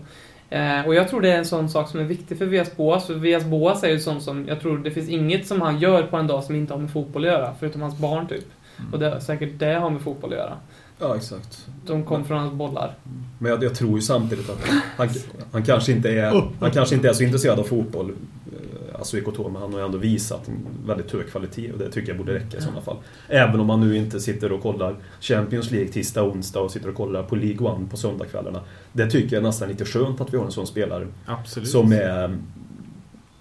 Eh, 0.51 0.87
och 0.87 0.95
jag 0.95 1.09
tror 1.09 1.21
det 1.21 1.33
är 1.33 1.39
en 1.39 1.47
sån 1.47 1.69
sak 1.69 1.89
som 1.91 2.01
är 2.01 2.05
viktig 2.05 2.39
för 2.39 2.47
VS 2.47 2.77
Boas. 2.77 3.07
För 3.07 3.15
VS 3.15 3.45
Boas 3.45 3.85
är 3.85 3.89
ju 3.89 4.01
sån 4.01 4.21
som, 4.21 4.49
jag 4.49 4.61
tror 4.61 4.79
det 4.79 4.91
finns 4.91 5.09
inget 5.09 5.47
som 5.47 5.61
han 5.61 5.79
gör 5.79 6.03
på 6.03 6.17
en 6.17 6.27
dag 6.27 6.45
som 6.45 6.55
inte 6.55 6.73
har 6.75 6.81
med 6.81 6.91
fotboll 6.91 7.25
att 7.25 7.31
göra, 7.31 7.55
förutom 7.61 7.83
hans 7.83 7.99
barn 7.99 8.27
typ. 8.29 8.47
Mm. 8.79 8.93
Och 8.93 8.99
det, 8.99 9.21
säkert 9.21 9.59
det 9.59 9.75
har 9.75 9.91
med 9.91 10.03
fotboll 10.03 10.33
att 10.33 10.39
göra. 10.39 10.57
Ja, 10.99 11.17
exakt. 11.17 11.67
De 11.87 12.05
kom 12.05 12.25
från 12.25 12.39
hans 12.39 12.53
bollar. 12.53 12.95
Men 13.39 13.51
jag, 13.51 13.65
jag 13.65 13.75
tror 13.75 13.97
ju 13.97 14.03
samtidigt 14.03 14.51
att 14.51 14.69
han, 14.97 15.09
han, 15.53 15.63
kanske 15.63 15.93
inte 15.93 16.11
är, 16.11 16.51
han 16.61 16.71
kanske 16.71 16.95
inte 16.95 17.09
är 17.09 17.13
så 17.13 17.23
intresserad 17.23 17.59
av 17.59 17.65
fotboll, 17.65 18.13
alltså 19.01 19.49
men 19.49 19.63
han 19.63 19.73
har 19.73 19.81
ju 19.81 19.87
ändå 19.87 19.99
visat 19.99 20.49
en 20.49 20.67
väldigt 20.87 21.13
hög 21.13 21.31
kvalitet 21.31 21.73
och 21.73 21.79
det 21.79 21.91
tycker 21.91 22.09
jag 22.09 22.19
borde 22.19 22.35
räcka 22.35 22.59
i 22.59 22.61
sådana 22.61 22.81
fall. 22.81 22.97
Även 23.29 23.61
om 23.61 23.67
man 23.67 23.81
nu 23.81 23.97
inte 23.97 24.21
sitter 24.21 24.53
och 24.53 24.63
kollar 24.63 24.97
Champions 25.21 25.71
League 25.71 25.89
tisdag 25.89 26.23
och 26.23 26.33
onsdag 26.33 26.61
och 26.61 26.71
sitter 26.71 26.89
och 26.89 26.95
kollar 26.95 27.23
på 27.23 27.37
League 27.37 27.69
One 27.69 27.89
på 27.91 27.97
söndagskvällarna. 27.97 28.61
Det 28.93 29.11
tycker 29.11 29.37
jag 29.37 29.43
nästan 29.43 29.69
lite 29.69 29.85
skönt 29.85 30.21
att 30.21 30.33
vi 30.35 30.39
har 30.39 30.45
en 30.45 30.53
sån 30.53 30.67
spelare 30.67 31.07
Absolut. 31.27 31.69
som 31.69 31.93
är 31.93 32.39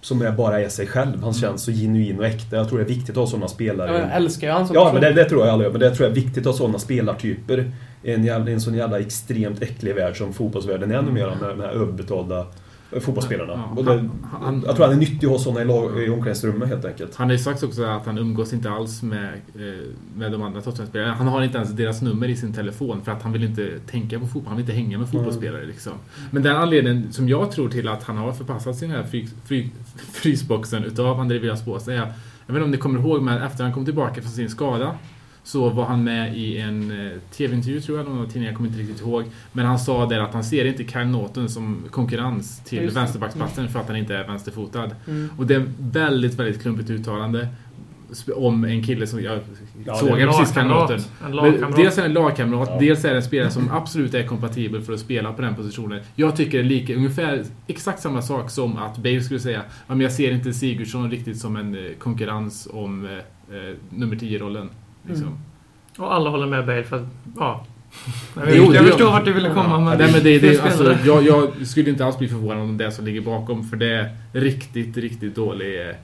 som 0.00 0.22
är 0.22 0.32
bara 0.32 0.60
är 0.60 0.68
sig 0.68 0.86
själv. 0.86 1.22
Han 1.22 1.32
känns 1.32 1.62
så 1.62 1.72
genuin 1.72 2.18
och 2.18 2.26
äkta. 2.26 2.56
Jag 2.56 2.68
tror 2.68 2.78
det 2.78 2.84
är 2.84 2.88
viktigt 2.88 3.10
att 3.10 3.16
ha 3.16 3.26
sådana 3.26 3.48
spelare. 3.48 3.98
Jag 3.98 4.16
älskar 4.16 4.46
ju 4.46 4.52
han 4.52 4.66
som 4.66 4.74
Ja, 4.74 4.84
person. 4.84 5.00
men 5.00 5.14
det, 5.14 5.22
det 5.22 5.28
tror 5.28 5.40
jag 5.46 5.52
alla 5.52 5.62
gör. 5.64 5.70
Men 5.70 5.80
det 5.80 5.90
tror 5.90 6.08
jag 6.08 6.16
är 6.18 6.22
viktigt 6.22 6.38
att 6.38 6.52
ha 6.52 6.58
sådana 6.58 6.78
spelartyper 6.78 7.72
en, 8.02 8.24
jävla, 8.24 8.50
en 8.50 8.60
sån 8.60 8.74
jävla 8.74 9.00
extremt 9.00 9.62
äcklig 9.62 9.94
värld 9.94 10.16
som 10.18 10.32
fotbollsvärlden 10.32 10.90
är 10.90 11.02
numera 11.02 11.34
med 11.34 11.48
de 11.50 11.60
här 11.60 11.68
överbetalda 11.70 12.46
fotbollsspelarna. 13.00 13.52
Ja, 13.52 13.72
och 13.76 13.84
det, 13.84 14.08
han- 14.40 14.62
jag 14.66 14.76
tror 14.76 14.86
han 14.86 14.94
är 14.94 14.98
nyttig 14.98 15.26
ha 15.26 15.38
sådana 15.38 15.62
i, 15.62 15.64
lag- 15.64 16.02
i 16.02 16.08
omklädningsrummet 16.10 16.68
helt 16.68 16.84
enkelt. 16.84 17.14
Han 17.16 17.26
har 17.28 17.32
ju 17.32 17.38
sagt 17.38 17.62
också 17.62 17.84
att 17.84 18.06
han 18.06 18.18
umgås 18.18 18.52
inte 18.52 18.70
alls 18.70 19.02
med, 19.02 19.28
eh, 19.54 19.60
med 20.16 20.32
de 20.32 20.42
andra 20.42 20.60
Tottenham-spelarna. 20.60 21.14
Han 21.14 21.28
har 21.28 21.42
inte 21.42 21.58
ens 21.58 21.70
deras 21.70 22.02
nummer 22.02 22.28
i 22.28 22.36
sin 22.36 22.52
telefon 22.52 23.00
för 23.04 23.12
att 23.12 23.22
han 23.22 23.32
vill 23.32 23.44
inte 23.44 23.78
tänka 23.90 24.18
på 24.20 24.26
fotboll. 24.26 24.44
Han 24.48 24.56
vill 24.56 24.62
inte 24.62 24.72
hänga 24.72 24.98
med 24.98 25.08
fotbollsspelare. 25.08 25.66
Liksom. 25.66 25.92
Men 26.30 26.42
den 26.42 26.56
anledningen 26.56 27.12
som 27.12 27.28
jag 27.28 27.52
tror 27.52 27.68
till 27.68 27.88
att 27.88 28.02
han 28.02 28.16
har 28.16 28.32
förpassat 28.32 28.76
sin 28.76 28.90
här 28.90 29.02
fry, 29.02 29.26
fry, 29.44 29.68
frysboxen 30.12 30.84
utav 30.84 31.20
André 31.20 31.38
Villas-Boas 31.38 31.88
är, 31.88 31.92
jag 31.94 32.04
vet 32.46 32.48
inte 32.48 32.62
om 32.64 32.70
ni 32.70 32.76
kommer 32.76 33.00
ihåg, 33.00 33.22
men 33.22 33.42
efter 33.42 33.64
han 33.64 33.72
kom 33.72 33.84
tillbaka 33.84 34.22
från 34.22 34.30
sin 34.32 34.50
skada 34.50 34.94
så 35.44 35.68
var 35.68 35.84
han 35.84 36.04
med 36.04 36.36
i 36.36 36.58
en 36.58 36.90
eh, 36.90 37.12
TV-intervju 37.30 37.80
tror 37.80 37.98
jag, 37.98 38.08
någon 38.08 38.28
tidning, 38.28 38.44
jag 38.44 38.56
kommer 38.56 38.68
inte 38.68 38.80
riktigt 38.80 39.00
ihåg. 39.00 39.24
Men 39.52 39.66
han 39.66 39.78
sa 39.78 40.06
där 40.06 40.18
att 40.18 40.34
han 40.34 40.44
ser 40.44 40.64
inte 40.64 40.84
Kyle 40.84 41.06
Naughton 41.06 41.48
som 41.48 41.84
konkurrens 41.90 42.62
till 42.64 42.82
Just 42.82 42.96
vänsterbacksplatsen 42.96 43.68
för 43.68 43.80
att 43.80 43.86
han 43.86 43.96
inte 43.96 44.16
är 44.16 44.26
vänsterfotad. 44.26 44.90
Mm. 45.06 45.30
Och 45.38 45.46
det 45.46 45.54
är 45.54 45.64
väldigt, 45.78 46.34
väldigt 46.34 46.62
klumpigt 46.62 46.90
uttalande 46.90 47.48
om 48.36 48.64
en 48.64 48.82
kille 48.82 49.06
som 49.06 49.22
jag 49.22 49.38
Ja, 49.86 49.94
såg 49.94 50.10
precis 50.10 50.54
kamraten. 50.54 51.00
Dels 51.76 51.98
är 51.98 52.02
det 52.02 52.08
en 52.08 52.12
lagkamrat, 52.12 52.68
Ja. 52.72 52.78
dels 52.80 53.04
är 53.04 53.10
det 53.10 53.16
en 53.16 53.22
spelare 53.22 53.50
som 53.50 53.70
absolut 53.70 54.14
är 54.14 54.26
kompatibel 54.26 54.82
för 54.82 54.92
att 54.92 55.00
spela 55.00 55.32
på 55.32 55.42
den 55.42 55.54
positionen. 55.54 56.00
Jag 56.14 56.36
tycker 56.36 56.58
det 56.58 56.64
är 56.64 56.68
lika, 56.68 56.94
ungefär 56.94 57.44
exakt 57.66 58.00
samma 58.00 58.22
sak 58.22 58.50
som 58.50 58.76
att 58.76 58.96
Bale 58.98 59.20
skulle 59.20 59.40
säga 59.40 59.62
men 59.86 60.00
jag 60.00 60.12
ser 60.12 60.30
inte 60.32 60.52
Sigurdsson 60.52 61.10
riktigt 61.10 61.38
som 61.38 61.56
en 61.56 61.74
eh, 61.74 61.92
konkurrens 61.98 62.68
om 62.72 63.04
eh, 63.04 63.12
eh, 63.56 63.76
nummer 63.90 64.16
10-rollen. 64.16 64.70
Liksom. 65.06 65.26
Mm. 65.26 65.38
Och 65.98 66.14
alla 66.14 66.30
håller 66.30 66.46
med 66.46 66.66
Bale 66.66 66.82
för 66.84 66.96
att, 66.96 67.08
ja. 67.36 67.66
Jag, 68.36 68.56
Jo, 68.56 68.66
vet, 68.66 68.74
jag 68.74 68.86
förstår 68.86 69.10
vart 69.10 69.24
du 69.24 69.32
ville 69.32 69.48
komma 69.48 69.70
Ja, 69.70 69.80
men... 69.80 69.98
nej, 69.98 70.12
men 70.12 70.22
det, 70.22 70.38
det, 70.38 70.60
alltså, 70.60 70.96
jag, 71.04 71.26
jag 71.26 71.66
skulle 71.66 71.90
inte 71.90 72.04
alls 72.04 72.18
bli 72.18 72.28
förvånad 72.28 72.62
om 72.62 72.76
det 72.76 72.84
är 72.84 72.88
det 72.88 72.94
som 72.94 73.04
ligger 73.04 73.20
bakom, 73.20 73.68
för 73.68 73.76
det 73.76 73.94
är 73.94 74.10
riktigt, 74.32 74.96
riktigt 74.96 75.34
dålig 75.34 75.80
eh, 75.80 75.94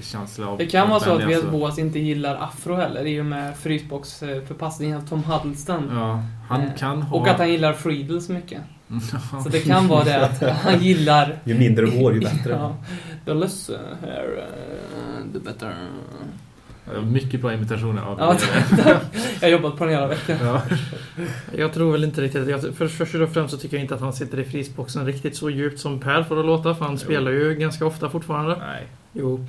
känsla 0.00 0.46
av 0.48 0.58
Det 0.58 0.66
kan 0.66 0.88
vara 0.90 1.00
så 1.00 1.10
att 1.16 1.24
alltså. 1.24 1.50
Boas 1.50 1.78
inte 1.78 1.98
gillar 1.98 2.36
afro 2.36 2.74
heller 2.74 3.06
i 3.06 3.20
och 3.20 3.26
med 3.26 3.56
frysboxförpassningen 3.56 4.96
av 4.96 5.06
Tom 5.08 5.24
Huddleston. 5.24 5.90
Ja, 5.92 6.22
han 6.48 6.60
Eh, 6.60 6.74
kan 6.78 7.02
ha... 7.02 7.18
Och 7.18 7.28
att 7.28 7.38
han 7.38 7.50
gillar 7.50 7.72
Friedel 7.72 8.20
så 8.22 8.32
mycket. 8.32 8.60
Ja. 8.88 9.40
Så 9.42 9.48
det 9.48 9.60
kan 9.60 9.88
vara 9.88 10.04
det 10.04 10.24
att 10.26 10.42
han 10.56 10.82
gillar... 10.82 11.38
Ju 11.44 11.58
mindre 11.58 11.86
hår, 11.86 12.14
ju 12.14 12.20
bättre. 12.30 12.50
Ja, 12.52 12.76
the 13.24 13.34
less 13.34 13.70
hair, 14.00 14.26
uh, 14.36 15.32
the 15.32 15.38
better. 15.38 15.74
Ja, 16.94 17.00
Mycket 17.00 17.40
bra 17.40 17.54
imitationer 17.54 18.02
av 18.02 18.18
Ja, 18.20 18.36
jag 19.40 19.48
har 19.48 19.48
jobbat 19.48 19.76
på 19.78 19.84
den 19.84 19.94
hela 19.94 20.06
veckan. 20.06 20.38
ja. 20.42 20.62
Jag 21.56 21.72
tror 21.72 21.92
väl 21.92 22.04
inte 22.04 22.20
riktigt... 22.20 22.48
Jag, 22.48 22.60
för, 22.74 22.88
först 22.88 23.14
och 23.14 23.32
främst 23.32 23.54
så 23.54 23.60
tycker 23.60 23.76
jag 23.76 23.84
inte 23.84 23.94
att 23.94 24.00
han 24.00 24.12
sitter 24.12 24.40
i 24.40 24.44
frysboxen 24.44 25.06
riktigt 25.06 25.36
så 25.36 25.50
djupt 25.50 25.80
som 25.80 26.00
Per 26.00 26.22
får 26.22 26.36
det 26.36 26.42
låta. 26.42 26.74
För 26.74 26.84
han 26.84 26.94
Jo. 26.94 26.98
spelar 26.98 27.30
ju 27.30 27.54
ganska 27.54 27.86
ofta 27.86 28.10
fortfarande. 28.10 28.56
Nej. 28.58 28.86
Jo. 29.12 29.46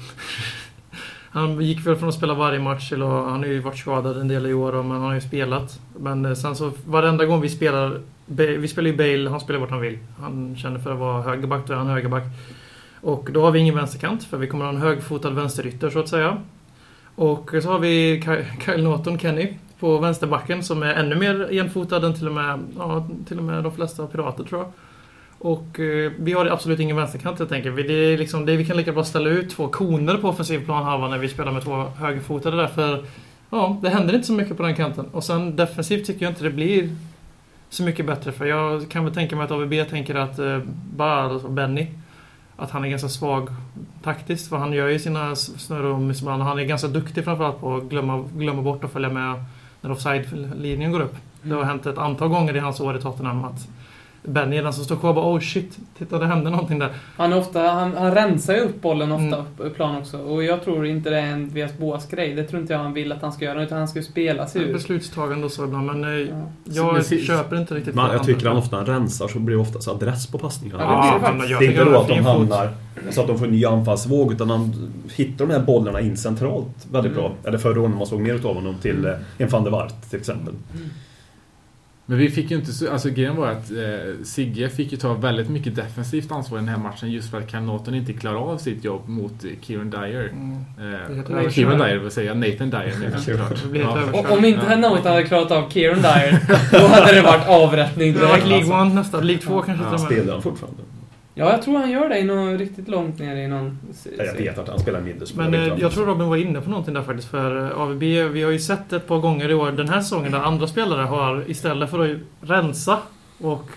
Han 1.30 1.62
gick 1.62 1.88
väl 1.88 1.96
från 1.96 2.10
att 2.10 2.16
spela 2.16 2.34
varje 2.34 2.60
match 2.60 2.90
till 2.90 3.02
att, 3.02 3.10
Han 3.10 3.40
har 3.40 3.46
ju 3.46 3.60
varit 3.60 3.78
skadad 3.78 4.18
en 4.22 4.28
del 4.28 4.46
i 4.48 4.54
år 4.54 4.72
men 4.74 4.92
han 4.92 5.02
har 5.02 5.13
ju 5.13 5.22
spelat. 5.22 5.80
Men 6.00 6.25
eh, 6.25 6.34
sen 6.34 6.56
så 6.56 6.72
varenda 6.86 7.25
gång 7.25 7.42
vi 7.42 7.50
spelar... 7.50 8.00
Vi 8.25 8.68
spelar 8.68 8.90
ju 8.90 8.98
Bale, 8.98 9.30
han 9.30 9.40
spelar 9.40 9.60
vart 9.60 9.70
han 9.70 9.82
vill. 9.82 9.98
Han 10.20 10.56
känner 10.58 10.80
för 10.80 10.92
att 10.92 11.00
vara 11.00 11.22
högerback, 11.22 11.68
då 11.68 11.74
är 11.74 11.78
han 11.78 11.88
högerback. 11.88 12.24
Och 13.02 13.30
då 13.32 13.42
har 13.44 13.52
vi 13.52 13.60
ingen 13.60 13.75
vänsterkant 13.75 14.24
för 14.24 14.38
vi 14.38 14.48
kommer 14.48 14.66
ha 14.66 14.72
en 14.74 14.82
högfotad 14.82 15.30
vänsterytter 15.30 15.90
så 15.90 16.00
att 16.00 16.10
säga. 16.10 16.38
Och 17.15 17.50
så 17.63 17.70
har 17.72 17.79
vi 17.79 18.24
Kyle 18.65 18.84
Norton, 18.84 19.20
Kenny, 19.20 19.53
på 19.79 19.98
vänsterbacken 19.98 20.63
som 20.63 20.84
är 20.84 20.93
ännu 20.93 21.15
mer 21.15 21.60
enfotad 21.60 22.03
än 22.05 22.13
till 22.15 22.27
och 22.27 22.34
med, 22.34 22.60
ja, 22.77 23.08
till 23.27 23.38
och 23.38 23.43
med 23.43 23.63
de 23.63 23.75
flesta 23.75 24.08
pirater 24.08 24.43
tror 24.43 24.62
jag. 24.62 24.72
Och 25.39 25.79
eh, 25.79 26.12
vi 26.20 26.34
har 26.34 26.46
absolut 26.46 26.79
ingen 26.79 26.96
vänsterkant 26.96 27.39
helt 27.39 27.51
enkelt. 27.51 27.75
Vi- 27.75 27.84
Det 27.84 27.93
är 27.93 28.17
liksom, 28.17 28.46
det, 28.46 28.55
vi 28.58 28.65
kan 28.65 28.77
lika 28.77 28.91
bra 28.91 29.03
ställa 29.03 29.29
ut 29.29 29.50
två 29.50 29.67
koner 29.67 30.17
på 30.17 30.29
offensiv 30.29 30.65
planhalva 30.65 31.08
när 31.08 31.17
vi 31.17 31.29
spelar 31.29 31.51
med 31.51 31.63
två 31.63 31.84
högerfotade 31.98 32.58
där. 32.58 32.67
För 32.67 33.03
ja, 33.50 33.77
det 33.82 33.89
händer 33.89 34.13
inte 34.15 34.27
så 34.27 34.34
mycket 34.34 34.58
på 34.58 34.63
den 34.63 34.75
kanten. 34.75 35.05
Och 35.12 35.24
sen 35.24 35.55
defensivt 35.55 36.05
tycker 36.08 36.25
jag 36.25 36.32
inte 36.32 36.43
det 36.43 36.50
blir 36.50 36.89
så 37.70 37.84
mycket 37.84 38.05
bättre. 38.05 38.32
För 38.32 38.46
jag 38.46 38.89
kan 38.89 39.05
väl 39.05 39.13
tänka 39.13 39.36
mig 39.36 39.46
att 39.46 39.51
AVB 39.51 39.89
tänker 39.89 40.15
att 40.15 40.39
eh, 40.39 40.60
bara 40.96 41.22
alltså 41.24 41.48
Benny 41.48 41.88
att 42.58 42.72
han 42.72 42.84
är 42.84 42.88
ganska 42.90 43.10
svag 43.10 43.50
taktiskt. 44.04 44.50
För 44.50 44.58
han 44.58 44.74
gör 44.74 44.88
ju 44.88 45.00
sina 45.00 45.32
s- 45.32 45.60
snurr 45.66 45.84
och 45.86 46.00
miss 46.02 46.22
ibland. 46.22 46.44
Han 46.44 46.60
är 46.60 46.64
ganska 46.64 46.88
duktig 46.88 47.24
framförallt 47.24 47.60
på 47.60 47.76
att 47.76 47.84
glömma, 47.84 48.24
glömma 48.36 48.62
bort 48.62 48.84
och 48.84 48.92
följa 48.92 49.10
med 49.10 49.44
när 49.82 49.92
offside-linjen 49.92 50.92
går 50.92 51.00
upp. 51.00 51.16
Det 51.44 51.56
har 51.56 51.64
hänt 51.64 51.86
ett 51.86 51.98
antal 51.98 52.28
gånger 52.30 52.56
i 52.56 52.60
hans 52.60 52.80
år 52.80 52.98
i 52.98 53.02
Tottenham 53.02 53.44
att 53.44 53.68
Benny 54.25 54.58
är 54.58 54.63
den 54.63 54.74
som 54.74 54.84
står 54.84 54.96
kvar 54.96 55.10
och 55.10 55.15
bara 55.15 55.25
oh 55.36 55.39
shit, 55.39 55.77
titta 55.98 56.20
det 56.20 56.25
hände 56.25 56.50
någonting 56.50 56.80
där. 56.80 56.89
Han, 57.18 57.34
är 57.34 57.38
ofta, 57.38 57.60
han, 57.62 57.98
han 57.98 58.12
rensar 58.15 58.53
ju 58.53 58.60
upp 58.60 58.82
bollen 58.82 59.12
ofta 59.12 59.24
Mm. 59.25 59.68
i 59.68 59.70
plan 59.70 59.98
också. 59.98 60.18
Och 60.18 60.44
jag 60.44 60.63
tror 60.63 60.86
inte 60.86 61.10
det 61.10 61.20
är 61.20 61.27
en 61.27 61.50
Vias 61.50 61.77
Boas 61.77 62.08
grej. 62.10 62.34
Det 62.36 62.44
tror 62.44 62.62
inte 62.62 62.74
jag 62.74 62.80
han 62.80 62.94
vill 62.94 63.12
att 63.12 63.22
han 63.22 63.32
ska 63.32 63.46
göra. 63.46 63.63
Utan 63.63 63.77
han 63.77 63.88
ska 63.88 64.00
ju 64.00 64.06
spela 64.06 64.48
sig 64.48 64.62
ur. 64.62 64.74
Beslutstagande 64.74 65.46
och 65.46 65.51
så 65.51 65.63
ibland 65.65 65.86
men 65.86 66.03
eh, 66.03 66.10
Ja. 66.30 66.36
jag 66.63 66.94
Men 66.94 67.03
si- 67.03 67.25
köper 67.25 67.56
inte 67.58 67.75
riktigt 67.75 67.94
för 67.96 68.13
jag 68.13 68.24
tycker 68.24 68.48
han 68.48 68.58
ofta 68.58 68.80
när 68.80 68.86
han 68.86 68.96
rensar 69.01 69.27
så 69.27 69.39
blir 69.39 69.56
det 69.56 69.62
oftast 69.62 69.88
adress 69.88 70.27
på 70.27 70.38
passningarna. 70.38 70.84
Ja, 70.84 71.20
det 71.32 71.38
det 71.44 71.50
jag 71.50 71.60
Det 71.62 71.65
är 71.65 71.70
inte 71.72 71.84
då 71.84 71.98
att 72.00 72.08
de 72.08 72.20
hamnar 72.20 72.70
så 73.10 73.22
att 73.22 73.27
de 73.27 73.38
får 73.39 73.46
en 73.46 73.51
ny 73.51 73.65
anfallsvåg 73.65 74.32
utan 74.34 74.50
han 74.50 74.74
hittar 75.15 75.46
de 75.46 75.53
här 75.53 75.60
bollarna 75.60 76.01
in 76.01 76.18
centralt 76.18 76.88
väldigt 76.92 77.12
Mm. 77.12 77.24
bra. 77.24 77.32
Eller 77.46 77.58
förra 77.58 77.82
året 77.82 77.96
man 77.98 78.06
såg 78.08 78.20
mer 78.22 78.34
utav 78.34 78.56
honom 78.56 78.75
till 78.82 79.06
eh, 79.06 79.12
en 79.38 79.50
van 79.50 79.63
der 79.63 79.72
Waart 79.72 80.10
till 80.10 80.20
exempel. 80.20 80.53
Men 82.06 82.18
vi 82.18 82.30
fick 82.30 82.52
ju 82.52 82.58
inte 82.58 82.74
så, 82.74 82.92
alltså 82.92 83.10
grejen 83.10 83.36
var 83.36 83.48
att 83.48 83.72
eh, 83.72 84.24
Sigge 84.24 84.70
fick 84.70 84.92
ju 84.92 84.98
ta 84.98 85.14
väldigt 85.14 85.50
mycket 85.50 85.76
defensivt 85.76 86.32
ansvar 86.32 86.58
i 86.58 86.62
den 86.62 86.70
här 86.70 86.78
matchen 86.78 87.12
just 87.12 87.32
för 87.32 87.38
att 87.38 87.64
Norton 87.64 87.96
inte 87.96 88.14
klarade 88.14 88.40
av 88.40 88.58
sitt 88.58 88.84
jobb 88.84 89.08
mot 89.08 89.44
eh, 89.44 89.50
Kieran 89.62 89.90
Dyer. 89.90 90.30
Mm. 90.30 91.46
Eh. 91.46 91.50
Kieran 91.50 91.78
Dyer 91.78 91.98
vill 91.98 92.12
säga, 92.12 92.34
Nathan 92.34 92.70
Dyer 92.70 92.98
menar 93.00 93.22
jag 94.12 94.32
om 94.38 94.46
inte 94.46 94.80
Ja. 94.82 95.10
Hade 95.10 95.24
klarat 95.24 95.52
av 95.52 95.70
Kieran 95.70 96.02
Dyer, 96.02 96.40
då 96.72 96.88
hade 96.88 97.16
det 97.16 97.22
varit 97.22 97.48
avrättning 97.48 98.14
Det 98.14 98.20
har 98.20 98.28
varit 98.28 98.46
direkt. 98.46 98.50
League 98.50 98.76
Alltså. 98.76 98.92
One 98.92 99.02
nästan, 99.02 99.28
League 99.28 99.44
2 99.44 99.62
kanske 99.62 99.86
Ja, 99.86 99.98
till 99.98 100.06
och 100.06 100.12
med. 100.12 100.20
Spelar 100.20 100.34
han 100.34 100.42
fortfarande? 100.42 100.84
Ja, 101.36 101.52
jag 101.52 101.62
tror 101.62 101.78
han 101.78 101.92
gör 101.92 102.10
det 102.10 102.20
i 102.20 102.24
någon, 102.24 102.58
riktigt 102.58 102.88
långt 102.88 103.20
ner 103.20 103.36
i 103.36 103.48
någon... 103.48 103.80
Ja, 104.18 104.24
jag 104.24 104.34
vet 104.34 104.58
att 104.58 104.70
han 104.70 104.80
spelar 104.80 105.02
mindre 105.02 105.25
spel. 105.25 105.50
Men 105.50 105.54
eh, 105.54 105.80
jag 105.80 105.92
tror 105.92 106.06
Robin 106.06 106.28
var 106.28 106.38
inne 106.38 106.62
på 106.62 106.70
någonting 106.70 106.94
där 106.94 107.02
faktiskt. 107.02 107.30
För 107.30 107.66
eh, 107.66 107.82
AVB, 107.82 108.00
vi 108.34 108.44
har 108.44 108.52
ju 108.52 108.60
sett 108.60 108.94
ett 108.94 109.08
par 109.08 109.20
gånger 109.20 109.50
i 109.50 109.54
år 109.54 109.72
den 109.72 109.90
här 109.90 110.02
säsongen 110.02 110.32
där 110.32 110.40
andra 110.40 110.68
spelare 110.68 111.02
har 111.02 111.44
istället 111.48 111.90
för 111.90 112.12
att 112.12 112.18
rensa 112.42 113.00
och 113.42 113.70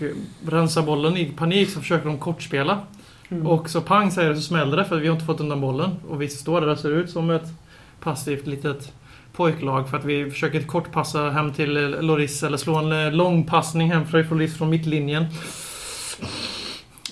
rensa 0.45 0.81
bollen 0.81 1.17
i 1.17 1.25
panik 1.25 1.69
så 1.69 1.79
försöker 1.79 2.05
de 2.05 2.17
kortspela. 2.17 2.79
Mm. 3.29 3.47
Och 3.47 3.69
så 3.69 3.81
pang 3.81 4.11
säger 4.11 4.29
det 4.29 4.35
så 4.35 4.41
smäller 4.41 4.77
det 4.77 4.85
för 4.85 4.97
vi 4.97 5.07
har 5.07 5.13
inte 5.13 5.25
fått 5.25 5.39
undan 5.39 5.61
bollen. 5.61 5.89
Och 6.09 6.21
vi 6.21 6.29
står 6.29 6.61
där 6.61 6.67
och 6.67 6.79
ser 6.79 6.91
ut 6.91 7.09
som 7.09 7.29
ett 7.29 7.47
passivt 7.99 8.47
litet 8.47 8.91
pojklag 9.33 9.89
för 9.89 9.97
att 9.97 10.05
vi 10.05 10.31
försöker 10.31 10.61
kortpassa 10.61 11.29
hem 11.29 11.53
till 11.53 11.77
eh, 11.77 12.01
Loris 12.01 12.43
eller 12.43 12.57
slå 12.57 12.75
en 12.75 13.17
långpassning 13.17 13.91
hem 13.91 14.05
från 14.05 14.23
Loris 14.29 14.57
från 14.57 14.69
mittlinjen. 14.69 15.25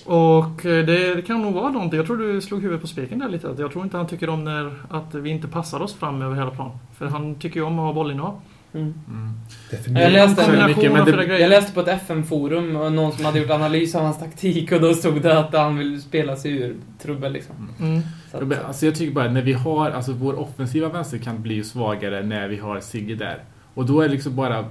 Och 0.06 0.66
eh, 0.66 0.86
det, 0.86 1.14
det 1.14 1.22
kan 1.22 1.42
nog 1.42 1.54
vara 1.54 1.70
någonting. 1.70 1.96
Jag 1.96 2.06
tror 2.06 2.16
du 2.16 2.40
slog 2.40 2.62
huvudet 2.62 2.80
på 2.80 2.86
spiken 2.86 3.18
där 3.18 3.28
lite. 3.28 3.54
Jag 3.58 3.72
tror 3.72 3.84
inte 3.84 3.96
han 3.96 4.06
tycker 4.06 4.28
om 4.28 4.44
när, 4.44 4.74
att 4.90 5.14
vi 5.14 5.30
inte 5.30 5.48
passar 5.48 5.80
oss 5.82 5.94
fram 5.94 6.22
över 6.22 6.36
hela 6.36 6.50
plan. 6.50 6.70
För 6.98 7.06
han 7.06 7.34
tycker 7.34 7.60
ju 7.60 7.66
om 7.66 7.78
att 7.78 7.84
ha 7.86 7.92
bollinnehav. 7.92 8.40
Mm. 8.74 8.94
Mm. 9.08 10.00
Jag 10.02 10.12
läste- 10.12 10.66
mycket, 10.68 10.92
men 10.92 11.00
av 11.00 11.06
det-. 11.06 11.38
Jag 11.38 11.50
läste 11.50 11.72
på 11.72 11.80
ett 11.80 11.88
FM-forum 11.88 12.76
och 12.76 12.92
någon 12.92 13.12
som 13.12 13.24
hade 13.24 13.38
gjort 13.38 13.50
analys 13.50 13.94
av 13.94 14.02
hans 14.02 14.18
taktik 14.18 14.72
och 14.72 14.80
då 14.80 14.94
stod 14.94 15.22
det 15.22 15.38
att 15.38 15.54
han 15.54 15.76
vill 15.78 16.02
spela 16.02 16.36
sig 16.36 16.52
ur 16.52 16.76
trubbel 17.02 17.32
liksom. 17.32 17.54
Mm. 17.80 18.00
Så 18.00 18.06
Ja, 18.40 18.44
men, 18.44 18.58
att, 18.58 18.64
Alltså 18.64 18.86
jag 18.86 18.94
tycker 18.94 19.14
bara 19.14 19.30
när 19.30 19.42
vi 19.42 19.52
har, 19.52 19.90
alltså 19.90 20.12
vår 20.12 20.40
offensiva 20.40 20.88
vänsterkant 20.88 21.40
blir 21.40 21.54
ju 21.56 21.64
svagare 21.64 22.22
när 22.22 22.48
vi 22.48 22.56
har 22.56 22.80
Sigge 22.80 23.14
där. 23.14 23.38
Och 23.74 23.86
då 23.86 24.00
är 24.00 24.04
det 24.08 24.12
liksom 24.14 24.36
bara, 24.36 24.64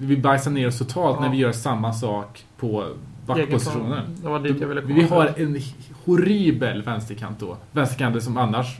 vi 0.00 0.16
bajsar 0.16 0.50
ner 0.50 0.68
oss 0.68 0.78
totalt 0.78 1.16
Ja. 1.20 1.24
när 1.24 1.30
vi 1.32 1.36
gör 1.38 1.52
samma 1.52 1.92
sak 1.92 2.44
på 2.56 2.84
backpositionen. 3.34 4.02
Det 4.22 4.28
var 4.28 4.38
dit 4.40 4.60
jag 4.60 4.68
ville 4.68 4.80
komma. 4.82 4.94
Vi 4.94 5.02
har 5.02 5.32
en 5.36 5.58
horribel 6.04 6.82
vänsterkant 6.82 7.40
då. 7.40 7.56
Vänsterkanten 7.72 8.22
som 8.22 8.36
annars 8.36 8.76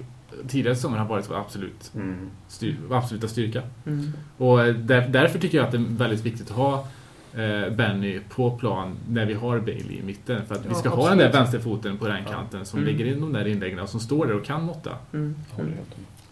tidigare 0.49 0.77
säsonger 0.77 0.99
har 0.99 1.07
varit 1.07 1.31
vår 1.31 1.35
absolut, 1.37 1.91
Mm. 1.95 2.31
styr, 2.49 2.77
absoluta 2.91 3.29
styrka. 3.29 3.63
mm. 3.87 4.13
Och 4.37 4.63
eh, 4.67 4.75
där, 4.75 5.09
därför 5.09 5.39
tycker 5.39 5.59
jag 5.59 5.65
att 5.67 5.73
det 5.73 5.79
är 5.79 5.97
väldigt 5.97 6.27
viktigt 6.27 6.51
att 6.51 6.57
ha 6.57 6.87
eh, 7.35 7.73
Benny 7.73 8.21
på 8.35 8.51
plan 8.51 8.97
när 9.09 9.27
vi 9.27 9.35
har 9.35 9.59
Bailey 9.59 9.97
i 9.99 10.03
mitten. 10.03 10.47
För 10.47 10.55
att 10.55 10.65
vi 10.65 10.69
Ja, 10.69 10.75
ska 10.75 10.89
ha 10.89 11.09
den 11.09 11.19
där 11.19 11.27
absolut. 11.27 11.35
vänsterfoten 11.47 11.99
på 11.99 12.09
den 12.09 12.25
kanten 12.25 12.65
som 12.67 12.79
Mm. 12.79 12.93
lägger 12.93 13.13
in 13.13 13.21
de 13.21 13.33
där 13.33 13.47
inläggen 13.47 13.79
och 13.79 13.89
som 13.89 14.01
står 14.01 14.27
där 14.27 14.35
och 14.35 14.45
kan 14.45 14.63
måtta. 14.63 14.91
Mm. 15.13 15.35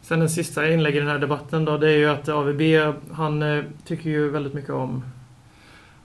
Sen 0.02 0.18
den 0.20 0.30
sista 0.30 0.68
inlägget 0.70 0.96
i 0.96 1.00
den 1.00 1.08
här 1.08 1.18
debatten 1.18 1.64
då, 1.64 1.78
det 1.78 1.90
är 1.90 1.96
ju 1.96 2.06
att 2.08 2.28
AVB, 2.28 2.62
han 3.12 3.42
eh, 3.42 3.64
tycker 3.84 4.10
ju 4.10 4.30
väldigt 4.30 4.54
mycket 4.54 4.70
om 4.70 5.02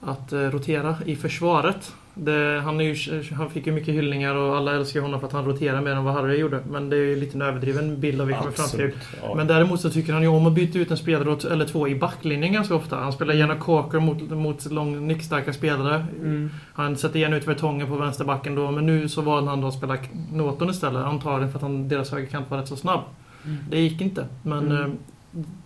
att 0.01 0.33
rotera 0.33 0.95
i 1.05 1.15
försvaret. 1.15 1.93
Det, 2.15 2.61
han, 2.63 2.81
är 2.81 2.83
ju, 2.83 3.23
han 3.33 3.49
fick 3.49 3.67
ju 3.67 3.73
mycket 3.73 3.93
hyllningar 3.93 4.35
och 4.35 4.57
alla 4.57 4.75
älskar 4.75 5.01
honom 5.01 5.19
för 5.19 5.27
att 5.27 5.33
han 5.33 5.45
roterar 5.45 5.81
mer 5.81 5.91
än 5.91 6.03
vad 6.03 6.13
Harry 6.13 6.37
gjorde. 6.37 6.59
Men 6.69 6.89
det 6.89 6.95
är 6.95 7.01
ju 7.01 7.15
lite 7.15 7.37
en 7.37 7.41
överdriven 7.41 7.99
bild 7.99 8.21
av 8.21 8.27
vi 8.27 8.33
kommer 8.33 8.51
fram 8.51 8.69
till. 8.69 8.91
Ja. 9.21 9.35
Men 9.35 9.47
däremot 9.47 9.81
så 9.81 9.89
tycker 9.89 10.13
han 10.13 10.21
ju 10.21 10.27
om 10.27 10.47
att 10.47 10.53
byta 10.53 10.79
ut 10.79 10.91
en 10.91 10.97
spelare 10.97 11.53
eller 11.53 11.65
två 11.65 11.87
i 11.87 11.95
backlinjen 11.95 12.53
ganska 12.53 12.75
ofta. 12.75 12.95
Han 12.95 13.13
spelar 13.13 13.33
gärna 13.33 13.55
Corker 13.55 13.99
mot, 13.99 14.29
mot 14.29 14.71
lång, 14.71 15.07
nickstarka 15.07 15.53
spelare. 15.53 16.05
Mm. 16.19 16.49
Han 16.73 16.97
sätter 16.97 17.19
gärna 17.19 17.35
ut 17.37 17.47
Vertongen 17.47 17.87
på 17.87 17.95
vänsterbacken 17.95 18.55
då, 18.55 18.71
men 18.71 18.85
nu 18.85 19.09
så 19.09 19.21
valde 19.21 19.49
han 19.49 19.61
då 19.61 19.67
att 19.67 19.73
spela 19.73 19.97
Norton 20.31 20.69
istället. 20.69 21.05
Antagligen 21.05 21.51
för 21.51 21.57
att 21.57 21.63
han, 21.63 21.87
deras 21.87 22.11
högerkant 22.11 22.51
var 22.51 22.57
rätt 22.57 22.67
så 22.67 22.75
snabb. 22.75 23.01
Mm. 23.45 23.57
Det 23.69 23.79
gick 23.79 24.01
inte. 24.01 24.25
Men 24.43 24.71
Mm. 24.71 24.97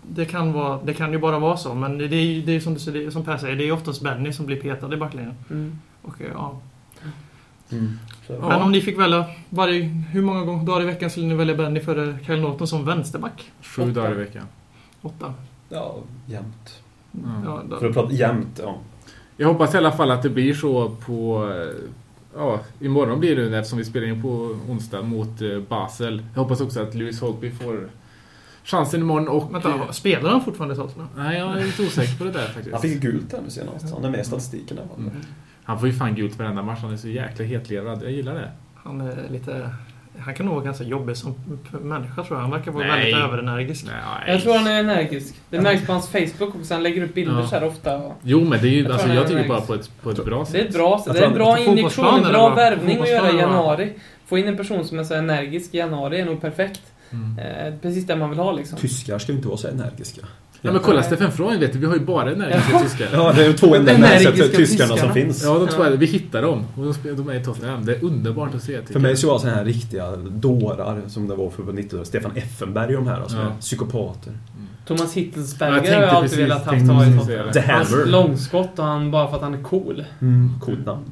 Det, 0.10 0.26
kan 0.26 0.54
vara, 0.54 0.80
det 0.86 0.94
kan 0.94 1.12
ju 1.12 1.18
bara 1.20 1.40
vara 1.40 1.58
så. 1.58 1.74
Men 1.74 1.98
det 1.98 2.06
är, 2.06 2.22
ju- 2.22 2.42
det 2.42 2.56
är 2.56 2.60
som, 2.60 2.74
du, 2.74 2.80
säger- 2.80 3.10
som 3.12 3.24
Per 3.24 3.38
säger, 3.38 3.56
det 3.56 3.68
är 3.68 3.72
oftast 3.72 4.02
Benny 4.02 4.34
som 4.34 4.46
blir 4.46 4.62
petad 4.62 4.94
i 4.94 4.98
backlinjen. 4.98 5.34
Mm. 5.50 5.78
Och, 6.02 6.22
eh, 6.22 6.28
ja. 6.34 6.60
Mm. 7.72 8.00
Så, 8.28 8.34
Ja. 8.34 8.48
Men 8.50 8.62
om 8.62 8.72
ni 8.72 8.82
fick 8.82 9.00
välja, 9.00 9.26
varje, 9.50 9.82
hur 9.84 10.22
många 10.22 10.44
gånger, 10.46 10.66
dagar 10.66 10.82
i 10.82 10.86
veckan 10.86 11.10
skulle 11.10 11.26
ni 11.28 11.36
välja 11.36 11.56
Benny 11.56 11.80
före 11.80 12.18
Kyle 12.26 12.42
Norton 12.42 12.68
som 12.68 12.86
vänsterback? 12.86 13.52
Sju 13.62 13.82
Åtta. 13.82 13.92
dagar 13.92 14.12
i 14.12 14.16
veckan. 14.16 14.44
Åtta. 15.02 15.34
ja, 15.70 15.96
jämnt. 16.26 16.82
Mm. 17.14 17.44
Ja, 17.46 17.62
då- 17.70 17.78
För 17.80 17.88
att 17.88 17.94
prata 17.94 18.14
jämnt, 18.14 18.60
ja. 18.64 18.78
Jag 19.38 19.48
hoppas 19.48 19.74
i 19.74 19.78
alla 19.78 19.92
fall 19.92 20.12
att 20.12 20.24
det 20.24 20.30
blir 20.30 20.54
så 20.54 20.90
på... 20.90 21.50
eh, 21.52 21.90
Ja, 22.38 22.60
imorgon 22.80 23.20
blir 23.20 23.36
det 23.36 23.58
eftersom 23.58 23.78
vi 23.78 23.86
spelar 23.86 24.08
in 24.08 24.22
på 24.22 24.28
onsdag 24.70 25.02
mot 25.02 25.42
eh, 25.42 25.60
Basel. 25.70 26.24
Jag 26.34 26.42
hoppas 26.42 26.62
också 26.62 26.82
att 26.82 26.96
Lewis 26.96 27.22
Holtby 27.22 27.52
får 27.52 27.90
chansen 28.68 29.02
imorgon 29.02 29.28
och... 29.28 29.54
Vänta, 29.54 29.94
spelar 29.94 30.30
han 30.30 30.44
fortfarande 30.44 30.74
i 30.76 30.78
Tottenham? 30.78 31.10
Nej, 31.18 31.38
jag 31.40 31.58
är 31.62 31.66
lite 31.66 31.82
osäker 31.84 32.18
på 32.18 32.24
det 32.24 32.32
där 32.32 32.40
Han 32.40 32.50
faktiskt. 32.54 32.82
fick 32.82 32.92
ju 33.04 33.12
gult 33.12 33.32
här 33.34 33.40
nu 33.44 33.50
senast. 33.50 33.94
Han 33.94 34.06
är 34.06 34.10
med 34.10 34.20
i 34.20 34.24
statistiken. 34.24 34.78
Där. 34.78 34.84
Mm. 34.98 35.12
Han 35.64 35.80
får 35.80 35.88
ju 35.90 35.94
fan 35.96 36.16
gult 36.16 36.40
varenda 36.40 36.62
match. 36.62 36.80
Han 36.82 36.94
är 36.94 36.98
så 36.98 37.08
jäkla 37.08 37.46
hetlevrad. 37.46 38.04
Jag 38.04 38.12
gillar 38.12 38.34
det. 38.36 38.52
Han 38.84 39.02
är 39.02 39.16
lite... 39.32 39.70
Han 40.20 40.34
kan 40.34 40.46
nog 40.46 40.56
vara 40.56 40.66
ganska 40.66 40.84
jobbig 40.84 41.18
som 41.18 41.36
människa 41.82 42.24
tror 42.24 42.38
jag. 42.38 42.42
Han 42.42 42.52
verkar 42.52 42.72
vara 42.72 42.88
Nej. 42.88 43.00
väldigt 43.00 43.24
överenergisk. 43.24 43.86
Nej. 43.86 44.34
Jag 44.34 44.42
tror 44.44 44.54
han 44.58 44.68
är 44.68 44.80
energisk. 44.80 45.36
Det 45.50 45.62
märks 45.62 45.86
på 45.86 45.92
hans 45.92 46.08
Facebook 46.10 46.56
också. 46.56 46.74
Han 46.74 46.84
lägger 46.84 47.04
upp 47.04 47.14
bilder 47.14 47.40
Ja. 47.40 47.48
så 47.48 47.56
här 47.56 47.68
ofta. 47.68 48.02
Jo, 48.24 48.40
men 48.40 48.62
det 48.62 48.68
är 48.68 48.72
ju... 48.72 48.84
Jag 48.84 48.92
alltså, 48.92 49.08
han 49.08 49.16
jag 49.16 49.28
tycker 49.28 49.48
bara 49.48 49.62
på 49.62 49.74
ett, 49.74 49.92
på 50.02 50.10
ett 50.12 50.26
bra 50.26 50.38
Det 50.38 50.42
är 50.42 50.46
sätt. 50.62 50.70
ett 50.70 50.74
bra, 50.76 51.04
Jag 51.06 51.16
det 51.16 51.20
är 51.20 51.28
en 51.28 51.34
bra 51.34 51.52
han- 51.52 51.60
injektion, 51.62 52.22
bra 52.22 52.50
värvning 52.56 53.00
att 53.02 53.10
göra 53.10 53.32
i 53.32 53.38
januari. 53.38 53.94
Få 54.26 54.38
in 54.38 54.48
en 54.48 54.58
person 54.58 54.86
som 54.86 55.00
är 55.00 55.04
så 55.04 55.14
energisk 55.14 55.74
i 55.74 55.78
januari 55.78 56.20
är 56.22 56.26
nog 56.26 56.42
perfekt. 56.42 56.82
Mm. 57.12 57.40
Eh, 57.40 57.74
precis 57.82 58.08
det 58.08 58.16
man 58.16 58.30
vill 58.30 58.40
ha 58.40 58.52
liksom. 58.52 58.78
Tyskar 58.78 59.20
ska 59.20 59.32
ju 59.32 59.36
inte 59.38 59.48
vara 59.48 59.58
så 59.58 59.68
energiska. 59.68 60.22
Ja, 60.62 60.72
men 60.72 60.82
kolla 60.82 61.04
Stefan 61.04 61.32
Freund, 61.32 61.60
vet 61.60 61.74
du. 61.74 61.80
Vi 61.80 61.86
har 61.86 61.94
ju 61.94 62.00
bara 62.06 62.32
energiska 62.32 62.72
Ja. 62.74 62.80
tyskar. 62.84 63.08
Ja, 63.14 63.34
det 63.36 63.44
är 63.46 63.48
de 63.48 63.54
två 63.54 63.76
enda 63.76 63.92
Energiska 63.92 64.32
tyskarna 64.32 64.58
tyskarna. 64.58 64.98
som 64.98 65.14
finns. 65.14 65.44
Ja, 65.44 65.54
de 65.60 65.68
två, 65.68 65.84
Ja. 65.86 65.90
vi 65.90 66.06
hittar 66.06 66.42
dem. 66.42 66.66
Och 66.76 66.84
de, 66.84 66.94
spelar, 66.94 67.16
de 67.18 67.30
är 67.30 67.34
i 67.34 67.44
Tottenham. 67.44 67.86
Det 67.86 67.96
är 67.96 68.04
underbart 68.04 68.56
att 68.56 68.64
se. 68.64 68.82
För 68.86 69.00
mig 69.00 69.18
så 69.18 69.28
var 69.32 69.40
så 69.40 69.48
här 69.48 69.66
riktiga 69.66 70.16
dårar 70.16 71.02
som 71.08 71.28
det 71.28 71.36
var 71.36 71.50
för 71.50 71.64
90-talet. 71.64 72.08
Stefan 72.08 72.32
Effenberg 72.36 72.96
och 72.98 73.04
de 73.04 73.10
här 73.10 73.28
som 73.28 73.40
Ja. 73.40 73.48
psykopater. 73.60 74.34
Thomas 74.88 75.16
Ja, 75.16 75.22
Hittelsberger 75.22 75.84
jag 75.92 75.96
har 75.96 76.02
jag 76.02 76.10
alltid 76.10 76.22
precis- 76.22 76.40
velat 76.40 76.66
haft 76.66 76.88
ha 76.88 77.06
i 77.06 77.18
Tottenham. 77.18 77.52
The 77.54 77.60
Hans 77.62 77.92
Hammer. 77.92 78.06
långskott 78.06 78.80
och 78.80 78.86
han 78.86 79.12
bara 79.12 79.28
för 79.30 79.36
att 79.36 79.42
han 79.42 79.54
är 79.54 79.64
cool. 79.64 80.04
Mm, 80.22 80.60
coolt 80.62 80.86
namn. 80.86 81.04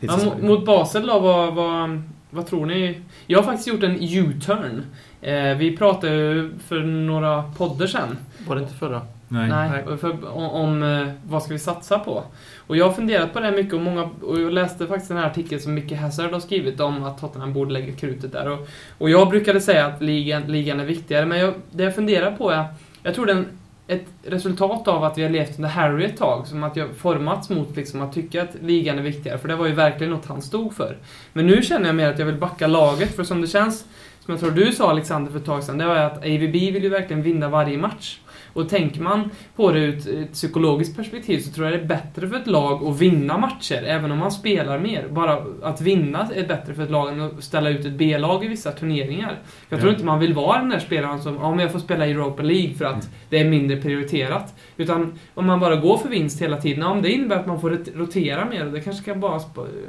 Ja, 0.00 0.16
mot, 0.24 0.42
mot 0.42 0.66
Basel 0.66 1.06
då, 1.06 1.18
vad, 1.20 1.54
vad, 1.54 2.02
vad 2.30 2.46
tror 2.46 2.66
ni? 2.66 3.00
Jag 3.26 3.38
har 3.38 3.44
faktiskt 3.44 3.68
gjort 3.68 3.82
en 3.82 3.96
U-turn. 4.00 4.82
Eh, 5.22 5.56
vi 5.56 5.76
pratade 5.76 6.16
ju 6.16 6.50
för 6.68 6.80
några 6.80 7.42
poddar 7.42 7.86
sedan 7.86 8.16
Var 8.46 8.56
det 8.56 8.62
inte 8.62 8.74
förra? 8.74 9.00
Nej. 9.28 9.48
Nej, 9.48 9.98
för, 9.98 10.36
om, 10.36 10.50
om 10.50 10.82
eh, 10.82 11.08
vad 11.26 11.42
ska 11.42 11.52
vi 11.52 11.58
satsa 11.58 11.98
på? 11.98 12.22
Och 12.66 12.76
jag 12.76 12.84
har 12.84 12.92
funderat 12.92 13.32
på 13.32 13.40
det 13.40 13.50
mycket 13.50 13.74
och, 13.74 13.80
många, 13.80 14.10
och 14.22 14.40
jag 14.40 14.52
läste 14.52 14.86
faktiskt 14.86 15.08
den 15.08 15.18
här 15.18 15.26
artikeln 15.26 15.60
som 15.60 15.74
Micke 15.74 15.92
Hazard 15.92 16.32
har 16.32 16.40
skrivit 16.40 16.80
om 16.80 17.04
att 17.04 17.20
Tottenham 17.20 17.52
borde 17.52 17.72
lägga 17.72 17.92
krutet 17.92 18.32
där. 18.32 18.50
Och, 18.50 18.68
och 18.98 19.10
jag 19.10 19.28
brukade 19.28 19.60
säga 19.60 19.86
att 19.86 20.02
ligan, 20.02 20.42
ligan 20.42 20.80
är 20.80 20.84
viktigare, 20.84 21.26
men 21.26 21.38
jag, 21.38 21.54
det 21.70 21.84
jag 21.84 21.94
funderar 21.94 22.32
på 22.36 22.50
är, 22.50 22.64
jag 23.02 23.14
tror 23.14 23.26
den 23.26 23.46
ett 23.86 24.06
resultat 24.24 24.88
av 24.88 25.04
att 25.04 25.18
vi 25.18 25.22
har 25.22 25.30
levt 25.30 25.56
under 25.56 25.68
Harry 25.68 26.04
ett 26.04 26.16
tag, 26.16 26.46
som 26.46 26.64
att 26.64 26.76
jag 26.76 26.96
formats 26.96 27.50
mot 27.50 27.76
liksom 27.76 28.02
att 28.02 28.12
tycka 28.12 28.42
att 28.42 28.54
ligan 28.60 28.98
är 28.98 29.02
viktigare, 29.02 29.38
för 29.38 29.48
det 29.48 29.56
var 29.56 29.66
ju 29.66 29.74
verkligen 29.74 30.12
något 30.12 30.26
han 30.26 30.42
stod 30.42 30.74
för. 30.74 30.96
Men 31.32 31.46
nu 31.46 31.62
känner 31.62 31.86
jag 31.86 31.94
mer 31.94 32.08
att 32.08 32.18
jag 32.18 32.26
vill 32.26 32.36
backa 32.36 32.66
laget, 32.66 33.16
för 33.16 33.24
som 33.24 33.40
det 33.40 33.46
känns, 33.46 33.84
som 34.24 34.32
jag 34.32 34.40
tror 34.40 34.50
du 34.50 34.72
sa 34.72 34.90
Alexander 34.90 35.30
för 35.32 35.38
ett 35.38 35.44
tag 35.44 35.62
sedan, 35.64 35.78
det 35.78 35.86
var 35.86 35.96
att 35.96 36.18
AVB 36.18 36.52
vill 36.52 36.82
ju 36.82 36.88
verkligen 36.88 37.22
vinna 37.22 37.48
varje 37.48 37.78
match. 37.78 38.18
Och 38.54 38.68
tänker 38.68 39.00
man 39.02 39.30
på 39.56 39.72
det 39.72 39.78
ur 39.80 39.96
ett, 40.22 40.32
psykologiskt 40.32 40.96
perspektiv 40.96 41.38
så 41.38 41.52
tror 41.52 41.66
jag 41.70 41.78
det 41.78 41.82
är 41.82 41.86
bättre 41.88 42.28
för 42.28 42.36
ett 42.36 42.46
lag 42.46 42.84
att 42.86 43.00
vinna 43.00 43.38
matcher, 43.38 43.82
även 43.86 44.12
om 44.12 44.18
man 44.18 44.32
spelar 44.32 44.78
mer. 44.78 45.08
Bara 45.10 45.42
att 45.62 45.80
vinna 45.80 46.28
är 46.34 46.48
bättre 46.48 46.74
för 46.74 46.82
ett 46.82 46.90
lag 46.90 47.08
än 47.12 47.20
att 47.20 47.44
ställa 47.44 47.70
ut 47.70 47.86
ett 47.86 47.92
B-lag 47.92 48.44
i 48.44 48.48
vissa 48.48 48.72
turneringar. 48.72 49.38
Jag 49.68 49.78
tror 49.80 49.90
Ja. 49.90 49.94
inte 49.94 50.06
man 50.06 50.18
vill 50.20 50.34
vara 50.34 50.58
den 50.58 50.68
där 50.68 50.78
spelaren 50.78 51.22
som, 51.22 51.34
ja 51.34 51.50
men 51.50 51.58
jag 51.58 51.72
får 51.72 51.78
spela 51.78 52.06
i 52.06 52.10
Europa 52.10 52.42
League 52.42 52.74
för 52.74 52.84
att 52.84 53.08
det 53.28 53.38
är 53.38 53.44
mindre 53.44 53.76
prioriterat. 53.76 54.54
Utan 54.76 55.18
om 55.34 55.46
man 55.46 55.60
bara 55.60 55.76
går 55.76 55.96
för 55.98 56.08
vinst 56.08 56.42
hela 56.42 56.56
tiden, 56.60 56.80
ja 56.82 56.94
men 56.94 57.02
det 57.02 57.10
innebär 57.10 57.36
att 57.36 57.46
man 57.46 57.60
får 57.60 57.70
rot- 57.70 57.94
rotera 57.96 58.44
mer 58.44 58.66
och 58.66 58.72
det 58.72 58.80
kanske 58.80 59.04
kan 59.04 59.20
vara 59.20 59.40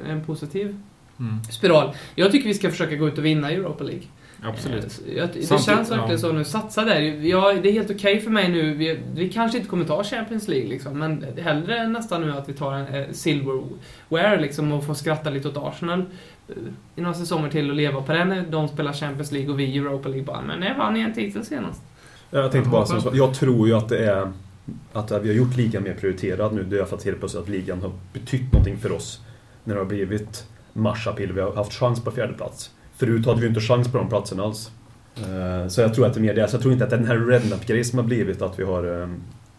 en 0.10 0.24
positiv 0.26 0.78
Mm. 1.19 1.43
spiral. 1.43 1.93
Jag 2.15 2.32
tycker 2.32 2.48
vi 2.48 2.54
ska 2.54 2.69
försöka 2.69 2.96
gå 2.96 3.08
ut 3.08 3.17
och 3.17 3.26
vinna 3.26 3.52
Europa 3.52 3.84
League. 3.84 4.04
Absolut. 4.44 5.02
Eh, 5.08 5.14
Jag, 5.18 5.28
det 5.28 5.34
Samtidigt, 5.34 5.66
känns 5.66 5.92
verkligen 5.92 6.12
ja. 6.12 6.18
så 6.18 6.32
nu. 6.32 6.44
Satsa 6.44 6.86
där. 6.86 7.02
Ja, 7.02 7.54
det 7.54 7.70
är 7.70 7.74
helt 7.74 7.92
okej 7.92 8.20
för 8.20 8.32
mig 8.32 8.50
nu. 8.50 8.74
Vi, 8.74 9.00
vi 9.16 9.30
kanske 9.30 9.58
inte 9.58 9.70
kommer 9.70 9.86
ta 9.86 10.04
Champions 10.04 10.48
League 10.48 10.70
liksom, 10.70 11.00
men 11.00 11.26
hellre 11.38 11.88
nästan 11.88 12.22
nu 12.22 12.32
att 12.32 12.50
vi 12.50 12.54
tar 12.54 12.74
en 12.74 12.88
eh, 12.88 13.12
silverware 13.12 14.42
liksom 14.42 14.72
och 14.72 14.86
får 14.86 14.94
skratta 14.94 15.30
lite 15.30 15.48
åt 15.48 15.58
Arsenal 15.58 16.00
eh, 16.48 16.56
i 16.96 17.02
några 17.02 17.14
säsonger 17.14 17.50
till 17.50 17.70
och 17.70 17.76
leva 17.76 18.02
på 18.02 18.14
det 18.14 18.26
när 18.26 18.46
de 18.50 18.68
spelar 18.68 18.94
Champions 18.94 19.32
League 19.32 19.52
och 19.52 19.60
vi 19.60 19.78
Europa 19.78 20.10
League 20.10 20.26
bara, 20.26 20.42
men 20.42 20.60
när 20.60 20.78
vann 20.78 20.94
ni 20.94 21.00
en 21.00 21.14
titel 21.14 21.46
senast? 21.46 21.82
Jag 22.32 22.52
tänkte 22.52 22.70
bara 22.70 22.86
som 22.86 23.02
så, 23.02 23.12
jag 23.14 23.34
tror 23.34 23.68
ju 23.68 23.74
att 23.74 23.90
det 23.90 24.06
är 24.06 24.32
att 24.94 25.12
vi 25.12 25.28
har 25.28 25.36
gjort 25.36 25.58
ligan 25.58 25.84
mer 25.84 25.94
prioriterad 25.94 26.54
nu. 26.54 26.64
Det 26.64 26.80
är 26.80 26.86
för 26.86 26.96
att 26.96 27.06
helt 27.06 27.20
plötsligt 27.20 27.44
att 27.44 27.50
ligan 27.50 27.82
har 27.82 27.92
betytt 28.14 28.52
någonting 28.52 28.78
för 28.78 28.92
oss. 28.92 29.22
När 29.64 29.76
det 29.76 29.82
har 29.82 29.86
blivit 29.86 30.48
marschapill, 30.74 31.34
vi 31.34 31.42
har 31.42 31.56
haft 31.56 31.74
chans 31.74 32.04
på 32.04 32.12
fjärde 32.12 32.34
plats. 32.34 32.72
Förut 33.04 33.26
hade 33.26 33.42
vi 33.42 33.48
inte 33.48 33.60
chans 33.60 33.92
på 33.92 33.98
de 33.98 34.10
platserna 34.10 34.44
alls. 34.44 34.72
Eh, 35.18 35.68
Så 35.68 35.82
jag 35.82 35.94
tror 35.94 36.06
att 36.06 36.13
det 36.13 36.20
är 36.20 36.22
mer 36.22 36.34
det. 36.34 36.48
Så 36.48 36.56
jag 36.56 36.62
tror 36.62 36.74
inte 36.74 36.84
att 36.84 36.89
det 36.89 36.96
är 36.96 37.00
den 37.00 37.08
här 37.08 37.18
rednap-grejen 37.20 37.86
som 37.86 38.00
har 38.00 38.06
blivit 38.06 38.42
att 38.42 38.60
vi 38.60 38.63
har 38.63 39.02
eh, 39.02 39.08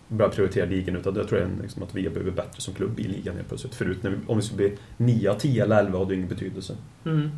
börjat 0.08 0.34
prioritera 0.34 0.66
ligan. 0.66 0.96
Utan 0.96 1.14
jag 1.16 1.28
tror 1.28 1.38
är 1.40 1.48
liksom 1.62 1.82
att 1.82 1.94
vi 1.94 2.04
har 2.06 2.10
blivit 2.14 2.36
bättre 2.36 2.60
som 2.60 2.74
klubb 2.74 3.00
i 3.00 3.02
ligan 3.02 3.34
helt 3.36 3.48
plötsligt. 3.48 3.74
Förut, 3.74 3.98
när 4.02 4.10
vi, 4.10 4.16
om 4.26 4.36
vi 4.36 4.42
skulle 4.42 4.56
bli 4.56 4.72
9, 4.96 5.34
10 5.34 5.62
eller 5.64 5.78
11 5.80 5.98
hade 5.98 6.10
det 6.10 6.14
ingen 6.14 6.28
betydelse. 6.28 6.72
Mm. 7.04 7.30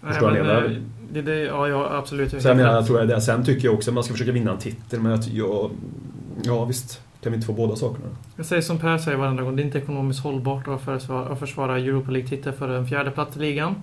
Nej, 0.00 0.14
men, 0.22 0.34
Det- 0.34 0.64
eh, 0.66 0.70
det, 1.12 1.22
det, 1.22 1.34
ja, 1.40 1.68
ja, 1.68 1.88
absolut. 1.98 2.32
Jag 2.44 2.56
menar, 2.56 2.72
jag 2.74 2.86
tror 2.86 2.98
jag 2.98 3.08
det. 3.08 3.20
Sen 3.20 3.44
tycker 3.44 3.64
jag 3.68 3.74
också 3.74 3.90
att 3.90 3.94
man 3.94 4.04
ska 4.04 4.12
försöka 4.12 4.32
vinna 4.32 4.50
en 4.52 4.58
titel. 4.58 5.00
Men 5.00 5.12
jag, 5.12 5.20
jag, 5.32 5.70
ja 6.44 6.64
visst, 6.64 7.00
kan 7.22 7.32
vi 7.32 7.36
inte 7.36 7.46
få 7.46 7.52
båda 7.52 7.76
sakerna? 7.76 8.06
Jag 8.36 8.46
säger 8.46 8.62
som 8.62 8.78
Per 8.78 8.98
säger 8.98 9.18
varenda 9.18 9.42
gång, 9.42 9.56
det 9.56 9.62
är 9.62 9.64
inte 9.64 9.78
ekonomiskt 9.78 10.20
hållbart 10.20 10.68
att 10.68 10.80
försvara, 10.82 11.28
att 11.28 11.38
försvara 11.38 11.78
Europa 11.78 12.10
League-titel 12.10 12.52
för 12.52 12.68
en 12.68 12.86
fjärde 12.86 13.10
plats 13.10 13.36
i 13.36 13.40
ligan. 13.40 13.74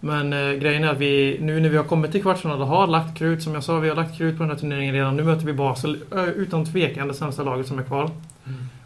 Men 0.00 0.32
eh, 0.32 0.52
grejen 0.52 0.84
är 0.84 0.88
att 0.88 0.98
vi, 0.98 1.38
nu 1.40 1.60
när 1.60 1.68
vi 1.68 1.76
har 1.76 1.84
kommit 1.84 2.12
till 2.12 2.22
kvartsfinal 2.22 2.60
och 2.60 2.66
har 2.66 2.86
lagt 2.86 3.18
krut, 3.18 3.42
som 3.42 3.54
jag 3.54 3.64
sa, 3.64 3.78
vi 3.78 3.88
har 3.88 3.96
lagt 3.96 4.18
krut 4.18 4.36
på 4.36 4.42
den 4.42 4.50
här 4.50 4.58
turneringen 4.58 4.94
redan. 4.94 5.16
Nu 5.16 5.22
möter 5.22 5.46
vi 5.46 5.52
Basel, 5.52 5.98
eh, 6.14 6.24
utan 6.24 6.64
tvekan 6.64 7.08
det 7.08 7.14
sämsta 7.14 7.42
laget 7.42 7.66
som 7.66 7.78
är 7.78 7.82
kvar. 7.82 8.10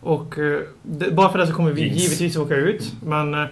Och 0.01 0.38
eh, 0.38 0.61
det, 0.83 1.11
bara 1.11 1.33
för 1.33 1.38
det 1.38 1.46
så 1.46 1.53
kommer 1.55 1.72
vi 1.72 1.83
Jinx. 1.83 2.03
givetvis 2.03 2.37
åka 2.37 2.57
ut. 2.57 2.92
Men 3.05 3.35
eh, 3.35 3.44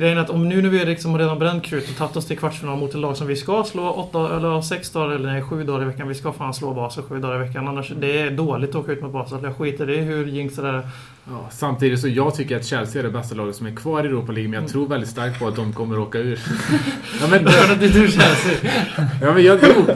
grejen 0.00 0.18
är 0.18 0.22
att 0.22 0.30
om 0.30 0.48
nu 0.48 0.62
när 0.62 0.68
vi 0.68 0.84
liksom 0.84 1.18
redan 1.18 1.38
bränt 1.38 1.64
krut 1.64 1.88
och 1.90 1.96
tagit 1.96 2.16
oss 2.16 2.26
till 2.26 2.38
kvartsfinal 2.38 2.78
mot 2.78 2.90
ett 2.90 3.00
lag 3.00 3.16
som 3.16 3.26
vi 3.26 3.36
ska 3.36 3.64
slå 3.64 3.90
åtta 3.90 4.36
eller 4.36 4.60
sex 4.62 4.90
dagar 4.90 5.14
eller 5.14 5.32
nej, 5.32 5.42
sju 5.42 5.64
dagar 5.64 5.82
i 5.82 5.84
veckan. 5.84 6.08
Vi 6.08 6.14
ska 6.14 6.32
fan 6.32 6.54
slå 6.54 6.74
Basel 6.74 7.02
sju 7.04 7.20
dagar 7.20 7.36
i 7.36 7.46
veckan. 7.48 7.68
Annars 7.68 7.92
det 8.00 8.20
är 8.20 8.30
dåligt 8.30 8.70
att 8.70 8.76
åka 8.76 8.92
ut 8.92 9.02
mot 9.02 9.12
Basel. 9.12 9.38
Jag 9.42 9.56
skiter 9.56 9.90
i 9.90 9.96
hur 10.00 10.26
jinxade 10.26 10.72
det 10.72 10.78
är. 10.78 10.82
Ja, 11.30 11.46
samtidigt 11.50 12.00
så 12.00 12.08
jag 12.08 12.34
tycker 12.34 12.56
att 12.56 12.64
Chelsea 12.66 13.00
är 13.00 13.06
det 13.06 13.10
bästa 13.12 13.34
laget 13.34 13.56
som 13.56 13.66
är 13.66 13.70
kvar 13.70 14.04
i 14.04 14.06
Europa 14.06 14.32
League, 14.32 14.50
men 14.50 14.60
jag 14.62 14.70
tror 14.70 14.88
väldigt 14.88 15.10
starkt 15.10 15.38
på 15.38 15.48
att 15.48 15.56
de 15.56 15.72
kommer 15.72 15.98
åka 15.98 16.18
ur. 16.18 16.40
ja, 17.20 17.26
men, 17.30 17.46
att 17.48 17.80
det 17.80 17.86
är 17.86 17.92
du 17.92 18.08
Chelsea. 18.08 18.72
ja, 19.22 19.34
men 19.34 19.42
jag, 19.44 19.58
jo, 19.62 19.86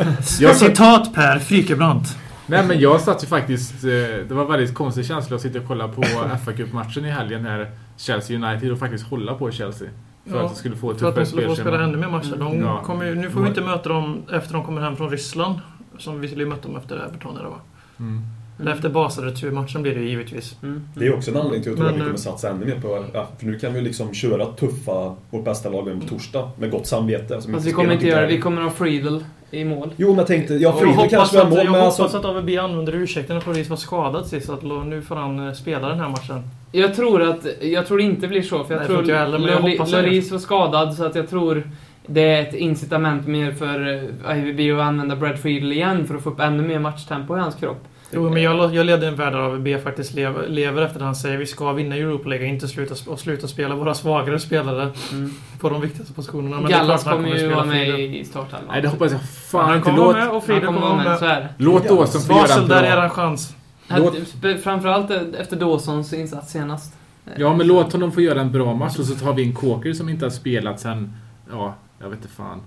jag, 0.41 0.57
Citat 0.57 1.15
Per 1.15 1.39
Frykebrant. 1.39 2.17
nej, 2.47 2.65
men 2.67 2.81
jag 2.81 3.01
satt 3.01 3.23
ju 3.23 3.27
faktiskt... 3.27 3.85
eh, 3.85 3.91
Det 4.29 4.35
var 4.35 4.45
väldigt 4.45 4.75
konstig 4.75 5.07
känsla 5.07 5.37
att 5.37 5.43
sitta 5.43 5.59
och 5.59 5.67
kolla 5.67 5.89
på 5.89 6.03
fa 6.45 6.53
Cup-matchen 6.53 7.05
i 7.05 7.11
helgen 7.11 7.45
här 7.47 7.71
Chelsea 7.97 8.37
United 8.51 8.73
och 8.73 8.79
faktiskt 8.79 9.05
hålla 9.07 9.35
på 9.35 9.51
Chelsea. 9.51 9.89
För 10.27 10.37
Ja, 10.37 10.43
att 10.45 10.51
de 10.51 10.57
skulle 10.59 10.77
få 10.77 10.91
ett 10.91 10.99
För 11.01 11.09
att 11.09 11.15
de 11.15 11.21
tuffare 11.21 11.27
skulle 11.27 11.47
få 11.49 11.55
spela 11.55 11.69
spelschema. 11.71 11.85
ännu 11.89 11.99
mer 11.99 12.09
matcher. 12.09 12.37
De 12.39 12.61
Ja. 12.61 12.83
kommer, 12.85 13.05
ju- 13.07 13.15
nu 13.15 13.31
får 13.31 13.41
vi 13.41 13.49
inte 13.49 13.61
möta 13.61 13.89
dem 13.89 14.23
efter 14.33 14.53
de 14.55 14.65
kommer 14.65 14.81
hem 14.81 14.97
från 14.97 15.11
Ryssland. 15.11 15.59
Som 15.99 16.21
vi 16.21 16.29
skulle 16.29 16.47
möta 16.47 16.69
dem 16.69 16.77
efter 16.77 16.97
Everton 16.97 17.37
eller 17.37 17.49
vad? 17.49 17.59
Mm. 17.99 18.23
Eller 18.61 18.73
efter 18.73 18.89
Basel-returmatchen 18.89 19.83
blir 19.83 19.95
det 19.95 20.01
ju 20.01 20.09
givetvis. 20.09 20.57
Mm. 20.63 20.89
Det 20.95 21.07
är 21.07 21.15
också 21.17 21.31
en 21.31 21.37
anledning 21.37 21.63
till 21.63 21.73
att 21.73 21.79
jag 21.79 21.87
tror 21.89 21.97
att 21.97 22.01
vi 22.03 22.07
kommer 22.07 22.17
satsa 22.19 22.51
ännu 22.51 22.67
mer 22.67 22.81
på... 22.81 23.05
Ja, 23.13 23.29
för 23.39 23.47
nu 23.47 23.59
kan 23.59 23.73
vi 23.75 23.81
liksom 23.81 24.15
köra 24.15 24.47
tuffa, 24.47 25.17
vårt 25.31 25.45
bästa 25.45 25.69
lag 25.69 26.01
på 26.03 26.09
torsdag 26.09 26.51
med 26.59 26.71
gott 26.71 26.87
samvete. 26.87 27.41
Fast 27.53 27.67
vi 27.67 27.73
kommer 27.73 27.93
inte 27.93 28.07
göra 28.07 28.21
det. 28.21 28.27
Vi 28.27 28.41
kommer 28.41 28.63
ha 28.63 28.71
Friedel 28.71 29.25
i 29.55 29.65
mål. 29.65 29.91
Jo, 29.97 30.09
men 30.09 30.17
jag 30.19 30.27
tänkte... 30.27 30.55
Ja, 30.55 30.73
Friedel 30.73 30.95
hoppas, 30.95 31.11
kanske 31.11 31.37
var 31.37 31.45
att, 31.45 31.51
mål, 31.51 31.59
jag 31.59 31.73
men 31.73 31.81
hoppas 31.81 32.01
alltså... 32.01 32.19
att 32.19 32.25
AVB 32.25 32.51
använder 32.59 32.95
ursäkten 32.95 33.37
att 33.37 33.47
Lloris 33.47 33.69
var 33.69 33.77
skadad 33.77 34.27
sist. 34.27 34.51
Att 34.51 34.63
nu 34.63 35.03
får 35.03 35.17
han 35.17 35.47
eh, 35.49 35.53
spela 35.55 35.89
den 35.89 36.01
här 36.01 36.09
matchen. 36.09 36.43
Jag 36.73 36.95
tror 36.95 37.23
att, 37.23 37.47
jag 37.61 37.87
tror 37.87 38.01
inte 38.01 38.21
det 38.21 38.29
blir 38.29 38.43
så, 38.43 38.65
för 38.65 38.75
jag 38.75 38.79
Nej, 38.81 38.87
tror 38.87 38.99
inte 39.01 39.13
jag 39.13 39.19
heller, 39.19 39.39
men 39.39 39.49
jag 39.49 39.61
Lori- 39.63 39.71
hoppas 39.79 39.91
det. 39.91 40.03
Lloris 40.03 40.31
var 40.31 40.39
skadad, 40.39 40.95
så 40.95 41.05
att 41.05 41.15
jag 41.15 41.31
tror 41.31 41.63
det 42.07 42.21
är 42.21 42.43
ett 42.43 42.55
incitament 42.55 43.27
mer 43.27 43.53
för 43.53 44.03
eh, 44.29 44.39
IVB 44.49 44.79
att 44.81 44.87
använda 44.87 45.17
Brad 45.17 45.39
Friedel 45.39 45.73
igen 45.73 46.07
för 46.07 46.15
att 46.15 46.23
få 46.23 46.31
upp 46.31 46.41
ännu 46.41 46.63
mer 46.69 46.79
matchtempo 46.79 47.37
i 47.37 47.41
hans 47.41 47.55
kropp. 47.55 47.85
Jo, 48.11 48.31
men 48.31 48.43
jag, 48.43 48.75
jag 48.75 48.87
leder 48.87 49.09
en 49.09 49.17
värld 49.17 49.33
där 49.33 49.39
AVB 49.41 49.83
faktiskt 49.83 50.15
lever, 50.15 50.49
lever 50.49 50.83
efter 50.83 50.99
det 50.99 51.05
han 51.05 51.17
säger. 51.17 51.37
Vi 51.39 51.47
ska 51.47 51.73
vinna 51.73 51.97
Europa 51.97 52.29
League, 52.29 52.47
inte 52.47 52.69
sluta, 52.69 53.11
och 53.11 53.21
sluta 53.21 53.49
spela 53.49 53.75
våra 53.75 53.95
svagare 53.95 54.39
spelare 54.41 54.93
Mm. 55.13 55.31
på 55.61 55.69
de 55.71 55.81
viktigaste 55.81 56.13
positionerna. 56.15 56.61
Men 56.61 56.71
Gallas 56.71 57.05
han 57.05 57.15
kommer 57.17 57.37
ju 57.37 57.49
vara 57.49 57.65
med 57.65 58.01
i 58.01 58.25
starthalvan. 58.25 58.69
Nej, 58.73 58.83
det 58.83 58.89
hoppas 58.89 59.13
jag 59.13 59.19
Han 59.19 59.27
fan 59.29 59.77
inte. 59.77 59.85
kommer 59.91 59.99
vara 59.99 60.07
Låt, 60.09 60.17
med 60.17 60.27
och 60.29 60.33
Han 60.33 60.43
Friedel 60.43 60.67
kommer 60.67 60.81
kommer 60.81 60.95
vara 60.95 61.09
med, 61.09 61.19
så 61.19 61.25
med. 61.25 61.49
låt 61.59 61.89
Dawson 61.89 62.21
få 62.21 62.33
göra 62.33 62.63
en 62.63 62.69
där 62.69 62.83
är 62.83 62.97
bra... 62.97 63.05
er 63.05 63.09
chans. 63.09 63.55
Låt- 63.89 64.63
Framförallt 64.63 65.11
efter 65.39 65.57
Dawsons 65.57 66.13
insats 66.13 66.53
senast. 66.53 66.95
Ja, 67.37 67.57
men 67.57 67.67
låt 67.67 67.93
honom 67.93 68.13
få 68.13 68.21
göra 68.21 68.41
en 68.41 68.53
bra 68.53 68.75
match 68.75 68.99
och 68.99 69.05
så 69.05 69.15
tar 69.15 69.33
vi 69.33 69.43
en 69.45 69.53
Kåker 69.55 69.93
som 69.93 70.09
inte 70.09 70.25
har 70.25 70.31
spelat 70.31 70.81
sen... 70.81 71.13
Ja, 71.51 71.75
jag 72.01 72.09
vet 72.09 72.17
inte 72.19 72.29
fan. 72.29 72.61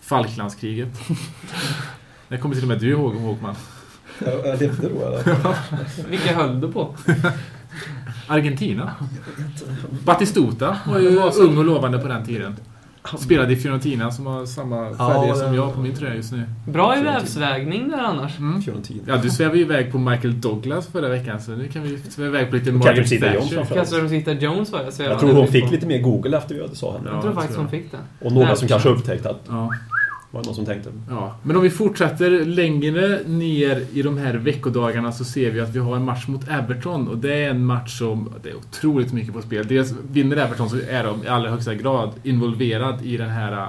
Falklandskriget. 0.00 0.88
Det 2.28 2.38
kommer 2.38 2.54
till 2.54 2.64
och 2.64 2.68
med 2.68 2.78
du 2.80 2.90
ihåg, 2.90 3.14
Håkman. 3.14 3.54
Ja, 4.18 4.30
är 4.52 4.56
det 4.58 4.64
efter 4.64 4.90
då, 4.90 5.06
eller? 5.06 5.24
Vilka 6.10 6.34
höll 6.34 6.60
du 6.60 6.72
på? 6.72 6.94
Argentina. 8.26 8.90
Batistuta 10.04 10.76
var 10.86 10.98
ju 10.98 11.18
ung 11.40 11.58
och 11.58 11.64
lovande 11.64 11.98
på 11.98 12.08
den 12.08 12.26
tiden. 12.26 12.56
Spelade 13.18 13.52
i 13.52 13.56
Fiorentina 13.56 14.10
som 14.10 14.26
har 14.26 14.46
samma 14.46 14.76
färger 14.96 15.28
Ja, 15.28 15.34
som 15.34 15.54
jag 15.54 15.74
på 15.74 15.80
min 15.80 15.94
tröja 15.94 16.14
just 16.14 16.32
nu. 16.32 16.42
Bra 16.66 16.98
i 16.98 17.02
vävsvägning 17.02 17.88
där 17.88 17.98
annars. 17.98 18.38
Mm. 18.38 18.62
Fiorentina. 18.62 19.02
Ja, 19.06 19.16
du 19.16 19.30
svävade 19.30 19.58
ju 19.58 19.64
iväg 19.64 19.92
på 19.92 19.98
Michael 19.98 20.40
Douglas 20.40 20.86
förra 20.86 21.08
veckan 21.08 21.40
så 21.40 21.50
nu 21.50 21.68
kan 21.68 21.82
vi 21.82 21.98
sväva 21.98 22.28
iväg 22.28 22.50
på 22.50 22.56
lite 22.56 22.72
Margaret 22.72 23.08
Thatcher. 23.08 23.32
framförallt. 23.40 23.74
Kanske 23.74 24.00
de 24.00 24.08
sitter 24.08 24.34
Jones 24.34 24.72
var 24.72 24.80
jag 24.98 25.10
Jag 25.10 25.20
tror 25.20 25.32
hon 25.32 25.48
fick 25.48 25.70
lite 25.70 25.86
mer 25.86 25.98
Google 25.98 26.36
efter 26.38 26.54
vi 26.70 26.76
sa 26.76 26.92
henne. 26.92 27.04
Ja, 27.08 27.14
Jag 27.14 27.22
tror 27.22 27.32
faktiskt 27.32 27.56
hon 27.56 27.68
jag. 27.72 27.82
fick 27.82 27.90
det. 27.90 27.98
Och 28.26 28.32
några 28.32 28.46
Nej. 28.46 28.56
som 28.56 28.68
kanske 28.68 28.88
har 28.88 28.96
upptäckt 28.96 29.26
att 29.26 29.40
Ja. 29.48 29.70
Var 30.34 30.42
det 30.42 30.46
någon 30.46 30.54
som 30.54 30.64
tänkte. 30.66 30.92
Ja, 31.10 31.36
men 31.42 31.56
om 31.56 31.62
vi 31.62 31.70
fortsätter 31.70 32.44
längre 32.44 33.20
ner 33.26 33.86
i 33.92 34.02
de 34.02 34.18
här 34.18 34.34
veckodagarna 34.34 35.12
så 35.12 35.24
ser 35.24 35.50
vi 35.50 35.60
att 35.60 35.74
vi 35.74 35.78
har 35.78 35.96
en 35.96 36.04
match 36.04 36.26
mot 36.26 36.48
Everton 36.48 37.08
och 37.08 37.18
det 37.18 37.44
är 37.44 37.50
en 37.50 37.64
match 37.64 37.98
som 37.98 38.32
det 38.42 38.50
är 38.50 38.56
otroligt 38.56 39.12
mycket 39.12 39.34
på 39.34 39.42
spel. 39.42 39.66
Dels 39.66 39.94
vinner 40.12 40.36
Everton 40.36 40.70
så 40.70 40.76
är 40.88 41.04
de 41.04 41.24
i 41.24 41.28
allra 41.28 41.50
högsta 41.50 41.74
grad 41.74 42.12
involverad 42.22 43.02
i 43.06 43.16
den 43.16 43.30
här 43.30 43.66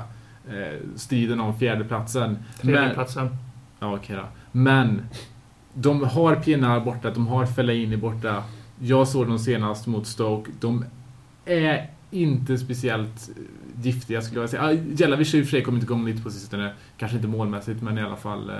eh, 0.48 0.80
striden 0.96 1.40
om 1.40 1.60
fjärdeplatsen. 1.60 2.38
Men, 2.62 2.74
Tredjeplatsen. 2.74 3.30
ja, 3.80 3.96
okej 3.96 4.16
då. 4.16 4.24
Men 4.52 5.02
de 5.74 6.04
har 6.04 6.36
Pienaar 6.36 6.80
borta, 6.80 7.12
de 7.12 7.28
har 7.28 7.46
Fellaini 7.46 7.98
borta. 7.98 8.44
Jag 8.80 9.08
såg 9.08 9.28
dem 9.28 9.40
senast 9.40 9.88
mot 9.88 10.08
Stoke. 10.08 10.52
De 10.60 10.86
är 11.46 11.90
inte 12.12 12.58
speciellt 12.58 13.30
giftiga 13.82 14.22
skulle 14.22 14.42
jag 14.42 14.50
säga. 14.50 14.64
Ah, 14.64 14.72
Jelavic 14.72 15.34
i 15.34 15.42
och 15.42 15.46
för 15.46 15.52
sig 15.52 15.64
kommit 15.64 15.84
igång 15.84 16.06
lite 16.06 16.24
på 16.24 16.32
sistone. 16.32 16.74
Kanske 16.98 17.18
inte 17.18 17.28
målmässigt 17.28 17.82
men 17.82 17.98
i 17.98 18.02
alla 18.02 18.16
fall. 18.16 18.50
Eh, 18.50 18.56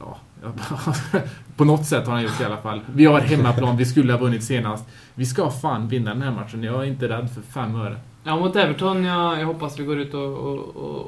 Ja, 0.00 0.16
på 1.56 1.64
något 1.64 1.84
sätt 1.86 2.06
har 2.06 2.12
han 2.12 2.22
gjort 2.22 2.38
det 2.38 2.42
i 2.42 2.46
alla 2.46 2.56
fall. 2.56 2.80
Vi 2.94 3.04
har 3.06 3.20
hemmaplan, 3.20 3.76
vi 3.76 3.84
skulle 3.84 4.12
ha 4.12 4.20
vunnit 4.20 4.44
senast. 4.44 4.84
Vi 5.14 5.26
ska 5.26 5.50
fan 5.50 5.88
vinna 5.88 6.10
den 6.14 6.22
här 6.22 6.30
matchen. 6.30 6.62
Jag 6.62 6.74
är 6.82 6.84
inte 6.84 7.08
rädd 7.08 7.28
för 7.34 7.42
fem 7.42 7.74
öre. 7.76 7.96
Ja, 8.24 8.36
mot 8.36 8.56
Everton, 8.56 9.04
jag, 9.04 9.40
jag 9.40 9.46
hoppas 9.46 9.78
vi 9.78 9.84
går 9.84 9.98
ut 9.98 10.14
och, 10.14 10.20
och, 10.36 10.58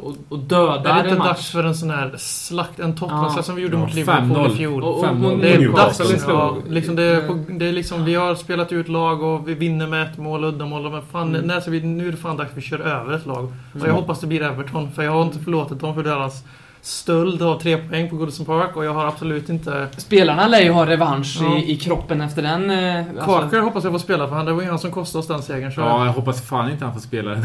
och, 0.05 0.15
och 0.29 0.39
dödar 0.39 0.91
Är 0.91 0.95
det 0.95 0.99
inte 1.01 1.11
en 1.11 1.19
match. 1.19 1.27
dags 1.29 1.51
för 1.51 1.65
en 1.65 1.75
sån 1.75 1.91
här 1.91 2.15
slakt, 2.19 2.81
en 2.81 2.97
Tottenham 2.97 3.33
Ja. 3.37 3.43
som 3.43 3.55
vi 3.57 3.63
gjorde 3.63 3.75
Ja, 3.77 3.81
mot 3.81 3.95
Liverpool 3.95 4.37
5-0. 4.47 4.53
i 4.53 4.57
fjol? 4.57 4.83
Och, 4.83 4.99
och, 4.99 5.05
5-0. 5.05 5.15
mot 5.15 5.41
Det 5.43 5.55
är 5.55 5.69
dags. 5.73 5.97
slog. 5.97 6.21
Ja, 6.37 6.57
liksom 6.69 6.97
det, 6.97 7.03
är 7.03 7.29
på, 7.29 7.39
det 7.49 7.69
är 7.69 7.73
liksom, 7.73 8.05
vi 8.05 8.15
har 8.15 8.35
spelat 8.35 8.73
ut 8.73 8.89
lag 8.89 9.23
och 9.23 9.49
vi 9.49 9.55
vinner 9.55 9.87
med 9.87 10.03
ett 10.03 10.19
mål, 10.19 10.45
uddamål. 10.45 10.91
Men 10.91 11.03
fan, 11.13 11.29
Mm. 11.35 11.47
när 11.47 11.71
vi, 11.71 11.81
nu 11.81 12.09
är 12.09 12.11
det 12.11 12.17
fan 12.17 12.37
dags 12.37 12.51
att 12.51 12.57
vi 12.57 12.63
kör 12.63 12.79
över 12.81 13.13
ett 13.17 13.27
lag. 13.27 13.53
Så 13.73 13.79
Mm. 13.79 13.89
jag 13.89 13.95
hoppas 13.95 14.21
det 14.21 14.27
blir 14.27 14.43
Everton. 14.43 14.91
För 14.93 15.03
jag 15.03 15.13
har 15.13 15.23
inte 15.23 15.39
förlåtit 15.39 15.81
dem 15.81 15.95
för 15.95 16.03
deras 16.03 16.45
stöld 16.85 17.43
av 17.43 17.61
tre 17.61 17.77
poäng 17.77 18.11
på 18.11 18.17
Goodison 18.17 18.47
Park. 18.47 18.77
Och 18.77 18.85
jag 18.85 18.95
har 18.95 19.07
absolut 19.07 19.49
inte... 19.49 19.89
Spelarna 19.97 20.49
lär 20.49 20.61
ju 20.61 20.71
ha 20.71 20.87
revansch 20.87 21.39
Ja. 21.41 21.57
i, 21.59 21.73
i 21.73 21.77
kroppen 21.77 22.21
efter 22.21 22.43
den. 22.43 22.71
eh, 22.71 23.25
Parker 23.25 23.61
hoppas 23.61 23.85
jag 23.85 23.93
får 23.93 23.99
spela 23.99 24.29
för 24.29 24.35
han. 24.37 24.47
Det 24.47 24.53
var 24.53 24.63
ju 24.63 24.69
han 24.69 24.79
som 24.79 24.91
kostade 24.91 25.21
oss 25.21 25.27
den 25.29 25.43
segern. 25.43 25.73
Så 25.73 25.81
Ja, 25.81 26.05
jag 26.07 26.13
hoppas 26.13 26.43
fan 26.49 26.71
inte 26.71 26.85
han 26.85 26.95
får 26.95 27.01
spela 27.01 27.31
den. 27.31 27.45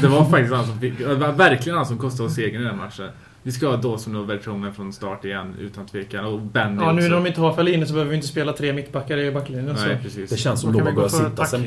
Det 0.00 0.08
var 0.08 0.24
faktiskt 0.24 0.54
han 0.54 0.66
som 0.66 0.78
fick, 0.80 0.98
det 0.98 1.14
var 1.14 1.32
verkligen 1.32 1.76
han 1.76 1.86
som 1.86 1.98
kostade 1.98 2.28
oss 2.28 2.34
segern 2.34 2.62
i 2.62 2.64
den 2.64 2.76
matchen. 2.76 3.08
Vi 3.42 3.52
ska 3.52 3.68
ha 3.68 3.76
Dawson 3.76 4.16
och 4.16 4.30
Vertonen 4.30 4.74
från 4.74 4.92
start 4.92 5.24
igen, 5.24 5.54
utan 5.60 5.86
tvekan. 5.86 6.24
Och 6.24 6.40
Benny 6.40 6.82
Ja, 6.82 6.92
nu 6.92 6.98
också. 6.98 7.08
när 7.08 7.16
de 7.16 7.26
inte 7.26 7.40
har 7.40 7.52
Fellaini 7.52 7.86
så 7.86 7.92
behöver 7.92 8.10
vi 8.10 8.16
inte 8.16 8.28
spela 8.28 8.52
tre 8.52 8.72
mittbackar 8.72 9.16
i 9.18 9.30
backlinjen. 9.32 9.76
Nej, 9.84 9.96
så. 9.96 10.02
precis. 10.02 10.30
Det 10.30 10.36
känns 10.36 10.60
som 10.60 10.72
Då 10.72 10.78
de 10.78 10.84
har 10.84 10.92
börjat 10.92 11.12
sitta 11.12 11.26
attack. 11.42 11.60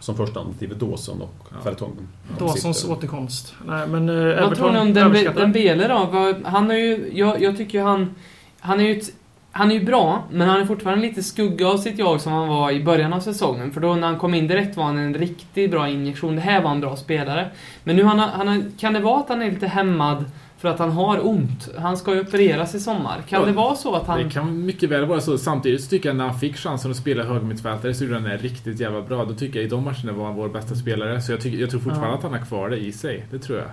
Som 0.00 0.16
första 0.16 0.40
alternativet 0.40 0.80
Dawson 0.80 1.20
och 1.22 1.34
Ja. 1.50 1.56
Fertongen. 1.64 2.08
Dawsons 2.38 2.84
återkomst. 2.88 3.54
Nej, 3.66 3.86
men 3.88 4.08
eh, 4.08 4.40
Vad 4.48 4.56
tror 4.56 4.72
ni 4.72 4.78
om. 4.78 4.94
Dembele 5.34 5.88
då? 5.88 6.34
Han 6.44 6.70
är 6.70 6.74
ju, 6.74 7.10
jag, 7.14 7.42
jag 7.42 7.56
tycker 7.56 7.82
han... 7.82 8.14
Han 8.60 8.80
är 8.80 8.84
ju 8.84 8.96
ett, 8.98 9.10
han 9.52 9.70
är 9.70 9.74
ju 9.74 9.84
bra, 9.84 10.24
men 10.30 10.48
han 10.48 10.60
är 10.60 10.64
fortfarande 10.66 11.06
lite 11.06 11.22
skugga 11.22 11.68
av 11.68 11.76
sitt 11.78 11.98
jag 11.98 12.20
som 12.20 12.32
han 12.32 12.48
var 12.48 12.70
i 12.70 12.84
början 12.84 13.12
av 13.12 13.20
säsongen. 13.20 13.72
För 13.72 13.80
då 13.80 13.94
när 13.94 14.06
han 14.06 14.18
kom 14.18 14.34
in 14.34 14.46
direkt 14.46 14.76
var 14.76 14.84
han 14.84 14.98
en 14.98 15.14
riktigt 15.14 15.70
bra 15.70 15.88
injektion. 15.88 16.34
Det 16.36 16.42
här 16.42 16.62
var 16.62 16.70
en 16.70 16.80
bra 16.80 16.96
spelare. 16.96 17.50
Men 17.84 17.96
nu 17.96 18.04
han, 18.04 18.18
har- 18.18 18.28
han, 18.28 18.48
har- 18.48 18.78
kan 18.78 18.92
det 18.92 19.00
vara 19.00 19.20
att 19.20 19.28
han 19.28 19.42
är 19.42 19.50
lite 19.50 19.66
hämmad 19.66 20.24
för 20.60 20.68
att 20.68 20.78
han 20.78 20.90
har 20.90 21.26
ont? 21.26 21.68
Han 21.78 21.96
ska 21.96 22.14
ju 22.14 22.20
opereras 22.20 22.74
i 22.74 22.80
sommar. 22.80 23.22
Kan 23.28 23.40
Ja, 23.40 23.46
det 23.46 23.52
vara 23.52 23.74
så 23.74 23.94
att 23.94 24.06
han... 24.06 24.18
Det 24.24 24.30
kan 24.30 24.64
mycket 24.66 24.90
väl 24.90 25.04
vara 25.06 25.20
så. 25.20 25.38
Samtidigt 25.38 25.90
tycker 25.90 26.08
jag 26.08 26.16
när 26.16 26.28
han 26.28 26.38
fick 26.38 26.56
chansen 26.56 26.90
att 26.90 26.96
spela 26.96 27.24
högermittfältare 27.24 27.94
så 27.94 28.04
gjorde 28.04 28.14
han 28.16 28.24
det 28.24 28.36
riktigt 28.36 28.80
jävla 28.80 29.02
bra. 29.02 29.24
Då 29.24 29.34
tycker 29.34 29.58
jag 29.58 29.66
i 29.66 29.68
de 29.68 29.84
matcherna 29.84 30.12
var 30.12 30.24
han 30.26 30.34
vår 30.34 30.48
bästa 30.48 30.74
spelare. 30.74 31.20
Så 31.20 31.32
jag, 31.32 31.40
tycker, 31.40 31.58
jag 31.58 31.70
tror 31.70 31.80
fortfarande 31.80 32.08
Ja. 32.10 32.14
att 32.16 32.22
han 32.22 32.32
har 32.32 32.38
kvar 32.46 32.70
det 32.70 32.76
i 32.76 32.92
sig. 32.92 33.26
Det 33.30 33.38
tror 33.38 33.58
jag. 33.58 33.66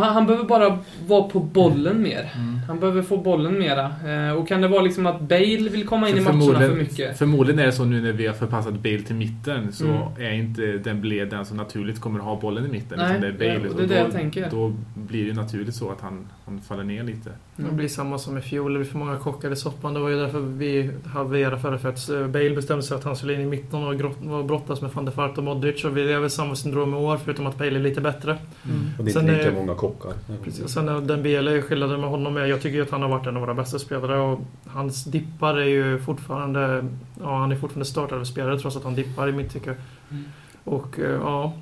Han, 0.00 0.14
han 0.14 0.26
behöver 0.26 0.44
bara 0.48 0.78
vara 1.06 1.22
på 1.22 1.40
bollen 1.40 2.02
mer. 2.02 2.30
Mm. 2.34 2.58
Han 2.68 2.80
behöver 2.80 3.02
få 3.02 3.16
bollen 3.16 3.58
mera. 3.58 3.92
Eh, 4.28 4.32
och 4.36 4.48
kan 4.48 4.60
det 4.60 4.68
vara 4.68 4.82
liksom 4.82 5.06
att 5.06 5.20
Bale 5.20 5.68
vill 5.68 5.86
komma 5.86 6.08
in 6.08 6.16
i 6.16 6.20
För 6.20 6.32
matcherna 6.32 6.58
för 6.58 6.74
mycket? 6.76 7.18
Förmodligen 7.18 7.58
är 7.60 7.66
det 7.66 7.72
så 7.72 7.84
nu 7.84 8.00
när 8.02 8.12
vi 8.12 8.26
har 8.26 8.34
förpassat 8.34 8.74
Bale 8.74 9.00
till 9.02 9.14
mitten 9.16 9.72
så 9.72 9.84
Mm. 9.84 10.00
är 10.18 10.32
inte 10.32 10.62
Dembélé 10.78 11.24
den 11.24 11.44
som 11.46 11.56
naturligt 11.56 12.00
kommer 12.00 12.18
att 12.18 12.24
ha 12.24 12.40
bollen 12.40 12.64
i 12.66 12.68
mitten. 12.68 12.98
Nej, 12.98 13.08
utan 13.10 13.20
det 13.20 13.26
är 13.28 13.32
Bale. 13.32 13.68
ja, 13.68 13.70
och 13.70 13.76
det 13.76 13.82
är 13.84 13.88
det 13.88 13.94
då, 13.94 14.00
jag 14.00 14.12
tänker. 14.12 14.48
Då 14.50 14.72
blir 14.94 15.26
det 15.26 15.32
naturligt 15.32 15.74
så 15.74 15.90
att 15.90 16.00
han, 16.00 16.13
han 16.46 16.60
faller 16.60 16.84
ner 16.84 17.02
lite. 17.02 17.30
Det 17.56 17.72
blir 17.72 17.88
samma 17.88 18.18
som 18.18 18.38
i 18.38 18.40
fjol. 18.40 18.72
Det 18.72 18.78
blir 18.78 18.90
för 18.90 18.98
många 18.98 19.16
kockar 19.18 19.50
i 19.50 19.56
soppan. 19.56 19.94
Det 19.94 20.00
var 20.00 20.08
ju 20.08 20.16
därför 20.16 20.40
vi 20.40 20.90
havererade 21.06 21.58
förra 21.58 21.78
för 21.78 21.88
att 21.88 22.08
eh, 22.08 22.26
Bale 22.26 22.50
bestämde 22.54 22.82
sig 22.82 22.96
att 22.96 23.04
han 23.04 23.16
skulle 23.16 23.34
in 23.34 23.40
i 23.40 23.46
mitten 23.46 23.84
och 23.84 24.44
brottas 24.44 24.80
med 24.80 24.90
van 24.90 25.04
der 25.04 25.12
Vaart 25.12 25.38
och 25.38 25.44
Modric. 25.44 25.84
Och 25.84 25.96
vi 25.96 26.12
har 26.12 26.20
väl 26.20 26.30
samma 26.30 26.54
syndrom 26.56 26.94
i 26.94 26.96
år, 26.96 27.16
förutom 27.24 27.46
att 27.46 27.58
Bale 27.58 27.76
är 27.76 27.80
lite 27.80 28.00
bättre. 28.00 28.30
Mm. 28.64 28.86
Och 28.98 29.04
det 29.04 29.10
är 29.10 29.12
Sen 29.12 29.22
inte 29.22 29.36
lika 29.36 29.48
är- 29.50 29.54
många 29.54 29.74
kockar. 29.74 30.12
Precis. 30.44 30.68
Sen 30.68 30.88
är 30.88 31.00
Dembele, 31.00 31.62
skillnaden 31.62 32.00
med 32.00 32.10
honom 32.10 32.36
är, 32.36 32.44
jag 32.46 32.60
tycker 32.62 32.82
att 32.82 32.90
han 32.90 33.02
har 33.02 33.08
varit 33.08 33.26
en 33.26 33.36
av 33.36 33.40
våra 33.40 33.54
bästa 33.54 33.78
spelare 33.78 34.18
och 34.20 34.40
hans 34.66 35.04
dippar 35.04 35.54
är 35.56 35.64
ju 35.64 35.98
fortfarande, 35.98 36.84
ja 37.20 37.38
han 37.38 37.52
är 37.52 37.56
fortfarande 37.56 37.84
startelvspelare 37.86 38.58
trots 38.58 38.76
att 38.76 38.84
han 38.84 38.94
dippar 38.94 39.28
i 39.28 39.32
mitt 39.32 39.52
tycke. 39.52 39.74
Mm. 40.10 40.24
Och 40.64 40.98
eh, 40.98 41.10
ja, 41.10 41.52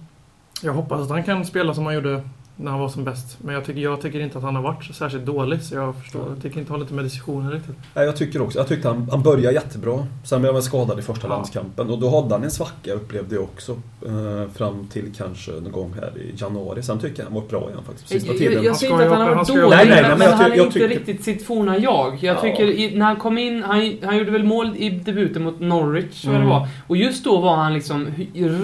jag 0.63 0.73
hoppas 0.73 1.01
att 1.01 1.11
han 1.11 1.25
kan 1.25 1.45
spela 1.45 1.75
som 1.75 1.85
han 1.87 1.95
gjorde 1.95 2.23
när 2.57 2.71
han 2.71 2.81
var 2.81 2.89
som 2.89 3.05
bäst. 3.05 3.39
Men 3.41 3.55
jag 3.55 3.65
tycker, 3.65 3.81
jag 3.81 4.01
tycker 4.01 4.21
inte 4.21 4.39
att 4.39 4.45
han 4.45 4.57
har 4.57 4.63
varit 4.63 4.95
särskilt 4.95 5.27
dålig 5.27 5.63
så 5.63 5.75
jag 5.75 5.97
förstår, 5.97 6.23
jag 6.29 6.43
tycker 6.43 6.59
inte 6.61 6.73
hålla 6.73 6.83
lite 6.83 6.95
med 6.95 7.05
diskussionen 7.05 7.51
riktigt. 7.53 7.77
Nej, 7.95 8.05
jag 8.05 8.17
tycker 8.17 8.43
också. 8.43 8.59
Jag 8.59 8.69
tyckte 8.69 8.89
han, 8.89 9.09
han 9.11 9.23
började 9.23 9.55
jättebra. 9.55 10.07
Sen 10.25 10.41
blev 10.41 10.53
han 10.53 10.63
skadad 10.63 10.99
i 10.99 11.03
första 11.03 11.29
Ja. 11.29 11.35
landskampen. 11.35 11.91
Och 11.91 11.99
då 11.99 12.21
hade 12.23 12.35
han 12.35 12.45
en 12.45 12.51
svacka, 12.51 12.93
upplevde 12.93 13.35
jag 13.35 13.45
också. 13.45 13.73
Eh, 14.07 14.51
fram 14.55 14.87
till 14.93 15.13
kanske 15.17 15.51
någon 15.53 15.73
gång 15.73 15.95
här 16.01 16.13
i 16.19 16.35
januari. 16.37 16.83
Sen 16.83 16.99
tycker 16.99 17.19
jag 17.23 17.25
han 17.31 17.35
var 17.35 17.49
bra 17.49 17.69
igen 17.71 17.81
faktiskt. 17.87 18.09
på 18.09 18.13
Sista 18.13 18.29
Jag, 18.29 18.39
tiden. 18.39 18.55
jag, 18.55 18.65
jag 18.65 18.71
Han 18.71 18.79
säger 18.79 18.93
inte 18.93 19.05
att 19.07 19.13
han 19.13 19.21
har 19.29 19.35
varit 19.35 19.49
dålig, 19.49 19.69
Nej, 19.71 19.87
nej, 19.89 20.03
men, 20.03 20.19
men 20.19 20.29
jag 20.29 20.37
han 20.37 20.53
är 20.53 20.57
jag 20.57 20.67
inte 20.67 20.73
tycker- 20.79 20.89
riktigt 20.89 21.25
sitt 21.25 21.47
forna 21.47 21.79
jag. 21.79 22.19
Jag 22.21 22.37
Ja. 22.37 22.41
tycker 22.41 22.65
i, 22.67 22.97
när 22.97 23.07
han 23.07 23.17
kom 23.17 23.39
in, 23.39 23.63
han, 23.63 23.97
han 24.03 24.17
gjorde 24.19 24.31
väl 24.31 24.45
mål 24.45 24.77
i 24.77 24.91
debuten 24.91 25.43
mot 25.43 25.61
Norwich, 25.61 26.25
vad 26.25 26.35
det 26.35 26.39
Mm. 26.39 26.49
var. 26.49 26.69
Och 26.87 26.97
just 26.97 27.25
då 27.25 27.41
var 27.41 27.57
han 27.57 27.75
liksom 27.75 28.07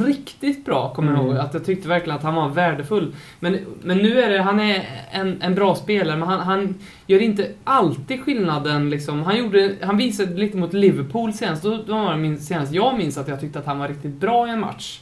riktigt 0.06 0.64
bra, 0.64 0.94
kommer 0.94 1.08
jag 1.12 1.18
Mm. 1.20 1.30
ihåg. 1.30 1.38
Att 1.44 1.54
jag 1.54 1.64
tyckte 1.64 1.88
verkligen 1.88 2.16
att 2.16 2.22
han 2.24 2.34
var 2.34 2.48
värdefull. 2.48 3.14
Men, 3.40 3.58
men 3.82 3.98
nu 3.98 4.20
är 4.22 4.30
det, 4.30 4.42
han 4.42 4.60
är 4.60 4.84
en, 5.12 5.42
en 5.42 5.54
bra 5.54 5.74
spelare, 5.74 6.16
men 6.16 6.28
han, 6.28 6.40
han 6.40 6.74
gör 7.06 7.22
inte 7.22 7.50
alltid 7.64 8.20
skillnaden 8.24 8.90
liksom. 8.90 9.22
Han, 9.22 9.36
gjorde, 9.38 9.74
han 9.82 9.96
visade 9.96 10.34
lite 10.34 10.56
mot 10.56 10.72
Liverpool 10.72 11.32
senast, 11.32 11.62
då, 11.62 11.70
var 11.86 12.10
det 12.12 12.16
min, 12.18 12.38
senast 12.38 12.72
jag 12.72 12.98
minns 12.98 13.18
att 13.18 13.28
jag 13.28 13.40
tyckte 13.40 13.58
att 13.58 13.66
han 13.66 13.78
var 13.78 13.88
riktigt 13.88 14.20
bra 14.20 14.48
i 14.48 14.50
en 14.50 14.60
match. 14.60 15.00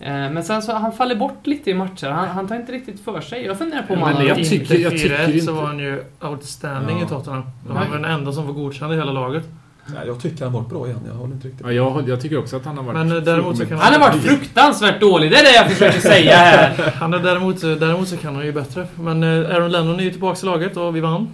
Eh, 0.00 0.06
Men 0.10 0.44
sen 0.44 0.62
så 0.62 0.72
han 0.72 0.92
faller 0.92 1.14
bort 1.16 1.46
lite 1.46 1.70
i 1.70 1.74
matcher. 1.74 2.06
Han, 2.08 2.28
han 2.28 2.48
tar 2.48 2.56
inte 2.56 2.72
riktigt 2.72 3.00
för 3.00 3.20
sig. 3.20 3.44
Jag 3.44 3.58
funderar 3.58 3.82
på 3.82 3.94
om 3.94 4.02
han... 4.02 4.26
jag 4.26 4.38
inte 4.38 4.50
tycker- 4.50 4.78
jag 4.78 4.92
tycker 4.92 5.16
4-1 5.16 5.26
så 5.26 5.30
inte- 5.38 5.52
var 5.52 5.66
han 5.66 5.78
ju 5.78 6.02
outstanding 6.20 6.98
Ja. 6.98 7.04
i 7.06 7.08
Tottenham. 7.08 7.42
Han 7.68 7.90
var 7.90 7.96
den 7.98 8.04
enda 8.04 8.32
som 8.32 8.46
var 8.46 8.52
godkänd 8.52 8.92
i 8.92 8.96
hela 8.96 9.12
laget. 9.12 9.44
Nej, 9.94 10.06
jag 10.06 10.20
tycker 10.20 10.44
han 10.44 10.52
var 10.52 10.60
bra 10.60 10.86
igen. 10.86 11.00
Jag 11.06 11.14
håller 11.14 11.34
inte 11.34 11.48
riktigt 11.48 11.66
Ja, 11.66 11.72
jag, 11.72 12.08
jag 12.08 12.20
tycker 12.20 12.38
också 12.38 12.56
att 12.56 12.64
han 12.64 12.76
har 12.76 12.84
varit... 12.84 12.96
Men, 13.06 13.16
eh, 13.16 13.22
däremot 13.22 13.56
så 13.58 13.66
kan 13.66 13.78
Han 13.78 13.92
har 13.92 14.00
varit 14.00 14.22
fruktansvärt 14.22 15.00
dålig, 15.00 15.30
det 15.30 15.36
är 15.36 15.44
det 15.44 15.54
jag 15.54 15.70
försöker 15.70 16.00
säga 16.00 16.36
här. 16.36 16.92
Han 16.96 17.14
är 17.14 17.18
däremot, 17.18 17.60
däremot 17.60 18.08
så 18.08 18.16
kan 18.16 18.34
han 18.36 18.46
ju 18.46 18.52
bättre. 18.52 18.86
Men 19.00 19.22
eh, 19.22 19.28
Aaron 19.28 19.72
Lennon 19.72 20.00
är 20.00 20.04
ju 20.04 20.10
tillbaka 20.10 20.38
i 20.42 20.46
laget 20.46 20.76
och 20.76 20.96
vi 20.96 21.00
vann. 21.00 21.28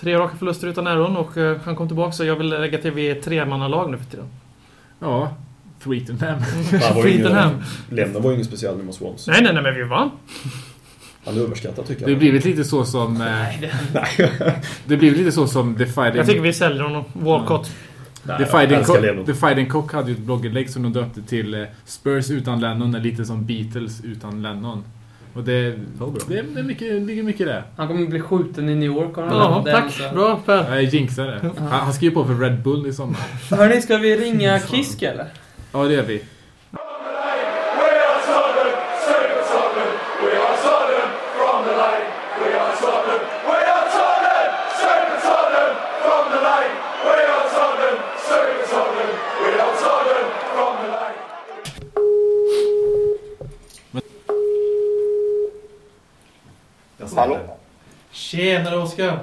Tre 0.00 0.18
raka 0.18 0.36
förluster 0.36 0.68
utan 0.68 0.86
Aaron 0.86 1.16
och 1.16 1.36
eh, 1.36 1.56
han 1.64 1.76
kom 1.76 1.86
tillbaka 1.88 2.12
så 2.12 2.24
jag 2.24 2.36
vill 2.36 2.48
lägga 2.48 2.78
till 2.78 2.90
vi 2.90 3.10
är 3.10 3.14
tremannalag 3.14 3.90
nu 3.90 3.98
för 3.98 4.04
tiden. 4.04 4.26
Ja, 5.00 5.34
Twittenham. 5.84 6.38
ingen, 7.06 7.62
Lennon 7.90 8.22
var 8.22 8.30
ju 8.30 8.34
ingen 8.34 8.46
speciell 8.46 8.76
nu 8.76 8.84
mot 8.84 8.94
Swans. 8.94 9.26
Nej, 9.26 9.42
nej, 9.42 9.52
nej, 9.52 9.62
men 9.62 9.74
vi 9.74 9.82
vann. 9.82 10.10
Han 11.24 11.36
är 11.36 11.40
överskattad 11.40 11.86
tycker 11.86 12.04
Det 12.04 12.10
jag. 12.10 12.16
har 12.16 12.20
blivit 12.20 12.44
lite 12.44 12.64
så 12.64 12.84
som... 12.84 13.20
eh, 13.20 13.68
Det 14.86 14.96
blir 14.96 15.14
lite 15.14 15.32
så 15.32 15.46
som 15.46 15.74
The 15.74 15.86
Fighting... 15.86 16.16
Jag 16.16 16.26
tycker 16.26 16.40
vi 16.40 16.52
säljer 16.52 16.82
honom. 16.82 17.04
Walcott. 17.12 17.70
Nej, 18.22 18.38
The 18.38 18.46
Fighting, 18.46 18.84
Cock. 18.84 19.26
The 19.26 19.34
Fighting 19.34 19.68
Cock 19.68 19.92
hade 19.92 20.10
ju 20.10 20.14
ett 20.16 20.22
blogginlägg 20.22 20.70
som 20.70 20.82
de 20.82 20.92
döpte 20.92 21.22
till 21.22 21.54
eh, 21.54 21.64
Spurs 21.84 22.30
utan 22.30 22.60
Lennon 22.60 22.94
är 22.94 23.00
lite 23.00 23.24
som 23.24 23.46
Beatles 23.46 24.00
utan 24.04 24.42
Lennon. 24.42 24.84
Och 25.34 25.44
det, 25.44 25.78
bra. 25.98 26.12
det, 26.28 26.42
det 26.54 26.60
är 26.60 26.62
mycket, 26.62 27.02
ligger 27.02 27.22
mycket 27.22 27.40
i 27.40 27.44
det. 27.44 27.62
Han 27.76 27.88
kommer 27.88 28.06
bli 28.06 28.20
skjuten 28.20 28.68
i 28.68 28.74
New 28.74 28.90
York 28.92 29.16
har 29.16 29.26
Ja, 29.26 29.62
nämnt. 29.64 29.66
tack. 29.66 29.92
Så- 30.08 30.14
Bra 30.14 30.40
Per. 30.46 30.74
Jag 30.74 30.82
jinxar 30.82 31.26
det. 31.26 31.40
Han, 31.58 31.68
han 31.68 31.92
skriver 31.92 32.14
på 32.14 32.24
för 32.24 32.34
Red 32.34 32.62
Bull 32.62 32.86
i 32.86 32.92
sommar. 32.92 33.20
Hörni, 33.50 33.80
ska 33.82 33.96
vi 33.96 34.16
ringa 34.16 34.60
Kisk 34.60 35.02
eller? 35.02 35.26
Ja, 35.72 35.84
det 35.84 35.94
gör 35.94 36.02
vi. 36.02 36.16
We 36.16 36.20
are 36.20 36.26
Tottenham, 38.26 38.76
Super 39.06 39.42
Tottenham. 39.52 39.92
We 40.24 40.32
are 40.46 40.56
Tottenham 40.66 41.10
from 41.38 41.58
the 41.66 41.74
lane. 41.82 42.06
We 42.40 42.48
are 42.60 42.72
Tottenham. 42.82 43.22
We 43.50 43.58
are 43.74 43.86
Tottenham, 43.96 44.50
Super 44.82 45.18
Tottenham 45.26 45.72
from 46.04 46.22
the 46.34 46.40
lane. 46.48 46.72
We 47.06 47.16
are 47.34 47.46
Tottenham, 47.56 47.96
Super 48.28 48.64
Tottenham. 48.72 49.10
We 49.42 49.50
are 49.64 49.74
Tottenham 49.84 50.28
from 50.54 50.72
the 50.82 50.88
lane. 50.96 51.18
Hallå? 57.16 57.38
Tjenare 58.60 58.78
Oskar. 58.82 59.18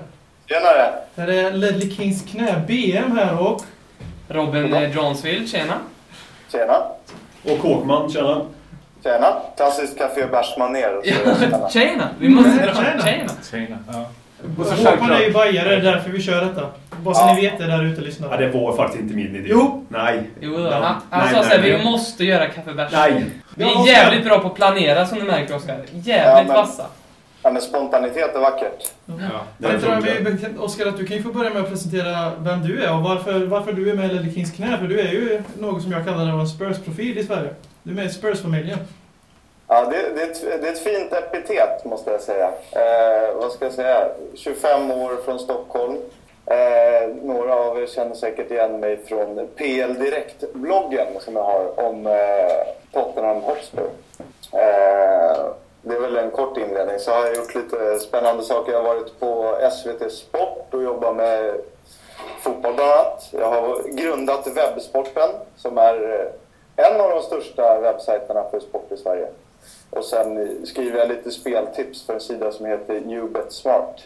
Tjenare! 0.49 0.93
Här 1.15 1.27
är 1.27 1.51
Ledley 1.51 1.91
Kings 1.91 2.23
knä 2.31 2.61
BM 2.67 3.17
här 3.17 3.39
och... 3.41 3.61
Robin 4.29 4.73
eh, 4.73 4.95
Johnsville, 4.95 5.47
tjena. 5.47 5.73
Tjena! 6.51 6.73
Och 7.43 7.59
Kåkman, 7.59 8.09
tjena. 8.09 8.41
Tjena! 9.03 9.27
Klassiskt 9.57 9.97
café 9.97 10.25
bärsmanér. 10.31 11.01
Ja, 11.03 11.69
tjena! 11.69 12.09
Vi 12.19 12.29
måste 12.29 12.65
dra 12.65 12.73
Tjena. 12.75 13.03
tjena. 13.05 13.31
Tjena. 13.51 13.77
Ja. 13.91 14.05
Håkman 14.57 15.11
är 15.11 15.19
ju 15.21 15.31
bajare, 15.33 15.69
det 15.69 15.75
är 15.75 15.81
därför 15.81 16.09
vi 16.09 16.21
kör 16.21 16.45
detta. 16.45 16.61
Bara 17.03 17.15
så 17.15 17.33
ni 17.33 17.41
vet 17.41 17.57
det 17.57 17.67
där 17.67 17.83
ute 17.83 18.01
lyssnare. 18.01 18.31
Ja, 18.31 18.37
det 18.47 18.59
var 18.59 18.75
faktiskt 18.75 19.03
inte 19.03 19.15
min 19.15 19.35
idé. 19.35 19.49
Jo. 19.51 19.85
Nej. 19.89 20.29
Jo, 20.39 20.57
då, 20.57 20.69
han, 20.69 20.81
sa 20.81 21.17
nej, 21.17 21.29
såhär, 21.29 21.59
nej. 21.61 21.77
vi 21.77 21.83
måste 21.83 22.23
göra 22.23 22.47
kaffebärs. 22.47 22.91
Nej. 22.91 23.25
Vi 23.55 23.63
är 23.63 23.87
jävligt 23.87 24.25
bra 24.25 24.39
på 24.39 24.47
att 24.47 24.55
planera 24.55 25.05
som 25.05 25.19
du 25.19 25.23
märker 25.25 25.55
Oskar. 25.55 25.75
Jävligt 25.75 26.07
Ja, 26.13 26.43
men- 26.47 26.55
vassa. 26.55 26.85
Ja, 27.47 27.51
men 27.51 27.61
spontanitet 27.61 28.35
är 28.35 28.39
vackert. 28.39 28.91
Ja. 29.05 29.41
Jag 29.57 29.81
tror 29.81 30.01
vi, 30.01 30.59
Oskar, 30.59 30.85
att 30.87 30.97
du 30.97 31.05
kan 31.05 31.17
ju 31.17 31.23
få 31.23 31.29
börja 31.29 31.49
med 31.49 31.61
att 31.61 31.69
presentera 31.69 32.31
vem 32.39 32.61
du 32.61 32.83
är 32.83 32.95
och 32.95 33.03
varför, 33.03 33.45
varför 33.45 33.73
du 33.73 33.89
är 33.89 33.93
med 33.93 34.05
i 34.05 34.13
Ledley 34.13 34.33
Kings 34.33 34.51
knä. 34.51 34.77
För 34.77 34.87
du 34.87 34.99
är 34.99 35.11
ju 35.11 35.41
något 35.59 35.81
som 35.81 35.91
jag 35.91 36.05
kallar 36.05 36.39
en 36.39 36.47
Spurs-profil 36.47 37.17
i 37.17 37.23
Sverige. 37.23 37.49
Du 37.83 37.91
är 37.91 37.95
med 37.95 38.05
i 38.05 38.09
Spurs-familjen. 38.09 38.79
Ja, 39.67 39.85
det, 39.85 40.15
det, 40.15 40.21
är 40.21 40.31
ett, 40.31 40.61
det 40.61 40.67
är 40.67 40.71
ett 40.71 40.83
fint 40.83 41.13
epitet 41.13 41.85
måste 41.85 42.11
jag 42.11 42.21
säga. 42.21 42.47
Eh, 42.71 43.35
vad 43.35 43.51
ska 43.51 43.65
jag 43.65 43.73
säga? 43.73 44.07
25 44.35 44.91
år 44.91 45.11
från 45.25 45.39
Stockholm. 45.39 45.97
Eh, 46.45 47.09
några 47.23 47.55
av 47.55 47.81
er 47.81 47.87
känner 47.87 48.15
säkert 48.15 48.51
igen 48.51 48.79
mig 48.79 48.99
från 49.05 49.47
PL 49.55 49.93
Direkt-bloggen 49.93 51.07
som 51.19 51.35
jag 51.35 51.43
har 51.43 51.85
om 51.85 52.07
eh, 52.07 52.13
Tottenham 52.93 53.41
Hotspur. 53.41 53.89
Eh, 54.53 55.45
det 55.87 55.95
är 55.95 55.99
väl 55.99 56.17
en 56.17 56.31
kort 56.31 56.57
inledning. 56.57 56.99
Så 56.99 57.11
har 57.11 57.25
jag 57.25 57.35
gjort 57.35 57.55
lite 57.55 57.99
spännande 57.99 58.43
saker. 58.43 58.71
Jag 58.71 58.83
har 58.83 58.95
varit 58.95 59.19
på 59.19 59.57
SVT 59.71 60.11
Sport 60.11 60.73
och 60.73 60.83
jobbat 60.83 61.15
med 61.15 61.53
fotboll 62.39 62.73
bland 62.73 62.91
annat. 62.91 63.29
Jag 63.31 63.49
har 63.49 63.83
grundat 63.91 64.47
Webbsporten 64.47 65.29
som 65.55 65.77
är 65.77 65.93
eh, 66.75 66.85
en 66.85 67.01
av 67.01 67.09
de 67.09 67.21
största 67.21 67.79
webbsajterna 67.79 68.43
för 68.51 68.59
sport 68.59 68.91
i 68.91 68.97
Sverige. 68.97 69.27
Och 69.89 70.05
sen 70.05 70.65
skriver 70.65 70.99
jag 70.99 71.09
lite 71.09 71.31
speltips 71.31 72.05
för 72.05 72.13
en 72.13 72.19
sida 72.19 72.51
som 72.51 72.65
heter 72.65 73.01
Newbet 73.01 73.53
Smart. 73.53 74.03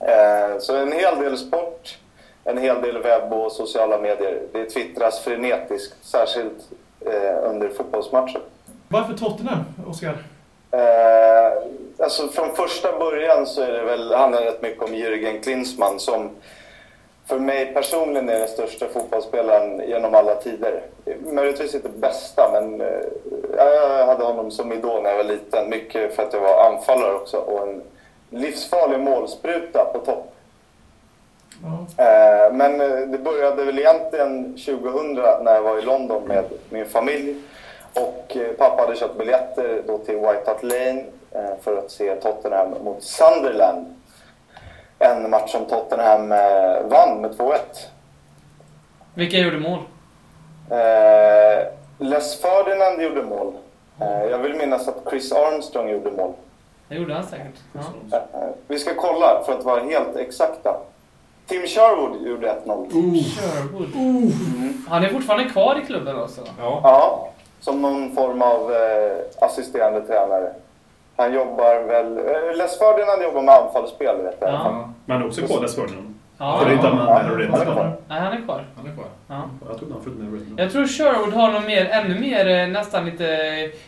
Eh, 0.00 0.58
så 0.58 0.76
en 0.76 0.92
hel 0.92 1.18
del 1.18 1.38
sport, 1.38 1.98
en 2.44 2.58
hel 2.58 2.82
del 2.82 3.02
webb 3.02 3.32
och 3.32 3.52
sociala 3.52 3.98
medier. 3.98 4.42
Det 4.52 4.64
twittras 4.64 5.20
frenetiskt, 5.20 5.94
särskilt 6.02 6.70
eh, 7.00 7.50
under 7.50 7.68
fotbollsmatcher. 7.68 8.40
Varför 8.88 9.14
Tottenham, 9.14 9.64
Oskar? 9.86 10.24
Eh, 10.72 11.52
alltså 11.98 12.28
från 12.28 12.56
första 12.56 12.98
början 12.98 13.46
så 13.46 13.62
är 13.62 13.72
det 13.72 13.84
väl, 13.84 14.14
handlar 14.14 14.40
det 14.40 14.46
rätt 14.46 14.62
mycket 14.62 14.82
om 14.82 14.94
Jürgen 14.94 15.42
Klinsmann 15.42 15.98
som 16.00 16.30
för 17.26 17.38
mig 17.38 17.74
personligen 17.74 18.28
är 18.28 18.38
den 18.38 18.48
största 18.48 18.88
fotbollsspelaren 18.88 19.88
genom 19.88 20.14
alla 20.14 20.34
tider. 20.34 20.82
Möjligtvis 21.32 21.74
inte 21.74 21.88
bästa, 21.88 22.50
men 22.52 22.80
eh, 22.80 22.86
jag 23.56 24.06
hade 24.06 24.24
honom 24.24 24.50
som 24.50 24.72
idol 24.72 25.02
när 25.02 25.10
jag 25.10 25.16
var 25.16 25.24
liten. 25.24 25.70
Mycket 25.70 26.16
för 26.16 26.22
att 26.22 26.32
jag 26.32 26.40
var 26.40 26.64
anfallare 26.72 27.14
också 27.14 27.36
och 27.36 27.68
en 27.68 27.82
livsfarlig 28.30 29.00
målspruta 29.00 29.84
på 29.92 29.98
topp. 29.98 30.34
Eh, 31.96 32.52
Men 32.52 32.80
eh, 32.80 32.98
det 33.08 33.18
började 33.18 33.64
väl 33.64 33.78
egentligen 33.78 34.44
2000 34.52 35.14
när 35.44 35.54
jag 35.54 35.62
var 35.62 35.78
i 35.78 35.82
London 35.82 36.22
med 36.28 36.44
min 36.70 36.86
familj. 36.86 37.36
Och 37.94 38.36
eh, 38.36 38.52
pappa 38.58 38.82
hade 38.82 38.96
köpt 38.96 39.18
biljetter 39.18 39.82
då 39.86 39.98
till 39.98 40.14
White 40.16 40.42
Hart 40.46 40.62
Lane 40.62 41.04
eh, 41.32 41.56
för 41.62 41.76
att 41.78 41.90
se 41.90 42.14
Tottenham 42.16 42.74
mot 42.84 43.02
Sunderland. 43.02 43.86
En 44.98 45.30
match 45.30 45.50
som 45.52 45.64
Tottenham 45.66 46.32
eh, 46.32 46.82
vann 46.84 47.20
med 47.20 47.30
2-1. 47.30 47.56
Vilka 49.14 49.38
gjorde 49.38 49.58
mål? 49.58 49.78
Eh, 50.70 51.66
Les 51.98 52.40
Ferdinand 52.40 53.02
gjorde 53.02 53.22
mål. 53.22 53.52
Eh, 54.00 54.24
jag 54.30 54.38
vill 54.38 54.54
minnas 54.54 54.88
att 54.88 55.04
Chris 55.10 55.32
Armstrong 55.32 55.88
gjorde 55.88 56.10
mål. 56.10 56.32
Det 56.88 56.94
gjorde 56.94 57.14
han 57.14 57.26
säkert. 57.26 57.54
Ja. 57.72 58.16
Eh, 58.18 58.48
vi 58.68 58.78
ska 58.78 58.94
kolla 58.94 59.42
för 59.46 59.52
att 59.52 59.64
vara 59.64 59.80
helt 59.82 60.16
exakta. 60.16 60.76
Tim 61.46 61.66
Sherwood 61.66 62.26
gjorde 62.26 62.54
1-0. 62.64 62.90
Sherwood. 63.24 63.88
Han 64.88 65.04
är 65.04 65.08
fortfarande 65.08 65.44
kvar 65.50 65.80
i 65.82 65.86
klubben 65.86 66.20
också? 66.22 66.40
Ja. 66.58 66.80
Ja, 66.82 67.28
som 67.60 67.82
någon 67.82 68.14
form 68.14 68.42
av 68.42 68.72
eh, 68.72 69.44
assisterande 69.46 70.00
tränare. 70.00 70.52
Han 71.16 71.34
jobbar 71.34 71.82
väl... 71.86 72.18
Eh, 72.18 72.56
Les 72.56 72.78
Ferdinand 72.78 73.22
jobbar 73.22 73.42
med 73.42 73.54
anfallsspel, 73.54 74.16
vet 74.22 74.36
jag. 74.40 74.50
Ja. 74.52 74.88
Men 75.04 75.16
han 75.16 75.22
är 75.22 75.26
också 75.28 75.42
kvar 75.46 75.60
Desfordinam. 75.60 76.14
Ja. 76.38 76.58
För 76.58 76.64
det 76.66 76.72
är 76.72 76.74
inte 76.74 76.86
han 76.88 77.36
Red 77.38 77.50
han 77.50 77.60
är 77.60 77.64
kvar. 77.64 77.92
Nej, 78.08 78.20
han 78.20 78.32
är 78.32 78.40
kvar. 78.44 78.64
Han 78.76 78.86
är 78.86 78.94
kvar. 78.94 79.04
Ja. 79.28 79.42
Jag 79.68 79.78
trodde 79.78 79.94
han 79.94 80.02
följde 80.02 80.22
med 80.24 80.32
Red 80.32 80.60
Jag 80.60 80.72
tror 80.72 80.86
Sherwood 80.86 81.32
har 81.34 81.52
någon 81.52 81.66
mer, 81.66 81.84
ännu 81.90 82.20
mer, 82.20 82.46
eh, 82.48 82.68
nästan 82.68 83.04
lite 83.06 83.26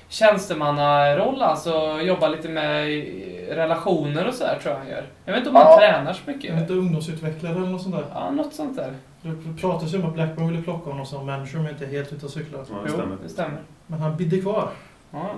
tjänstemannaroll, 0.08 1.42
alltså 1.42 2.00
jobbar 2.00 2.28
lite 2.28 2.48
med 2.48 2.98
eh, 2.98 3.54
relationer 3.56 4.28
och 4.28 4.34
sådär 4.34 4.58
tror 4.62 4.72
jag 4.74 4.78
han 4.78 4.88
gör. 4.88 5.04
Jag 5.24 5.32
vet 5.32 5.38
inte 5.38 5.50
om 5.50 5.56
han 5.56 5.66
Ja. 5.72 5.78
tränar 5.78 6.12
så 6.12 6.30
mycket. 6.30 6.58
inte, 6.60 6.72
ungdomsutvecklare 6.72 7.52
eller 7.54 7.66
något 7.66 7.82
sånt 7.82 7.94
där. 7.96 8.04
Ja, 8.14 8.30
något 8.30 8.54
sånt 8.54 8.76
där. 8.76 8.92
Det 9.22 9.60
pratas 9.60 9.94
ju 9.94 9.98
om 9.98 10.04
att 10.08 10.14
Blackburn 10.14 10.48
ville 10.48 10.62
plocka 10.62 10.90
honom 10.90 11.06
som 11.06 11.26
manager 11.26 11.58
om 11.58 11.64
jag 11.64 11.74
inte 11.74 11.84
är 11.84 11.88
helt 11.88 12.12
ute 12.12 12.26
och 12.26 12.32
cyklar. 12.32 12.64
Ja, 12.70 12.74
det 12.74 12.80
Jo, 12.86 12.92
stämmer. 12.94 13.16
det 13.22 13.28
stämmer. 13.28 13.60
Men 13.86 14.00
han 14.00 14.16
bidde 14.16 14.40
kvar. 14.40 14.68
Ja, 15.10 15.30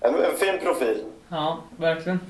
En, 0.00 0.14
en 0.14 0.36
fin 0.38 0.58
profil. 0.62 1.04
ja 1.28 1.58
verkligen. 1.76 2.20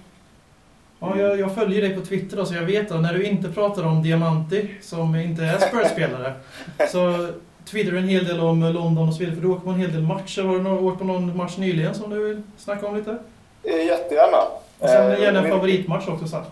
Ja, 1.01 1.19
jag, 1.19 1.39
jag 1.41 1.55
följer 1.55 1.83
dig 1.83 1.95
på 1.97 2.01
Twitter 2.01 2.37
då, 2.37 2.45
så 2.47 2.55
jag 2.55 2.63
vet 2.63 2.91
att 2.93 3.01
när 3.03 3.13
du 3.15 3.25
inte 3.25 3.49
pratar 3.49 3.83
om 3.87 4.03
Diamanti, 4.03 4.71
som 4.81 5.15
inte 5.17 5.45
är 5.45 5.59
Spurs-spelare, 5.59 6.33
så 6.91 7.29
twittrar 7.65 7.93
du 7.93 7.99
en 7.99 8.09
hel 8.09 8.25
del 8.25 8.41
om 8.41 8.61
London 8.63 9.09
och 9.09 9.15
så 9.15 9.21
vidare, 9.21 9.35
för 9.35 9.43
du 9.43 9.49
åker 9.49 9.65
på 9.65 9.71
en 9.71 9.77
hel 9.81 9.93
del 9.93 10.03
matcher. 10.03 10.43
Har 10.43 10.59
du 10.59 10.71
åkt 10.71 10.99
på 10.99 11.05
någon 11.05 11.37
match 11.37 11.57
nyligen 11.59 11.95
som 11.95 12.11
du 12.11 12.25
vill 12.29 12.43
snacka 12.57 12.87
om 12.87 12.97
lite? 12.97 13.19
Eh, 13.63 13.87
Jättegärna. 13.87 14.39
Och 14.79 14.89
sen 14.89 15.13
Eh, 15.13 15.21
gärna 15.21 15.39
en 15.45 15.51
favoritmatch 15.51 16.09
också 16.09 16.27
sen. 16.29 16.43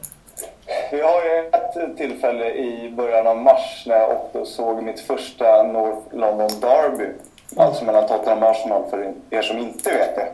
Vi 0.90 1.00
har 1.00 1.22
ju 1.24 1.38
ett 1.52 1.96
tillfälle 1.96 2.50
i 2.50 2.90
början 2.96 3.26
av 3.26 3.36
mars 3.38 3.84
när 3.86 3.98
jag 3.98 4.10
åkte 4.10 4.38
och 4.38 4.46
såg 4.46 4.82
mitt 4.82 5.00
första 5.00 5.62
North 5.62 6.00
London 6.14 6.50
Derby. 6.60 7.08
Alltså 7.56 7.84
mellan 7.84 8.06
Tottenham 8.06 8.42
och 8.42 8.48
Arsenal 8.50 8.82
för 8.90 9.12
er 9.30 9.42
som 9.42 9.58
inte 9.58 9.90
vet 9.90 10.16
det. 10.16 10.28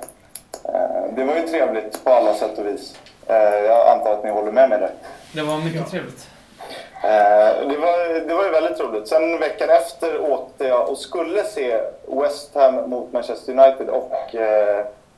Eh, 0.74 1.14
Det 1.16 1.24
var 1.24 1.34
ju 1.34 1.42
trevligt 1.48 2.04
på 2.04 2.10
alla 2.10 2.34
sätt 2.34 2.58
och 2.58 2.66
vis. 2.66 2.96
Eh, 3.26 3.36
Jag 3.54 3.88
antar 3.88 4.12
att 4.12 4.24
ni 4.24 4.30
håller 4.30 4.52
med 4.52 4.68
mig 4.70 4.78
där. 4.78 4.90
Det 5.34 5.42
var 5.42 5.58
mycket 5.58 5.80
Ja. 5.80 5.90
trevligt. 5.90 6.28
Eh, 7.04 7.68
Det 7.68 7.76
var, 7.78 8.20
det 8.28 8.34
var 8.34 8.44
ju 8.44 8.50
väldigt 8.50 8.80
roligt. 8.80 9.08
Sen 9.08 9.38
veckan 9.38 9.70
efter 9.70 10.30
åkte 10.32 10.64
jag 10.66 10.88
och 10.90 10.98
skulle 10.98 11.44
se 11.44 11.80
West 12.06 12.54
Ham 12.54 12.90
mot 12.90 13.12
Manchester 13.12 13.52
United 13.52 13.88
och 13.88 14.34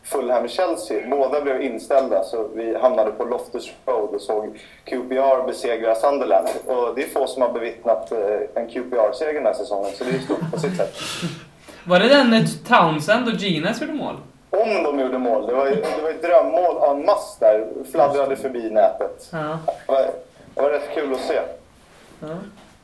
Fulham-Chelsea. 0.05 1.11
Båda 1.11 1.41
blev 1.41 1.63
inställda 1.63 2.25
så 2.25 2.49
vi 2.55 2.77
hamnade 2.79 3.11
på 3.11 3.25
Loftus 3.25 3.73
Road 3.87 4.15
och 4.15 4.21
såg 4.21 4.59
QPR 4.85 5.47
besegra 5.47 5.95
Sunderland. 5.95 6.49
Och 6.67 6.95
det 6.97 7.03
är 7.03 7.09
få 7.09 7.27
som 7.27 7.43
har 7.43 7.53
bevittnat 7.53 8.13
eh, 8.13 8.19
en 8.55 8.69
QPR-seger 8.69 9.35
den 9.35 9.47
här 9.47 9.55
säsongen 9.55 9.91
så 9.95 10.05
det 10.05 10.11
är 10.11 10.19
stort 10.19 10.53
på 10.53 10.59
sitt 10.61 10.77
sätt. 10.77 10.95
Var 11.85 11.99
det 12.01 12.09
den 12.09 12.33
eh, 12.35 12.43
Townsend 12.69 13.29
och 13.29 13.35
Gines 13.35 13.81
gjorde 13.81 13.93
mål? 13.93 14.17
Om 14.51 14.83
de 14.83 15.01
gjorde 15.01 15.19
mål. 15.19 15.47
Det 15.47 15.55
var 15.55 15.67
det 15.67 16.03
var 16.03 16.11
ett 16.11 16.23
drömmål 16.23 16.97
en 16.97 17.07
mass 17.07 17.37
där. 17.41 17.67
Fladdrade 17.93 18.37
förbi 18.37 18.71
nätet. 18.71 19.29
Ja. 19.33 19.59
Det 19.87 19.93
var, 19.93 20.11
det 20.55 20.63
var 20.63 20.71
rätt 20.71 20.95
kul 20.95 21.15
att 21.15 21.21
se. 21.21 21.41
ja. 22.21 22.27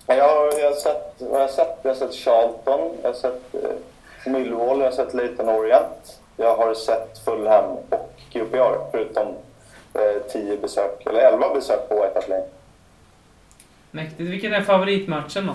Jag 0.07 0.29
har, 0.29 0.61
jag 0.61 0.68
har 0.70 0.77
sett, 0.77 1.14
vad 1.18 1.31
har 1.33 1.40
jag 1.40 1.50
sett? 1.50 1.79
Jag 1.83 1.90
har 1.90 1.94
sett 1.96 2.14
Charlton, 2.14 2.90
jag 3.03 3.09
har 3.09 3.14
sett 3.14 3.55
eh, 3.55 4.33
Millwall, 4.33 4.79
jag 4.79 4.87
har 4.87 4.92
sett 4.92 5.14
Leyton 5.14 5.48
Orient. 5.48 6.20
Jag 6.37 6.57
har 6.57 6.75
sett 6.75 7.18
Fulham 7.25 7.64
och 7.90 8.11
QPR 8.33 8.90
förutom 8.90 9.27
eh, 9.94 10.23
10 10.33 10.57
besök, 10.57 11.07
eller 11.07 11.20
11 11.20 11.55
besök 11.55 11.88
på 11.88 11.94
White 11.94 12.12
Hart 12.14 12.29
Lane. 12.29 12.44
Mäktigt. 13.90 14.20
Vilken 14.31 14.53
är 14.55 14.62
favoritmatchen 14.62 15.47
då? 15.47 15.55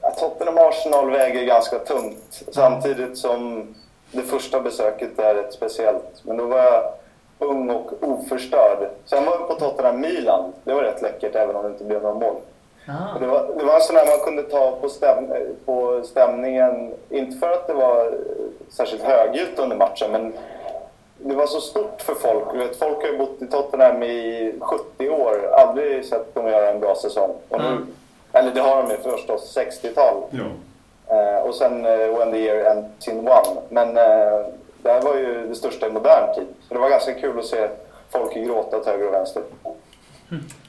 Ja, 0.00 0.10
Tottenham-Arsenal 0.10 1.10
väger 1.10 1.44
ganska 1.44 1.78
tungt 1.78 2.42
samtidigt 2.52 3.18
som 3.18 3.74
det 4.12 4.22
första 4.22 4.60
besöket 4.60 5.18
är 5.18 5.34
rätt 5.34 5.52
speciellt. 5.52 6.22
Men 6.24 6.36
då 6.36 6.46
var 6.46 6.58
jag 6.58 6.92
ung 7.38 7.70
och 7.70 7.92
oförstörd. 8.02 8.90
Sen 9.04 9.24
var 9.24 9.32
jag 9.32 9.48
på 9.48 9.54
Tottenham-Milan. 9.54 10.52
Det 10.64 10.72
var 10.74 10.82
rätt 10.82 11.02
läckert 11.02 11.34
även 11.34 11.56
om 11.56 11.62
det 11.62 11.68
inte 11.68 11.84
blev 11.84 12.02
några 12.02 12.14
mål. 12.14 12.36
Ah. 12.88 13.18
Det 13.20 13.26
var, 13.26 13.48
det 13.58 13.64
var 13.64 13.74
en 13.74 13.80
sån 13.80 13.96
där 13.96 14.06
man 14.06 14.24
kunde 14.24 14.42
ta 14.42 14.78
på, 14.80 14.88
stäm, 14.88 15.32
på 15.64 16.00
stämningen, 16.04 16.94
inte 17.10 17.38
för 17.38 17.52
att 17.52 17.66
det 17.66 17.74
var 17.74 18.14
särskilt 18.68 19.02
högljutt 19.02 19.58
under 19.58 19.76
matchen, 19.76 20.12
men 20.12 20.32
det 21.18 21.34
var 21.34 21.46
så 21.46 21.60
stort 21.60 22.02
för 22.02 22.14
folk. 22.14 22.54
Vet, 22.54 22.76
folk 22.76 22.96
har 23.02 23.08
ju 23.08 23.18
bott 23.18 23.42
i 23.42 23.46
Tottenham 23.46 24.02
i 24.02 24.54
70 24.60 25.08
år, 25.10 25.52
aldrig 25.52 26.04
sett 26.04 26.34
dem 26.34 26.46
göra 26.46 26.70
en 26.70 26.80
bra 26.80 26.94
säsong. 26.94 27.30
Och 27.48 27.60
nu, 27.60 27.66
Mm. 27.66 27.86
Eller 28.32 28.54
det 28.54 28.60
har 28.60 28.82
de 28.82 28.90
ju 28.90 28.96
förstås, 28.96 29.56
60-tal. 29.56 30.22
Ja. 30.30 30.44
Eh, 31.16 31.42
och 31.42 31.54
sen 31.54 31.84
eh, 31.84 32.18
When 32.18 32.32
the 32.32 32.38
year 32.38 32.64
ends 32.76 33.08
in 33.08 33.18
one. 33.28 33.60
Men 33.68 33.88
eh, 33.88 34.46
det 34.82 34.92
här 34.92 35.02
var 35.02 35.16
ju 35.16 35.46
det 35.48 35.54
största 35.54 35.86
i 35.86 35.92
modern 35.92 36.34
tid. 36.34 36.46
Så 36.68 36.74
det 36.74 36.80
var 36.80 36.90
ganska 36.90 37.14
kul 37.14 37.38
att 37.38 37.44
se 37.46 37.68
folk 38.10 38.34
gråta 38.34 38.76
åt 38.76 38.86
höger 38.86 39.06
och 39.06 39.14
vänster. 39.14 39.42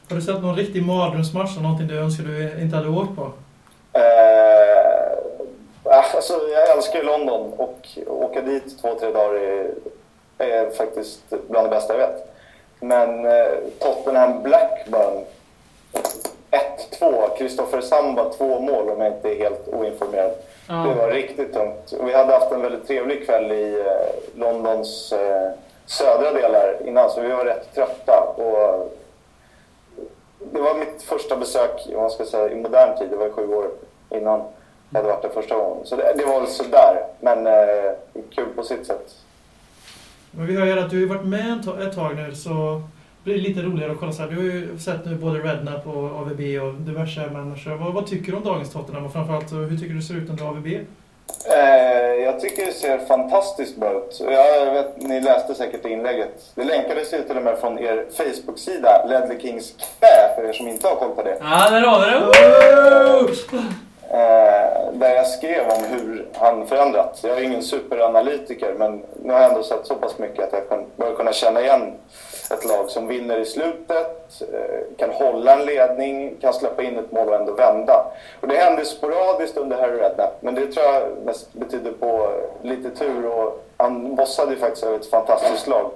Har 0.09 0.15
du 0.15 0.21
sett 0.21 0.41
någon 0.41 0.55
riktig 0.55 0.85
mardrömsmatch 0.85 1.51
eller 1.51 1.63
någonting 1.63 1.87
du 1.87 1.97
önskar 1.99 2.23
du 2.23 2.61
inte 2.61 2.75
hade 2.75 2.89
åkt 2.89 3.15
på? 3.15 3.31
Eh, 3.99 5.17
alltså, 6.15 6.33
jag 6.33 6.77
älskar 6.77 6.99
ju 6.99 7.05
London 7.05 7.53
och 7.57 7.87
åka 8.07 8.41
dit 8.41 8.81
två, 8.81 8.95
tre 8.99 9.11
dagar 9.11 9.35
är, 9.35 9.71
är 10.37 10.69
faktiskt 10.69 11.19
bland 11.49 11.65
det 11.65 11.69
bästa 11.69 11.93
jag 11.93 12.07
vet. 12.07 12.33
Men 12.79 13.25
eh, 13.25 13.45
Tottenham 13.79 14.43
Blackburn 14.43 15.23
1-2, 16.99 17.37
Kristoffer 17.37 17.81
Samba 17.81 18.29
två 18.37 18.59
mål 18.59 18.89
om 18.89 19.01
jag 19.01 19.13
inte 19.13 19.29
är 19.29 19.35
helt 19.35 19.67
oinformerad. 19.67 20.31
Det 20.67 20.93
var 20.93 21.11
riktigt 21.11 21.53
tungt. 21.53 21.93
Vi 22.03 22.13
hade 22.13 22.33
haft 22.33 22.51
en 22.51 22.61
väldigt 22.61 22.87
trevlig 22.87 23.25
kväll 23.25 23.51
i 23.51 23.79
eh, 23.79 24.39
Londons 24.39 25.13
eh, 25.13 25.49
södra 25.85 26.31
delar 26.31 26.75
innan, 26.87 27.09
så 27.09 27.21
vi 27.21 27.27
var 27.29 27.45
rätt 27.45 27.75
trötta. 27.75 28.33
Och 28.35 28.93
det 30.51 30.59
var 30.61 30.75
mitt 30.79 31.01
första 31.03 31.37
besök 31.37 31.71
om 31.87 32.01
man 32.01 32.11
ska 32.11 32.25
säga, 32.25 32.49
i 32.51 32.55
modern 32.55 32.97
tid. 32.97 33.09
Det 33.09 33.15
var 33.15 33.29
sju 33.29 33.47
år 33.47 33.65
innan 34.09 34.41
jag 34.89 34.99
hade 34.99 35.07
varit 35.13 35.21
där 35.21 35.29
första 35.29 35.55
gången. 35.55 35.85
Så 35.85 35.95
det, 35.95 36.13
det 36.17 36.25
var 36.25 36.39
väl 36.39 36.49
sådär, 36.49 37.05
men 37.19 37.47
eh, 37.47 37.91
kul 38.35 38.45
på 38.55 38.63
sitt 38.63 38.87
sätt. 38.87 39.15
Men 40.31 40.47
vi 40.47 40.55
hör 40.55 40.65
ju 40.65 40.79
att 40.79 40.89
du 40.89 41.07
har 41.07 41.15
varit 41.15 41.27
med 41.27 41.59
ett 41.87 41.95
tag- 41.95 42.15
nu, 42.15 42.35
så 42.35 42.81
blir 43.23 43.33
det 43.35 43.41
lite 43.41 43.61
roligare 43.61 43.91
att 43.91 43.99
kolla 43.99 44.11
så 44.11 44.21
här. 44.21 44.29
Du 44.29 44.35
har 44.35 44.43
ju 44.43 44.77
sett 44.79 45.05
nu 45.05 45.15
både 45.15 45.39
Rednap 45.39 45.87
och 45.87 46.03
AVB 46.21 46.39
och 46.63 46.73
diverse 46.73 47.29
människor. 47.33 47.75
Vad, 47.75 47.93
vad 47.93 48.07
tycker 48.07 48.31
du 48.31 48.37
om 48.37 48.43
dagens 48.43 48.71
Tottenham? 48.73 49.05
Och 49.05 49.13
framförallt, 49.13 49.51
eh, 49.51 49.57
hur 49.57 49.77
tycker 49.77 49.93
du 49.93 49.99
det 49.99 50.05
ser 50.05 50.15
ut 50.15 50.29
under 50.29 50.43
AVB? 50.49 50.67
Eh, 51.45 52.23
jag 52.23 52.39
tycker 52.39 52.65
det 52.65 52.71
ser 52.71 52.97
fantastiskt 52.97 53.75
bra 53.75 53.91
ut. 53.91 54.21
Jag 54.29 54.73
vet, 54.73 55.01
ni 55.01 55.21
läste 55.21 55.55
säkert 55.55 55.85
inlägget. 55.85 56.29
Det 56.55 56.63
länkades 56.63 57.13
ju 57.13 57.21
till 57.21 57.37
och 57.37 57.43
med 57.43 57.57
från 57.57 57.79
er 57.79 58.05
Facebook-sida, 58.17 59.05
Ledley 59.07 59.39
Kings 59.39 59.71
knä, 59.71 60.35
för 60.35 60.49
er 60.49 60.53
som 60.53 60.67
inte 60.67 60.87
har 60.87 60.95
koll 60.95 61.15
på 61.15 61.23
det. 61.23 61.37
Ja, 61.39 61.69
där 61.69 61.81
har 61.81 61.99
vi 61.99 62.05
det! 62.05 63.43
Eh, 64.09 64.93
där 64.93 65.15
jag 65.15 65.27
skrev 65.27 65.67
om 65.67 65.83
hur 65.83 66.27
han 66.33 66.67
förändrats. 66.67 67.23
Jag 67.23 67.37
är 67.37 67.41
ingen 67.41 67.63
superanalytiker, 67.63 68.73
men 68.77 69.03
nu 69.23 69.33
har 69.33 69.41
jag 69.41 69.49
ändå 69.49 69.63
sett 69.63 69.87
så 69.87 69.95
pass 69.95 70.17
mycket 70.17 70.53
att 70.53 70.63
jag 70.69 70.85
börjar 70.95 71.15
kunna 71.15 71.33
känna 71.33 71.61
igen 71.61 71.93
ett 72.51 72.65
lag 72.65 72.89
som 72.89 73.07
vinner 73.07 73.37
i 73.37 73.45
slutet, 73.45 74.41
eh, 74.53 74.97
kan 74.97 75.09
hålla 75.09 75.53
en 75.53 75.65
ledning, 75.65 76.35
kan 76.41 76.53
släppa 76.53 76.83
in 76.83 76.97
ett 76.97 77.11
mål 77.11 77.29
och 77.29 77.35
ändå 77.35 77.53
vända. 77.53 78.05
Och 78.41 78.47
det 78.47 78.55
hände 78.57 78.85
sporadiskt 78.85 79.57
under 79.57 79.77
Harry 79.77 79.97
Redknapp, 79.97 80.41
men 80.41 80.55
det 80.55 80.67
tror 80.71 80.85
jag 80.85 81.03
mest 81.25 81.53
betyder 81.53 81.91
på 81.91 82.29
lite 82.61 82.89
tur 82.89 83.25
och 83.25 83.65
han 83.77 84.15
bossade 84.15 84.51
ju 84.51 84.57
faktiskt 84.57 84.83
över 84.83 84.95
ett 84.99 85.09
fantastiskt 85.09 85.67
lag. 85.67 85.91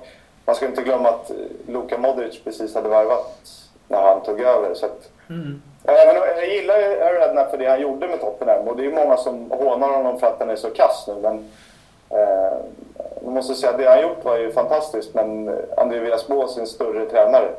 Man 0.45 0.55
ska 0.55 0.65
inte 0.65 0.81
glömma 0.81 1.09
att 1.09 1.31
Luka 1.67 1.97
Modric 1.97 2.43
precis 2.43 2.75
hade 2.75 2.89
varvat 2.89 3.39
när 3.87 4.01
han 4.01 4.23
tog 4.23 4.41
över. 4.41 4.73
Så 4.73 4.85
att, 4.85 5.09
Mm. 5.29 5.61
Även 5.83 6.15
jag 6.15 6.49
gillar 6.49 6.77
ju 6.77 6.83
Redknapp 6.85 7.51
för 7.51 7.57
det 7.57 7.69
han 7.69 7.81
gjorde 7.81 8.07
med 8.07 8.21
Tottenham 8.21 8.67
och 8.67 8.77
det 8.77 8.85
är 8.85 8.89
många 8.91 9.17
som 9.17 9.51
hånar 9.51 9.89
honom 9.89 10.19
för 10.19 10.27
att 10.27 10.39
han 10.39 10.49
är 10.49 10.55
så 10.55 10.69
kass 10.69 11.05
nu 11.07 11.15
men 11.21 11.49
eh, 12.09 12.57
jag 13.23 13.33
måste 13.33 13.55
säga 13.55 13.71
att 13.71 13.77
det 13.77 13.89
han 13.89 14.01
gjort 14.01 14.25
var 14.25 14.37
ju 14.37 14.51
fantastiskt 14.51 15.13
men 15.13 15.59
André 15.77 15.99
Villas-Boas 15.99 16.57
är 16.57 16.61
en 16.61 16.67
större 16.67 17.05
tränare. 17.05 17.49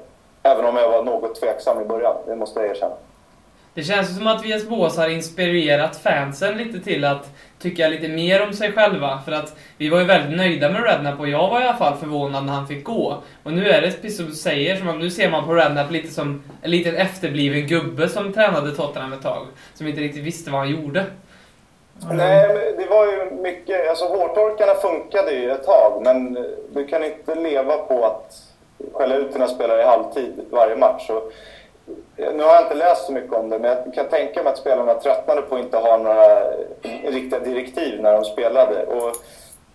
Även 0.42 0.64
om 0.64 0.76
jag 0.76 0.90
var 0.90 1.05
något 1.05 1.40
tveksam 1.40 1.80
i 1.80 1.84
början, 1.84 2.16
det 2.26 2.36
måste 2.36 2.61
jag 2.61 2.70
erkänna. 2.70 2.94
Det 3.74 3.84
känns 3.84 4.11
ju 4.11 4.14
som 4.14 4.26
att 4.26 4.44
Vias 4.44 4.68
Bås 4.68 4.96
har 4.96 5.09
inspirerat 5.09 5.96
fansen 5.96 6.57
lite 6.57 6.80
till 6.80 7.05
att 7.05 7.30
tycka 7.59 7.88
lite 7.88 8.09
mer 8.09 8.46
om 8.46 8.53
sig 8.53 8.72
själva. 8.72 9.20
För 9.24 9.32
att 9.32 9.57
vi 9.76 9.88
var 9.88 9.99
ju 9.99 10.05
väldigt 10.05 10.36
nöjda 10.36 10.70
med 10.70 10.84
Rednap 10.84 11.20
och 11.20 11.28
jag 11.28 11.49
var 11.49 11.61
i 11.61 11.64
alla 11.64 11.76
fall 11.76 11.96
förvånad 11.96 12.44
när 12.44 12.53
han 12.53 12.66
fick 12.66 12.84
gå. 12.84 13.22
Och 13.42 13.53
nu 13.53 13.68
är 13.68 13.82
det 13.82 13.90
precis 13.90 14.16
som 14.16 14.26
du 14.26 14.32
säger, 14.32 14.76
som 14.76 14.88
att 14.88 14.99
nu 14.99 15.11
ser 15.11 15.30
man 15.30 15.44
på 15.44 15.55
Rednap 15.55 15.90
lite 15.90 16.09
som 16.09 16.42
en 16.62 16.70
liten 16.70 16.96
efterbliven 16.96 17.66
gubbe 17.66 18.09
som 18.09 18.32
tränade 18.32 18.76
Tottenham 18.76 19.12
ett 19.12 19.22
tag. 19.22 19.46
Som 19.74 19.86
inte 19.86 20.01
riktigt 20.01 20.24
visste 20.24 20.51
vad 20.51 20.61
han 20.61 20.70
gjorde. 20.70 21.05
Nej, 22.07 22.49
men 22.49 22.76
det 22.76 22.86
var 22.90 23.07
ju 23.07 23.30
mycket... 23.30 23.88
Alltså 23.88 24.05
hårtorkarna 24.05 24.74
funkade 24.74 25.32
ju 25.32 25.51
ett 25.51 25.64
tag, 25.64 26.03
men 26.03 26.46
du 26.70 26.86
kan 26.86 27.05
inte 27.05 27.34
leva 27.34 27.76
på 27.76 28.05
att 28.05 28.42
skälla 28.92 29.14
ut 29.14 29.32
dina 29.32 29.49
spelare 29.49 29.80
i 29.82 29.84
halvtid 29.84 30.44
varje 30.51 30.76
match. 30.76 31.07
Så, 31.07 31.16
eh, 32.16 32.32
nu 32.34 32.42
har 32.42 32.55
jag 32.55 32.62
inte 32.62 32.74
läst 32.74 33.07
så 33.07 33.12
mycket 33.12 33.32
om 33.32 33.51
det, 33.51 33.59
men 33.59 33.70
jag 33.70 33.94
kan 33.94 34.09
tänka 34.09 34.42
mig 34.42 34.53
att 34.53 34.59
spelarna 34.59 34.94
tröttnade 34.94 35.42
på 35.42 35.55
att 35.55 35.61
inte 35.61 35.76
ha 35.76 35.96
några 35.96 36.40
riktiga 37.03 37.40
direktiv 37.40 38.03
när 38.03 38.12
de 38.12 38.24
spelade. 38.24 38.86
Och 38.86 39.16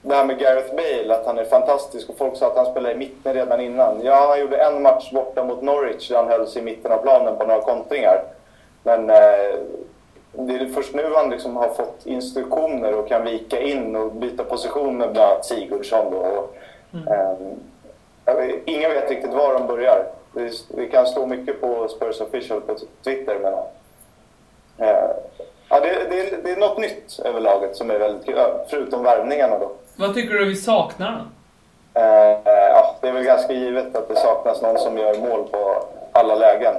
det 0.01 0.15
här 0.15 0.26
med 0.26 0.39
Gareth 0.39 0.76
Bale, 0.76 1.15
att 1.15 1.26
han 1.26 1.38
är 1.38 1.45
fantastisk 1.45 2.09
och 2.09 2.17
folk 2.17 2.38
sa 2.38 2.47
att 2.47 2.57
han 2.57 2.65
spelade 2.65 2.95
i 2.95 2.97
mitten 2.97 3.34
redan 3.34 3.61
innan. 3.61 4.01
Ja, 4.03 4.28
han 4.30 4.39
gjorde 4.39 4.57
en 4.57 4.82
match 4.82 5.11
borta 5.11 5.43
mot 5.43 5.61
Norwich 5.61 6.09
där 6.09 6.17
han 6.17 6.28
höll 6.28 6.47
sig 6.47 6.61
i 6.61 6.65
mitten 6.65 6.91
av 6.91 6.97
planen 6.97 7.38
på 7.38 7.45
några 7.45 7.61
kontringar. 7.61 8.24
Men 8.84 9.09
eh, 9.09 9.55
det 10.34 10.54
är 10.54 10.66
först 10.66 10.94
nu 10.94 11.14
han 11.16 11.30
liksom 11.30 11.56
har 11.56 11.70
fått 11.70 12.06
instruktioner 12.06 12.94
och 12.94 13.08
kan 13.08 13.24
vika 13.24 13.62
in 13.62 13.96
och 13.96 14.12
byta 14.12 14.44
position 14.44 14.98
med 14.98 15.12
bland 15.12 15.32
annat 15.32 15.46
Sigurdsson. 15.46 16.12
Då. 16.12 16.18
Och, 16.18 16.56
jag 18.26 18.36
vet, 18.36 18.56
ingen 18.66 18.92
vet 18.92 19.10
riktigt 19.10 19.34
var 19.34 19.54
de 19.54 19.68
börjar. 19.68 20.06
Det, 20.34 20.52
det 20.68 20.86
kan 20.86 21.06
stå 21.06 21.26
mycket 21.26 21.62
på 21.62 21.88
Spurs 21.88 22.22
Official 22.22 22.62
på 22.62 22.76
Twitter. 23.04 23.40
Men, 23.40 23.54
eh, 24.88 25.10
ja, 25.70 25.80
det, 25.80 26.10
det, 26.10 26.44
det 26.44 26.52
är 26.52 26.58
något 26.58 26.78
nytt 26.78 27.20
över 27.26 27.40
laget 27.42 27.76
som 27.76 27.92
är 27.92 28.00
väldigt 28.00 28.26
kul, 28.26 28.40
förutom 28.70 29.04
värvningarna. 29.04 29.60
Då. 29.60 29.72
Vad 29.96 30.14
tycker 30.14 30.34
du 30.34 30.46
vi 30.46 30.56
saknar 30.56 31.12
då? 31.12 31.20
Eh, 32.00 32.40
ja, 32.46 32.96
det 33.02 33.08
är 33.08 33.12
väl 33.14 33.24
ganska 33.24 33.54
givet 33.54 33.96
att 33.96 34.08
det 34.08 34.16
saknas 34.16 34.62
någon 34.62 34.78
som 34.78 34.98
gör 34.98 35.16
mål 35.16 35.48
på 35.52 35.84
alla 36.12 36.36
lägen. 36.36 36.76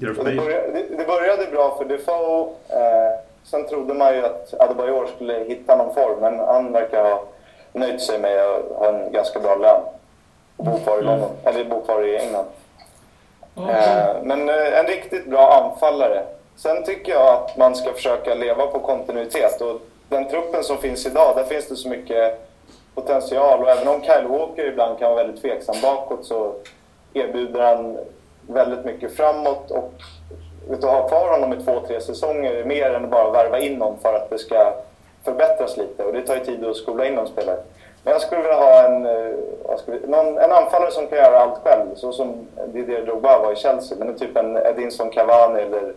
Det 0.00 0.42
började, 0.42 0.82
det, 0.96 1.06
började 1.06 1.46
bra 1.52 1.76
för 1.78 1.84
Defoe. 1.84 2.48
Eh, 2.68 3.20
sen 3.44 3.66
trodde 3.66 3.94
man 3.94 4.14
ju 4.14 4.24
att 4.24 4.54
Adebayor 4.60 5.06
skulle 5.06 5.44
hitta 5.44 5.76
någon 5.76 5.94
form, 5.94 6.20
men 6.20 6.38
han 6.38 6.72
verkar 6.72 7.04
ha 7.04 7.22
nöjt 7.72 8.02
sig 8.02 8.18
med 8.18 8.40
att 8.40 8.78
ha 8.78 8.88
en 8.88 9.12
ganska 9.12 9.40
bra 9.40 9.56
lön. 9.56 9.80
Och 10.56 10.64
bo 10.64 10.78
kvar 10.78 10.98
i 10.98 11.02
London, 11.02 11.30
eller 11.44 11.64
bo 11.64 11.80
kvar 11.80 12.06
i 12.06 12.16
England. 12.16 12.46
Eh, 13.56 14.22
men 14.22 14.48
eh, 14.48 14.78
en 14.78 14.86
riktigt 14.86 15.26
bra 15.26 15.52
anfallare. 15.52 16.22
Sen 16.56 16.84
tycker 16.84 17.12
jag 17.12 17.34
att 17.34 17.56
man 17.56 17.76
ska 17.76 17.92
försöka 17.92 18.34
leva 18.34 18.66
på 18.66 18.78
kontinuitet. 18.78 19.60
Och 19.60 19.80
den 20.08 20.28
truppen 20.28 20.64
som 20.64 20.78
finns 20.78 21.06
idag, 21.06 21.36
där 21.36 21.44
finns 21.44 21.68
det 21.68 21.76
så 21.76 21.88
mycket 21.88 22.48
potential. 22.94 23.62
Och 23.62 23.70
även 23.70 23.88
om 23.88 24.02
Kyle 24.02 24.28
Walker 24.28 24.66
ibland 24.66 24.98
kan 24.98 25.10
vara 25.10 25.24
väldigt 25.24 25.42
tveksam 25.42 25.76
bakåt 25.82 26.24
så 26.24 26.54
erbjuder 27.14 27.60
han 27.60 27.98
väldigt 28.48 28.84
mycket 28.84 29.16
framåt. 29.16 29.70
Och 29.70 29.92
att 30.72 30.84
ha 30.84 31.08
kvar 31.08 31.30
honom 31.30 31.52
i 31.52 31.62
två, 31.64 31.80
tre 31.86 32.00
säsonger 32.00 32.54
är 32.54 32.64
mer 32.64 32.94
än 32.94 33.10
bara 33.10 33.30
värva 33.30 33.58
in 33.58 33.78
någon 33.78 33.98
för 33.98 34.14
att 34.14 34.30
det 34.30 34.38
ska 34.38 34.72
förbättras 35.24 35.76
lite. 35.76 36.04
Och 36.04 36.12
det 36.12 36.22
tar 36.22 36.34
ju 36.34 36.44
tid 36.44 36.64
att 36.64 36.76
skola 36.76 37.06
in 37.06 37.14
någon 37.14 37.28
spelare. 37.28 37.60
Men 38.02 38.12
jag 38.12 38.22
skulle 38.22 38.40
vilja 38.40 38.56
ha 38.56 38.82
en, 38.84 39.06
eh, 39.06 39.34
vad 39.62 39.78
ska 39.78 39.92
vi, 39.92 40.06
någon, 40.06 40.38
en 40.38 40.52
anfallare 40.52 40.90
som 40.90 41.06
kan 41.06 41.18
göra 41.18 41.38
allt 41.38 41.58
själv, 41.64 41.94
så 41.94 42.12
som 42.12 42.46
Didier 42.66 43.02
Drogba 43.02 43.38
var 43.38 43.52
i 43.52 43.56
Chelsea. 43.56 43.98
Men 43.98 44.18
typ 44.18 44.36
en 44.36 44.56
Edinson 44.56 45.10
Cavani 45.10 45.60
eller 45.60 45.94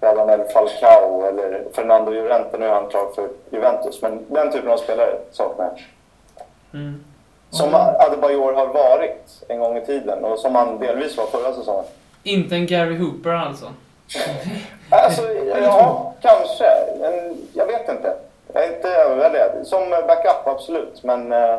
Radamel 0.00 0.44
Falcao 0.44 1.22
eller 1.28 1.64
Fernando 1.72 2.10
Llorente. 2.10 2.58
Nu 2.58 2.66
är 2.66 2.72
han 2.72 2.88
klar 2.88 3.08
för 3.14 3.28
Juventus. 3.50 4.02
Men 4.02 4.24
den 4.28 4.52
typen 4.52 4.70
av 4.70 4.76
spelare 4.76 5.16
saknar 5.30 5.64
jag. 5.64 6.80
Mm. 6.80 7.04
Som 7.50 7.74
Adebayor 7.74 8.52
har 8.52 8.66
varit 8.66 9.42
en 9.48 9.60
gång 9.60 9.76
i 9.76 9.86
tiden 9.86 10.24
och 10.24 10.38
som 10.38 10.54
han 10.54 10.78
delvis 10.78 11.16
var 11.16 11.26
förra 11.26 11.52
säsongen. 11.54 11.84
Inte 12.22 12.54
en 12.54 12.66
Gary 12.66 12.96
Hooper 12.98 13.30
alltså. 13.30 13.66
Alltså, 14.92 15.22
ja, 15.62 16.14
kanske. 16.20 16.64
Men 17.00 17.36
jag 17.52 17.66
vet 17.66 17.88
inte. 17.88 18.14
Jag 18.52 18.64
är 18.64 18.76
inte 18.76 18.88
överväldigad. 18.88 19.66
Som 19.66 19.90
backup, 19.90 20.46
absolut. 20.46 21.02
Men 21.02 21.32
eh, 21.32 21.58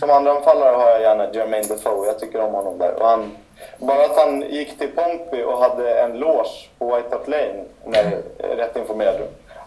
som 0.00 0.10
andra 0.10 0.32
anfallare 0.32 0.76
har 0.76 0.90
jag 0.90 1.00
gärna 1.00 1.32
Jermaine 1.32 1.66
Defoe. 1.68 2.06
Jag 2.06 2.18
tycker 2.18 2.40
om 2.40 2.54
honom 2.54 2.78
där. 2.78 2.94
Och 3.02 3.08
han, 3.08 3.36
bara 3.78 4.04
att 4.04 4.16
han 4.16 4.40
gick 4.42 4.78
till 4.78 4.88
Pompey 4.88 5.42
och 5.42 5.58
hade 5.58 6.00
en 6.00 6.18
loge 6.18 6.68
på 6.78 6.96
White 6.96 7.08
Hart 7.10 7.28
Lane, 7.28 7.64
om 7.84 7.92
jag 7.94 8.04
är 8.50 8.56
rätt 8.56 8.76
informerad. 8.76 9.16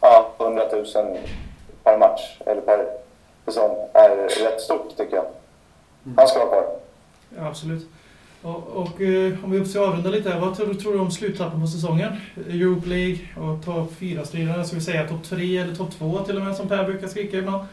Ja, 0.02 0.26
100 0.40 0.64
000 0.72 0.86
per 1.84 1.98
match, 1.98 2.38
eller 2.46 2.62
per 2.62 2.86
säsong, 3.46 3.78
är 3.94 4.10
rätt 4.44 4.62
stort 4.62 4.98
tycker 4.98 5.16
jag. 5.16 5.26
Han 6.18 6.28
ska 6.28 6.40
vara 6.40 6.50
kvar. 6.50 6.66
Ja, 7.38 7.48
absolut. 7.48 7.88
Och, 8.42 8.68
och 8.74 9.02
eh, 9.02 9.44
om 9.44 9.52
vi 9.52 9.66
ska 9.66 9.80
avrunda 9.80 10.10
lite 10.10 10.30
här, 10.30 10.40
vad 10.40 10.58
tror, 10.58 10.74
tror 10.74 10.94
du 10.94 11.00
om 11.00 11.12
slutlappen 11.12 11.62
på 11.62 11.68
säsongen? 11.68 12.12
Europe 12.50 12.90
League 12.90 13.20
och 13.38 13.66
topp 13.66 13.92
4-striden, 14.00 14.66
ska 14.66 14.76
vi 14.76 14.82
säga 14.82 15.08
topp 15.08 15.24
3 15.30 15.58
eller 15.58 15.76
topp 15.76 15.92
2 16.00 16.20
till 16.20 16.38
och 16.38 16.44
med 16.44 16.56
som 16.56 16.68
Per 16.68 16.84
brukar 16.84 17.08
skrika 17.08 17.38
ibland. 17.38 17.66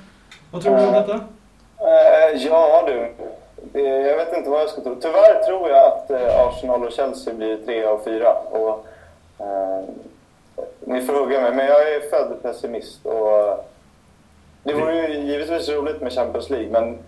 Vad 0.51 0.63
tror 0.63 0.77
du 0.77 0.87
om 0.87 0.93
detta? 0.93 1.15
Eh, 1.15 2.47
ja 2.47 2.85
du, 2.87 3.13
jag 3.81 4.17
vet 4.17 4.37
inte 4.37 4.51
vad 4.51 4.61
jag 4.61 4.69
ska 4.69 4.81
tro. 4.81 4.97
Tyvärr 5.01 5.45
tror 5.47 5.69
jag 5.69 5.87
att 5.87 6.11
eh, 6.11 6.47
Arsenal 6.47 6.85
och 6.85 6.93
Chelsea 6.93 7.35
blir 7.35 7.57
trea 7.57 7.93
och 7.93 8.05
fyra. 8.05 8.33
Och, 8.33 8.87
eh, 9.39 9.85
ni 10.81 11.01
får 11.01 11.13
hugga 11.13 11.41
mig, 11.41 11.55
men 11.55 11.67
jag 11.67 11.95
är 11.95 12.11
född 12.11 12.43
pessimist. 12.43 13.07
Och, 13.07 13.67
det 14.63 14.75
vore 14.75 15.09
ju 15.09 15.19
givetvis 15.19 15.69
roligt 15.69 16.01
med 16.01 16.13
Champions 16.13 16.51
League, 16.51 16.71
men 16.71 16.99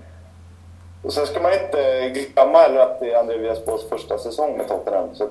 och 1.03 1.13
sen 1.13 1.27
ska 1.27 1.43
man 1.43 1.53
inte 1.53 2.09
glömma 2.09 2.59
heller 2.59 2.81
att 2.81 3.01
det 3.01 3.13
är 3.13 3.19
André 3.19 3.39
Villas-Boas 3.39 3.89
första 3.89 4.19
säsong 4.19 4.57
med 4.57 4.69
Tottenham. 4.69 5.15
Så 5.15 5.29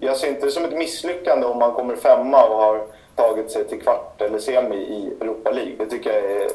jag 0.00 0.16
ser 0.16 0.28
inte 0.28 0.46
det 0.46 0.52
som 0.52 0.64
ett 0.64 0.78
misslyckande 0.78 1.46
om 1.46 1.58
man 1.58 1.72
kommer 1.72 1.96
femma 1.96 2.44
och 2.44 2.56
har 2.56 2.82
tagit 3.14 3.50
sig 3.50 3.68
till 3.68 3.82
kvart 3.82 4.20
eller 4.20 4.38
semi 4.38 4.76
i 4.76 5.14
Europa 5.20 5.50
League. 5.50 5.74
Det 5.78 5.86
tycker 5.86 6.12
jag 6.12 6.42
är 6.42 6.48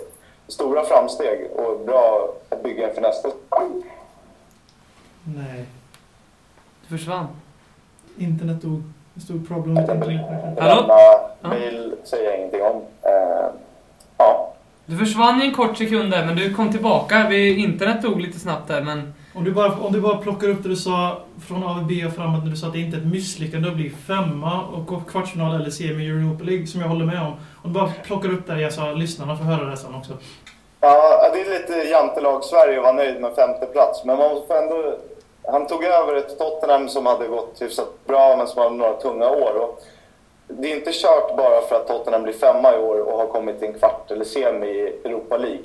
stora 0.48 0.84
framsteg 0.86 1.52
och 1.56 1.80
bra 1.80 2.34
att 2.50 2.64
bygga 2.64 2.90
inför 2.90 3.02
nästa 3.02 3.30
säsong. 3.30 3.84
Nej. 5.24 5.66
Du 6.82 6.98
försvann. 6.98 7.28
Internet 8.18 8.62
dog. 8.62 8.82
Det 9.14 9.22
stod 9.22 9.48
problem 9.48 9.74
med 9.74 9.84
internet. 9.84 10.60
Hallå? 10.60 10.96
Mail 11.42 11.96
säger 12.04 12.30
jag 12.30 12.40
ingenting 12.40 12.62
om. 12.62 12.82
Du 14.86 14.98
försvann 14.98 15.42
i 15.42 15.46
en 15.46 15.54
kort 15.54 15.78
sekund 15.78 16.12
där, 16.12 16.26
men 16.26 16.36
du 16.36 16.54
kom 16.54 16.72
tillbaka. 16.72 17.28
Vi, 17.30 17.56
internet 17.56 18.02
dog 18.02 18.22
lite 18.22 18.40
snabbt 18.40 18.68
där, 18.68 18.82
men... 18.82 19.14
Om 19.34 19.44
du, 19.44 19.52
bara, 19.52 19.72
om 19.72 19.94
du 19.94 20.02
bara 20.02 20.18
plockar 20.18 20.50
upp 20.50 20.64
det 20.64 20.70
du 20.70 20.76
sa 20.76 21.22
från 21.48 21.64
AVB 21.64 21.92
och 22.08 22.14
framåt 22.14 22.44
när 22.44 22.52
du 22.52 22.58
sa 22.58 22.68
att 22.68 22.74
det 22.74 22.80
inte 22.80 22.98
är 22.98 23.02
ett 23.02 23.08
misslyckande 23.08 23.70
att 23.70 23.76
bli 23.76 23.90
femma 23.90 24.66
och 24.66 24.86
gå 24.86 25.00
kvartsfinal 25.00 25.56
eller 25.56 25.70
semi 25.70 26.04
i 26.04 26.10
Europa 26.10 26.44
League, 26.44 26.68
som 26.68 26.82
jag 26.82 26.88
håller 26.88 27.06
med 27.06 27.22
om. 27.22 27.34
Om 27.64 27.74
du 27.74 27.80
bara 27.80 27.92
plockar 28.04 28.34
upp 28.34 28.48
det 28.48 28.62
jag 28.62 28.74
sa, 28.74 28.92
lyssnarna 28.92 29.38
får 29.38 29.44
höra 29.44 29.66
det 29.66 29.78
sen 29.78 29.96
också. 29.96 30.14
Ja, 30.80 31.30
det 31.34 31.42
är 31.42 31.60
lite 31.60 31.90
jantelag 31.90 32.44
Sverige 32.44 32.78
att 32.78 32.84
vara 32.84 32.94
nöjd 32.94 33.22
med 33.22 33.36
femte 33.36 33.66
plats 33.66 34.06
men 34.06 34.18
man 34.18 34.30
får 34.48 34.58
ändå 34.58 34.98
han 35.44 35.68
tog 35.68 35.84
över 35.84 36.16
ett 36.16 36.38
Tottenham 36.38 36.90
som 36.90 37.06
hade 37.06 37.28
gått 37.28 37.62
hyfsat 37.62 38.06
bra 38.08 38.36
men 38.38 38.48
som 38.48 38.62
hade 38.62 38.76
några 38.76 38.94
tunga 38.94 39.30
år. 39.30 39.56
Och 39.56 39.84
det 40.60 40.72
är 40.72 40.78
inte 40.78 40.92
kört 40.94 41.38
bara 41.38 41.62
för 41.62 41.76
att 41.76 41.88
Tottenham 41.88 42.24
blir 42.24 42.34
femma 42.34 42.76
i 42.76 42.78
år 42.80 43.00
och 43.00 43.18
har 43.18 43.28
kommit 43.28 43.60
till 43.60 43.68
en 43.68 43.74
kvart 43.74 44.12
eller 44.12 44.26
semi 44.26 44.68
i 44.68 44.88
Europa 45.06 45.38
League. 45.38 45.64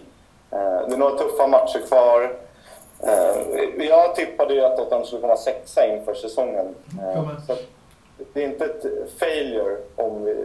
Eh, 0.51 0.89
Det 0.89 0.95
är 0.95 0.99
några 0.99 1.19
tuffa 1.19 1.47
matcher 1.47 1.87
kvar. 1.89 2.37
Eh, 3.03 3.87
Jag 3.87 4.15
tippade 4.15 4.55
ju 4.55 4.61
att 4.65 4.77
Tottenham 4.77 5.05
skulle 5.07 5.21
komma 5.23 5.37
sexa 5.37 5.87
inför 5.87 6.15
säsongen. 6.15 6.75
Eh, 7.03 7.29
Så 7.47 7.53
att 7.53 7.63
det 8.33 8.43
är 8.45 8.49
inte 8.49 8.65
ett 8.65 8.85
failure 9.19 9.77
om 9.97 10.25
vi 10.25 10.37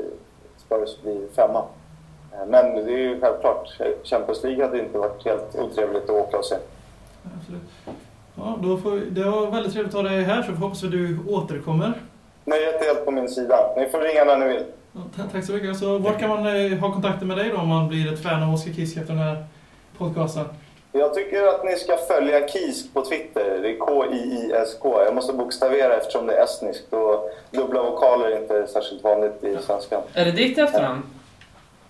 Spurs 0.57 1.01
blir 1.01 1.27
femma. 1.35 1.63
Men 2.47 2.75
det 2.85 2.93
är 2.93 2.97
ju 2.97 3.19
självklart, 3.21 3.67
Champions 4.03 4.43
League 4.43 4.65
hade 4.65 4.79
inte 4.79 4.97
varit 4.97 5.25
helt 5.25 5.55
otrevligt 5.59 6.03
att 6.03 6.09
åka 6.09 6.37
och 6.37 6.45
se. 6.45 6.55
Absolut. 7.39 7.61
Ja, 8.35 8.57
då 8.63 8.77
får, 8.77 8.91
det 8.91 9.23
var 9.23 9.51
väldigt 9.51 9.73
trevligt 9.73 9.95
att 9.95 10.01
ha 10.01 10.09
dig 10.09 10.21
här 10.23 10.41
så 10.43 10.51
hoppas 10.51 10.83
vi 10.83 10.87
du 10.87 11.17
återkommer. 11.29 11.93
Nöjet 12.45 12.81
är 12.81 12.85
helt 12.85 13.05
på 13.05 13.11
min 13.11 13.29
sida. 13.29 13.57
Ni 13.77 13.89
får 13.89 13.99
ringa 13.99 14.23
när 14.23 14.37
ni 14.37 14.45
vill. 14.47 14.63
Tack 15.31 15.45
så 15.45 15.51
mycket. 15.51 15.77
Så 15.77 15.97
vart 15.97 16.19
kan 16.19 16.29
man 16.29 16.45
eh, 16.45 16.77
ha 16.79 16.93
kontakter 16.93 17.25
med 17.25 17.37
dig 17.37 17.49
då 17.49 17.57
om 17.57 17.67
man 17.67 17.87
blir 17.87 18.13
ett 18.13 18.23
fan 18.23 18.43
av 18.43 18.53
Oskar 18.53 18.73
Kisk 18.73 18.97
efter 18.97 19.13
den 19.13 19.23
här 19.23 19.45
podcasten? 19.97 20.45
Jag 20.91 21.13
tycker 21.13 21.47
att 21.47 21.63
ni 21.65 21.75
ska 21.75 21.97
följa 21.97 22.47
Kisk 22.47 22.93
på 22.93 23.05
Twitter. 23.05 23.59
Det 23.61 23.69
är 23.69 23.77
K-I-I-S-K. 23.77 25.01
Jag 25.05 25.15
måste 25.15 25.33
bokstavera 25.33 25.93
eftersom 25.93 26.27
det 26.27 26.33
är 26.33 26.43
estniskt 26.43 26.93
och 26.93 27.29
dubbla 27.51 27.83
vokaler 27.83 28.27
är 28.27 28.41
inte 28.41 28.67
särskilt 28.67 29.03
vanligt 29.03 29.43
i 29.43 29.57
svenskan. 29.65 30.01
Är 30.13 30.25
det 30.25 30.31
ditt 30.31 30.57
efternamn? 30.57 31.03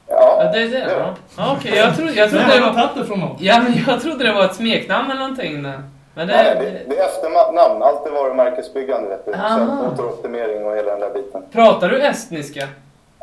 Ja, 0.08 0.44
Ja, 0.44 0.52
det 0.52 0.62
är 0.62 0.70
det? 0.70 0.94
Ja. 0.98 1.16
Ja, 1.38 1.56
Okej, 1.60 1.78
jag, 1.78 1.96
trodde, 1.96 2.14
jag, 2.14 2.30
trodde 2.30 2.46
det 2.46 2.62
var, 2.62 3.36
ja, 3.40 3.62
men 3.64 3.74
jag 3.88 4.02
trodde 4.02 4.24
det 4.24 4.34
var 4.34 4.46
ett 4.46 4.56
smeknamn 4.56 5.12
eller 5.12 5.22
någonting. 5.22 5.64
där. 5.64 5.84
Men 6.14 6.28
det, 6.28 6.34
Nej, 6.34 6.56
det, 6.56 6.96
det 6.96 7.00
är 7.00 7.06
efternamn. 7.06 7.84
Allt 7.84 8.08
är 8.08 8.12
varumärkesbyggande, 8.12 9.10
vet 9.10 9.26
du. 9.26 9.32
Säljmotoroptimering 9.32 10.66
och 10.66 10.76
hela 10.76 10.92
den 10.92 11.00
där 11.00 11.14
biten. 11.14 11.44
Pratar 11.52 11.90
du 11.90 12.02
estniska? 12.02 12.68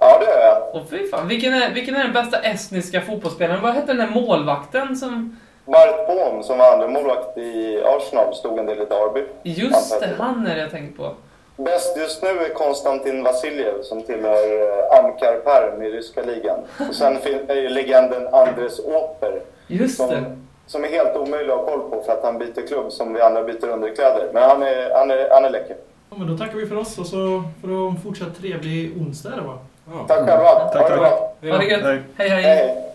Ja, 0.01 0.19
det 0.19 0.25
gör 0.25 0.41
jag. 0.41 0.63
Åh 0.73 0.83
fy 0.91 1.07
fan, 1.09 1.29
vilken 1.29 1.55
är, 1.55 1.71
vilken 1.71 1.97
är 1.97 2.05
den 2.05 2.13
bästa 2.13 2.39
estniska 2.39 3.01
fotbollsspelaren? 3.01 3.63
Vad 3.63 3.75
hette 3.75 3.87
den 3.87 3.97
där 3.97 4.21
målvakten 4.21 4.97
som... 4.97 5.37
Bart 5.65 6.07
Bohm, 6.07 6.43
som 6.43 6.59
var 6.59 6.73
andra 6.73 6.89
målvakt 6.89 7.39
i 7.39 7.83
Arsenal, 7.85 8.35
stod 8.35 8.59
en 8.59 8.67
del 8.67 8.83
i 8.83 8.85
Derby. 8.85 9.25
Just 9.43 10.01
det, 10.01 10.11
han 10.19 10.47
är 10.47 10.55
det 10.55 10.61
jag 10.61 10.71
tänker 10.71 10.97
på. 10.97 11.15
Bäst 11.57 11.97
just 11.97 12.23
nu 12.23 12.29
är 12.29 12.55
Konstantin 12.55 13.23
Vasiljev 13.23 13.83
som 13.83 14.03
tillhör 14.03 14.63
eh, 14.63 14.99
Amkar 14.99 15.41
Perm 15.45 15.83
i 15.83 15.91
ryska 15.91 16.23
ligan. 16.23 16.59
Och 16.89 16.95
sen 16.95 17.17
är 17.49 17.55
ju 17.55 17.69
legenden 17.69 18.35
Andres 18.35 18.81
Åper 18.81 19.41
Just 19.67 19.99
det. 20.11 20.37
Som, 20.69 20.85
är 20.85 20.89
helt 20.89 21.17
omöjlig 21.17 21.53
att 21.53 21.59
ha 21.59 21.67
koll 21.67 21.91
på 21.91 22.03
för 22.07 22.13
att 22.13 22.23
han 22.23 22.39
byter 22.39 22.67
klubb 22.69 22.93
som 22.93 23.15
vi 23.15 23.21
andra 23.21 23.43
byter 23.43 23.69
underkläder. 23.69 24.31
Men 24.33 24.43
han 24.43 24.63
är, 24.63 24.95
han 24.95 25.11
är, 25.11 25.31
han 25.31 25.45
är 25.45 25.51
läcker. 25.51 25.77
Ja, 26.11 26.17
men 26.19 26.27
då 26.27 26.39
tackar 26.39 26.57
vi 26.57 26.67
för 26.67 26.77
oss 26.77 26.99
och 26.99 27.07
så 27.07 27.43
får 27.61 27.69
du 27.69 27.89
en 27.89 27.97
fortsatt 27.97 28.39
trevlig 28.41 28.97
onsdag 29.01 29.31
va? 29.31 29.59
Ja. 29.93 30.05
Tack 30.09 30.19
själva. 30.19 30.45
Tack, 30.45 30.83
ha 30.83 30.89
det 30.89 30.89
tack. 30.89 31.41
bra. 31.41 31.53
Ha 31.53 31.59
det 31.59 31.65
gött. 31.65 31.83
Hej. 31.83 32.03
Hej, 32.17 32.29
hej. 32.29 32.43
Hej. 32.43 32.88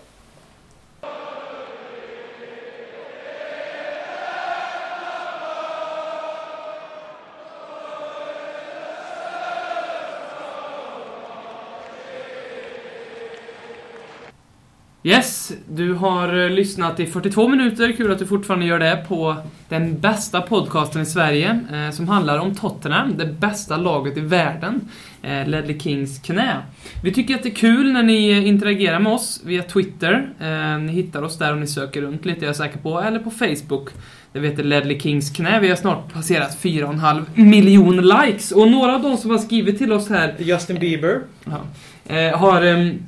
Yes, 15.05 15.51
du 15.69 15.93
har 15.93 16.43
eh, 16.43 16.49
lyssnat 16.49 16.99
i 16.99 17.05
42 17.05 17.47
minuter. 17.47 17.91
Kul 17.91 18.11
att 18.11 18.19
du 18.19 18.25
fortfarande 18.25 18.65
gör 18.65 18.79
det 18.79 19.05
på 19.07 19.35
den 19.69 19.99
bästa 19.99 20.41
podcasten 20.41 21.01
i 21.01 21.05
Sverige 21.05 21.59
eh, 21.73 21.91
som 21.91 22.07
handlar 22.07 22.39
om 22.39 22.55
Tottenham, 22.55 23.17
det 23.17 23.25
bästa 23.25 23.77
laget 23.77 24.17
i 24.17 24.19
världen. 24.19 24.81
Eh, 25.21 25.47
Ledley 25.47 25.79
Kings 25.79 26.19
knä. 26.19 26.57
Vi 27.03 27.13
tycker 27.13 27.35
att 27.35 27.43
det 27.43 27.49
är 27.49 27.55
kul 27.55 27.91
när 27.91 28.03
ni 28.03 28.31
eh, 28.31 28.47
interagerar 28.47 28.99
med 28.99 29.13
oss 29.13 29.41
via 29.45 29.63
Twitter. 29.63 30.29
Eh, 30.39 30.79
ni 30.79 30.91
hittar 30.91 31.21
oss 31.21 31.37
där 31.37 31.53
om 31.53 31.59
ni 31.59 31.67
söker 31.67 32.01
runt 32.01 32.25
lite, 32.25 32.45
är 32.45 32.47
jag 32.47 32.55
säker 32.55 32.79
på. 32.79 33.01
Eller 33.01 33.19
på 33.19 33.31
Facebook. 33.31 33.89
Det 34.33 34.39
heter 34.39 34.63
Ledley 34.63 34.99
Kings 34.99 35.29
knä. 35.29 35.59
Vi 35.59 35.69
har 35.69 35.75
snart 35.75 36.13
passerat 36.13 36.57
4,5 36.61 37.25
miljon 37.35 38.07
likes. 38.07 38.51
Och 38.51 38.71
några 38.71 38.95
av 38.95 39.01
de 39.01 39.17
som 39.17 39.31
har 39.31 39.37
skrivit 39.37 39.77
till 39.77 39.91
oss 39.91 40.09
här 40.09 40.35
Justin 40.37 40.79
Bieber. 40.79 41.21
Ja. 41.45 41.61
Eh, 42.15 42.37
har 42.37 42.61
ehm, 42.61 42.99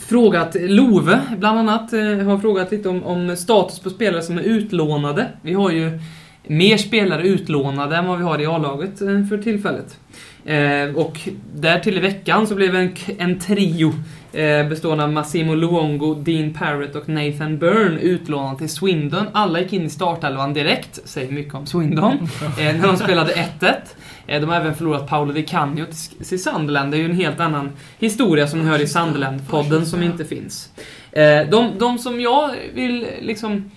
frågat, 0.00 0.56
Love 0.60 1.20
bland 1.38 1.58
annat, 1.58 1.92
eh, 1.92 2.00
har 2.00 2.38
frågat 2.38 2.72
lite 2.72 2.88
om, 2.88 3.04
om 3.04 3.36
status 3.36 3.78
på 3.78 3.90
spelare 3.90 4.22
som 4.22 4.38
är 4.38 4.42
utlånade. 4.42 5.28
Vi 5.42 5.54
har 5.54 5.70
ju 5.70 6.00
mer 6.46 6.76
spelare 6.76 7.28
utlånade 7.28 7.96
än 7.96 8.06
vad 8.06 8.18
vi 8.18 8.24
har 8.24 8.40
i 8.40 8.46
A-laget 8.46 9.00
eh, 9.00 9.26
för 9.28 9.42
tillfället. 9.42 9.98
Eh, 10.44 10.96
och 10.96 11.18
därtill 11.54 11.96
i 11.96 12.00
veckan 12.00 12.46
så 12.46 12.54
blev 12.54 12.76
en, 12.76 12.94
en 13.18 13.38
trio 13.38 13.92
eh, 14.38 14.68
bestående 14.68 15.04
av 15.04 15.12
Massimo 15.12 15.54
Luongo, 15.54 16.14
Dean 16.14 16.54
Parrott 16.54 16.94
och 16.94 17.08
Nathan 17.08 17.58
Byrne 17.58 18.00
utlånade 18.00 18.58
till 18.58 18.68
Swindon. 18.68 19.26
Alla 19.32 19.60
gick 19.60 19.72
in 19.72 19.82
i 19.84 19.90
startelvan 19.90 20.54
direkt, 20.54 21.00
säger 21.08 21.32
mycket 21.32 21.54
om 21.54 21.66
Swindon, 21.66 22.12
eh, 22.58 22.76
när 22.76 22.86
de 22.86 22.96
spelade 22.96 23.32
1-1. 23.60 23.74
Eh, 24.26 24.40
De 24.40 24.48
har 24.48 24.56
även 24.56 24.74
förlorat 24.74 25.06
Paolo 25.08 25.32
Di 25.32 25.42
Canio 25.42 25.84
till- 25.84 26.26
till 26.26 26.42
Sunderland. 26.42 26.90
Det 26.90 26.96
är 26.96 26.98
ju 26.98 27.04
en 27.10 27.16
helt 27.16 27.40
annan 27.40 27.70
historia 27.98 28.46
som 28.48 28.58
ni 28.60 28.64
hör 28.66 28.80
i 28.80 28.86
Sunderland-podden 28.86 29.84
som 29.84 30.02
inte 30.02 30.24
finns. 30.24 30.68
De, 31.50 31.70
de 31.78 31.98
som 31.98 32.20
jag 32.20 32.50
vill 32.74 33.06
liksom, 33.22 33.70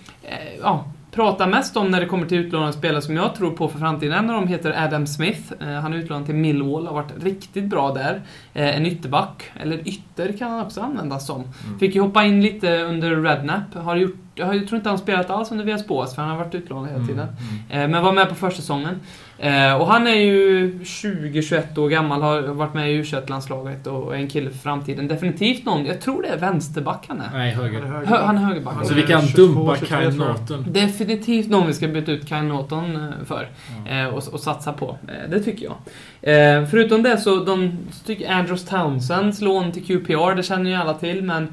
ja, 0.61 0.85
prata 1.11 1.47
mest 1.47 1.77
om 1.77 1.91
när 1.91 1.99
det 1.99 2.05
kommer 2.05 2.25
till 2.27 2.37
utlånade 2.37 2.73
spelare 2.73 3.01
som 3.01 3.15
jag 3.15 3.35
tror 3.35 3.51
på 3.51 3.67
för 3.67 3.79
framtiden, 3.79 4.13
en 4.17 4.29
av 4.29 4.35
dem 4.35 4.47
heter 4.47 4.83
Adam 4.85 5.07
Smith. 5.07 5.53
Eh, 5.59 5.67
Han 5.67 5.93
är 5.93 5.97
utlånad 5.97 6.25
till 6.25 6.35
Millwall, 6.35 6.87
har 6.87 6.93
varit 6.93 7.23
riktigt 7.23 7.65
bra 7.65 7.93
där. 7.93 8.21
Eh, 8.53 8.77
En 8.77 8.85
ytterback, 8.85 9.51
eller 9.59 9.87
ytter 9.87 10.37
kan 10.37 10.51
han 10.51 10.59
också 10.65 10.81
användas 10.81 11.27
som. 11.27 11.43
Fick 11.79 11.95
ju 11.95 12.01
hoppa 12.01 12.23
in 12.23 12.41
lite 12.41 12.81
under 12.81 13.15
Rednap. 13.21 13.73
Har 13.73 13.95
gjort, 13.95 14.15
jag 14.35 14.67
tror 14.67 14.75
inte 14.77 14.89
han 14.89 14.97
spelat 14.97 15.29
alls 15.29 15.51
under 15.51 15.87
Bås, 15.87 16.15
för 16.15 16.21
han 16.21 16.31
har 16.31 16.37
varit 16.37 16.55
utlånad 16.55 16.91
hela 16.91 17.05
tiden. 17.07 17.27
Eh, 17.69 17.87
Men 17.87 18.03
var 18.03 18.11
med 18.13 18.29
på 18.29 18.35
försäsongen. 18.35 18.99
Eh, 19.41 19.73
Och 19.73 19.87
han 19.87 20.07
är 20.07 20.15
ju 20.15 20.73
20-21 20.83 21.77
år 21.79 21.89
gammal, 21.89 22.21
har 22.21 22.41
varit 22.41 22.73
med 22.73 22.91
i 22.91 22.95
u 22.95 23.03
landslaget 23.27 23.87
och 23.87 24.15
är 24.15 24.19
en 24.19 24.27
kille 24.27 24.49
för 24.49 24.57
framtiden. 24.57 25.07
Definitivt 25.07 25.65
någon, 25.65 25.85
jag 25.85 26.01
tror 26.01 26.21
det 26.21 26.27
är 26.27 26.37
vänsterback 26.37 27.05
han 27.07 27.21
är. 27.21 27.29
Nej, 27.33 27.51
höger. 27.51 27.81
Hö, 27.81 28.17
han 28.17 28.37
är 28.37 28.41
högerback. 28.41 28.75
Han 28.75 28.85
Så 28.85 28.93
är 28.93 28.95
vi 28.95 29.01
kan 29.03 29.21
22, 29.21 29.41
dumpa 29.41 29.75
23 29.77 30.01
Kyle. 30.01 30.17
Norton. 30.17 30.65
Definitivt 30.69 31.49
någon 31.49 31.67
vi 31.67 31.73
ska 31.73 31.87
byta 31.87 32.11
ut 32.11 32.29
Kyle 32.29 32.43
Norton 32.43 32.95
eh, 32.95 33.25
för. 33.25 33.49
Eh, 33.89 34.05
och, 34.05 34.33
och 34.33 34.39
satsa 34.39 34.73
på. 34.73 34.97
Eh, 35.07 35.29
det 35.29 35.39
tycker 35.39 35.65
jag. 35.65 35.75
Eh, 36.21 36.65
förutom 36.65 37.03
det 37.03 37.17
så, 37.17 37.43
de, 37.43 37.77
så 37.91 38.05
tycker 38.05 38.31
Andrews 38.31 38.65
Townsends 38.65 39.41
lån 39.41 39.71
till 39.71 39.83
QPR, 39.85 40.35
det 40.35 40.43
känner 40.43 40.69
ju 40.69 40.75
alla 40.75 40.93
till, 40.93 41.23
men 41.23 41.47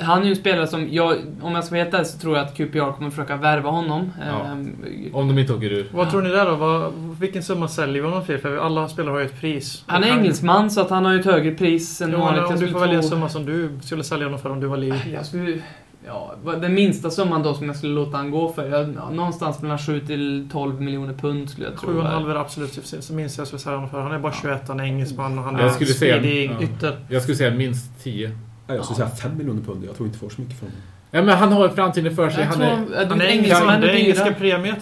han 0.00 0.20
är 0.20 0.24
ju 0.24 0.30
en 0.30 0.36
spelare 0.36 0.66
som, 0.66 0.88
jag, 0.92 1.16
om 1.40 1.54
jag 1.54 1.64
ska 1.64 1.74
vara 1.74 1.82
helt 1.84 1.94
ärlig 1.94 2.06
så 2.06 2.18
tror 2.18 2.36
jag 2.36 2.46
att 2.46 2.56
QPR 2.56 2.92
kommer 2.92 3.10
försöka 3.10 3.36
värva 3.36 3.70
honom. 3.70 4.12
Ja. 4.20 4.40
Eh, 4.46 5.16
Om 5.16 5.28
de 5.28 5.38
inte 5.38 5.54
åker 5.54 5.72
ur. 5.72 5.88
Vad 5.92 6.10
tror 6.10 6.22
ni 6.22 6.28
där 6.28 6.46
då? 6.46 6.54
Vad, 6.54 6.92
vilken 7.20 7.42
summa 7.42 7.68
säljer 7.68 8.02
vi 8.02 8.08
honom 8.08 8.24
till? 8.24 8.38
För 8.38 8.56
alla 8.56 8.88
spelare 8.88 9.12
har 9.12 9.20
ju 9.20 9.26
ett 9.26 9.40
pris. 9.40 9.84
han 9.86 10.04
är 10.04 10.08
engelsman 10.08 10.70
så 10.70 10.80
att 10.80 10.90
han 10.90 11.04
har 11.04 11.12
ju 11.12 11.20
ett 11.20 11.26
högre 11.26 11.50
pris 11.50 12.00
än 12.00 12.12
Ja, 12.12 12.18
vanligt. 12.18 12.44
om 12.44 12.60
du 12.60 12.68
får 12.68 12.80
välja 12.80 12.96
en 12.96 13.02
summa 13.02 13.28
som 13.28 13.44
du 13.44 13.70
skulle 13.82 14.04
sälja 14.04 14.26
honom 14.26 14.40
för 14.40 14.50
om 14.50 14.60
du 14.60 14.66
var 14.66 14.76
Liv. 14.76 14.94
Jag 15.12 15.26
skulle... 15.26 15.58
Ja, 16.06 16.34
den 16.60 16.74
minsta 16.74 17.10
summan 17.10 17.42
då 17.42 17.54
som 17.54 17.66
jag 17.66 17.76
skulle 17.76 17.94
låta 17.94 18.16
han 18.16 18.30
gå 18.30 18.52
för, 18.52 18.68
jag, 18.68 18.94
ja, 18.96 19.10
någonstans 19.10 19.62
mellan 19.62 19.78
7 19.78 20.00
till 20.00 20.48
12 20.52 20.80
miljoner 20.80 21.14
pund 21.14 21.50
skulle 21.50 21.66
jag 21.66 21.78
tro. 21.80 21.90
7,5 21.90 22.30
är 22.30 22.34
absolut 22.34 22.70
så 23.00 23.14
minst 23.14 23.38
jag 23.38 23.46
skulle 23.46 23.60
säga 23.60 23.74
honom 23.74 23.90
för. 23.90 24.00
Han 24.00 24.12
är 24.12 24.18
bara 24.18 24.32
21, 24.32 24.68
han 24.68 24.80
är 24.80 24.84
engelsman 24.84 25.38
och 25.38 25.44
han 25.44 25.58
Jag 25.58 25.82
är 25.82 25.84
speedig 25.84 26.50
ja. 26.58 26.64
ytter. 26.64 26.96
Jag 27.08 27.22
skulle 27.22 27.36
säga 27.36 27.50
minst 27.50 28.02
10. 28.02 28.30
Ja, 28.68 28.74
jag 28.74 28.84
skulle 28.84 28.96
säga 28.96 29.08
5 29.08 29.36
miljoner 29.38 29.62
pund. 29.62 29.84
Jag 29.84 29.96
tror 29.96 30.06
inte 30.06 30.18
får 30.18 30.30
så 30.30 30.40
mycket 30.40 30.58
från 30.58 30.68
honom. 30.68 30.82
Ja, 31.10 31.22
men 31.22 31.36
han 31.38 31.52
har 31.52 31.68
framtiden 31.68 32.16
för 32.16 32.30
sig. 32.30 32.40
Jag 32.40 32.46
Han 32.48 32.62
är... 32.62 32.66
är, 33.02 33.06
Han 33.06 33.20
är 33.20 33.24
engelsman, 33.26 33.80
det 33.80 33.90
är 33.90 33.94
engelska. 33.96 34.34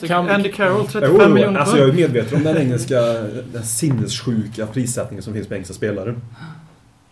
Kan- 0.09 0.29
Andy 0.31 0.53
Carroll, 0.53 0.87
35 0.87 1.11
Jo, 1.15 1.23
jo, 1.29 1.35
miljoner 1.35 1.61
alltså 1.61 1.79
jag 1.79 1.89
är 1.89 1.93
medveten 1.93 2.37
om 2.39 2.45
den 2.45 2.57
engelska 2.57 3.01
den 3.53 3.63
sinnessjuka 3.65 4.67
prissättningen 4.67 5.23
som 5.23 5.35
finns 5.35 5.47
på 5.49 5.55
engelska 5.55 5.75
spelare. 5.75 6.15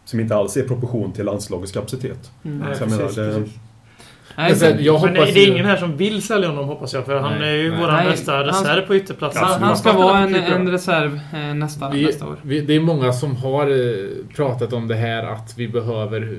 Som 0.05 0.21
inte 0.21 0.37
alls 0.37 0.57
är 0.57 0.61
i 0.65 0.69
proportion 0.69 1.13
till 1.13 1.25
landslagets 1.25 1.73
kapacitet. 1.73 2.31
Mm. 2.45 2.59
Nej, 2.59 2.77
Så 2.77 2.83
jag 2.83 2.91
menar, 2.91 3.03
det- 3.05 3.15
precis. 3.41 3.55
Nej, 4.37 4.57
Men 4.61 4.85
jag 4.85 5.03
Men 5.03 5.15
det, 5.15 5.21
är 5.21 5.27
ju- 5.37 5.47
ingen 5.53 5.67
här 5.67 5.77
som 5.77 5.97
vill 5.97 6.23
sälja 6.23 6.49
honom 6.49 6.65
hoppas 6.65 6.95
jag, 6.95 7.05
för 7.07 7.21
han 7.21 7.39
Nej, 7.41 7.49
är 7.59 7.63
ju 7.63 7.71
nej. 7.71 7.81
vår 7.81 7.93
Nej, 7.93 8.07
bästa 8.11 8.33
han- 8.33 8.45
reserv 8.45 8.87
på 8.87 8.97
ytterplatsen. 8.97 9.45
han, 9.45 9.63
han 9.63 9.77
ska 9.77 9.93
Han 9.93 10.03
vara 10.03 10.19
en, 10.19 10.35
QPR. 10.35 10.53
en 10.55 10.71
reserv 10.71 11.21
eh, 11.35 11.55
nästa, 11.55 11.91
Vi, 11.91 12.05
nästa 12.05 12.27
år. 12.27 12.37
vi, 12.43 12.61
det 12.61 12.75
är 12.75 12.81
många 12.81 13.13
som 13.13 13.37
har 13.37 13.67
eh, 13.71 14.09
pratat 14.37 14.73
om 14.73 14.89
det 14.89 14.95
här 14.95 15.23
att 15.23 15.55
vi 15.59 15.69
behöver... 15.69 16.39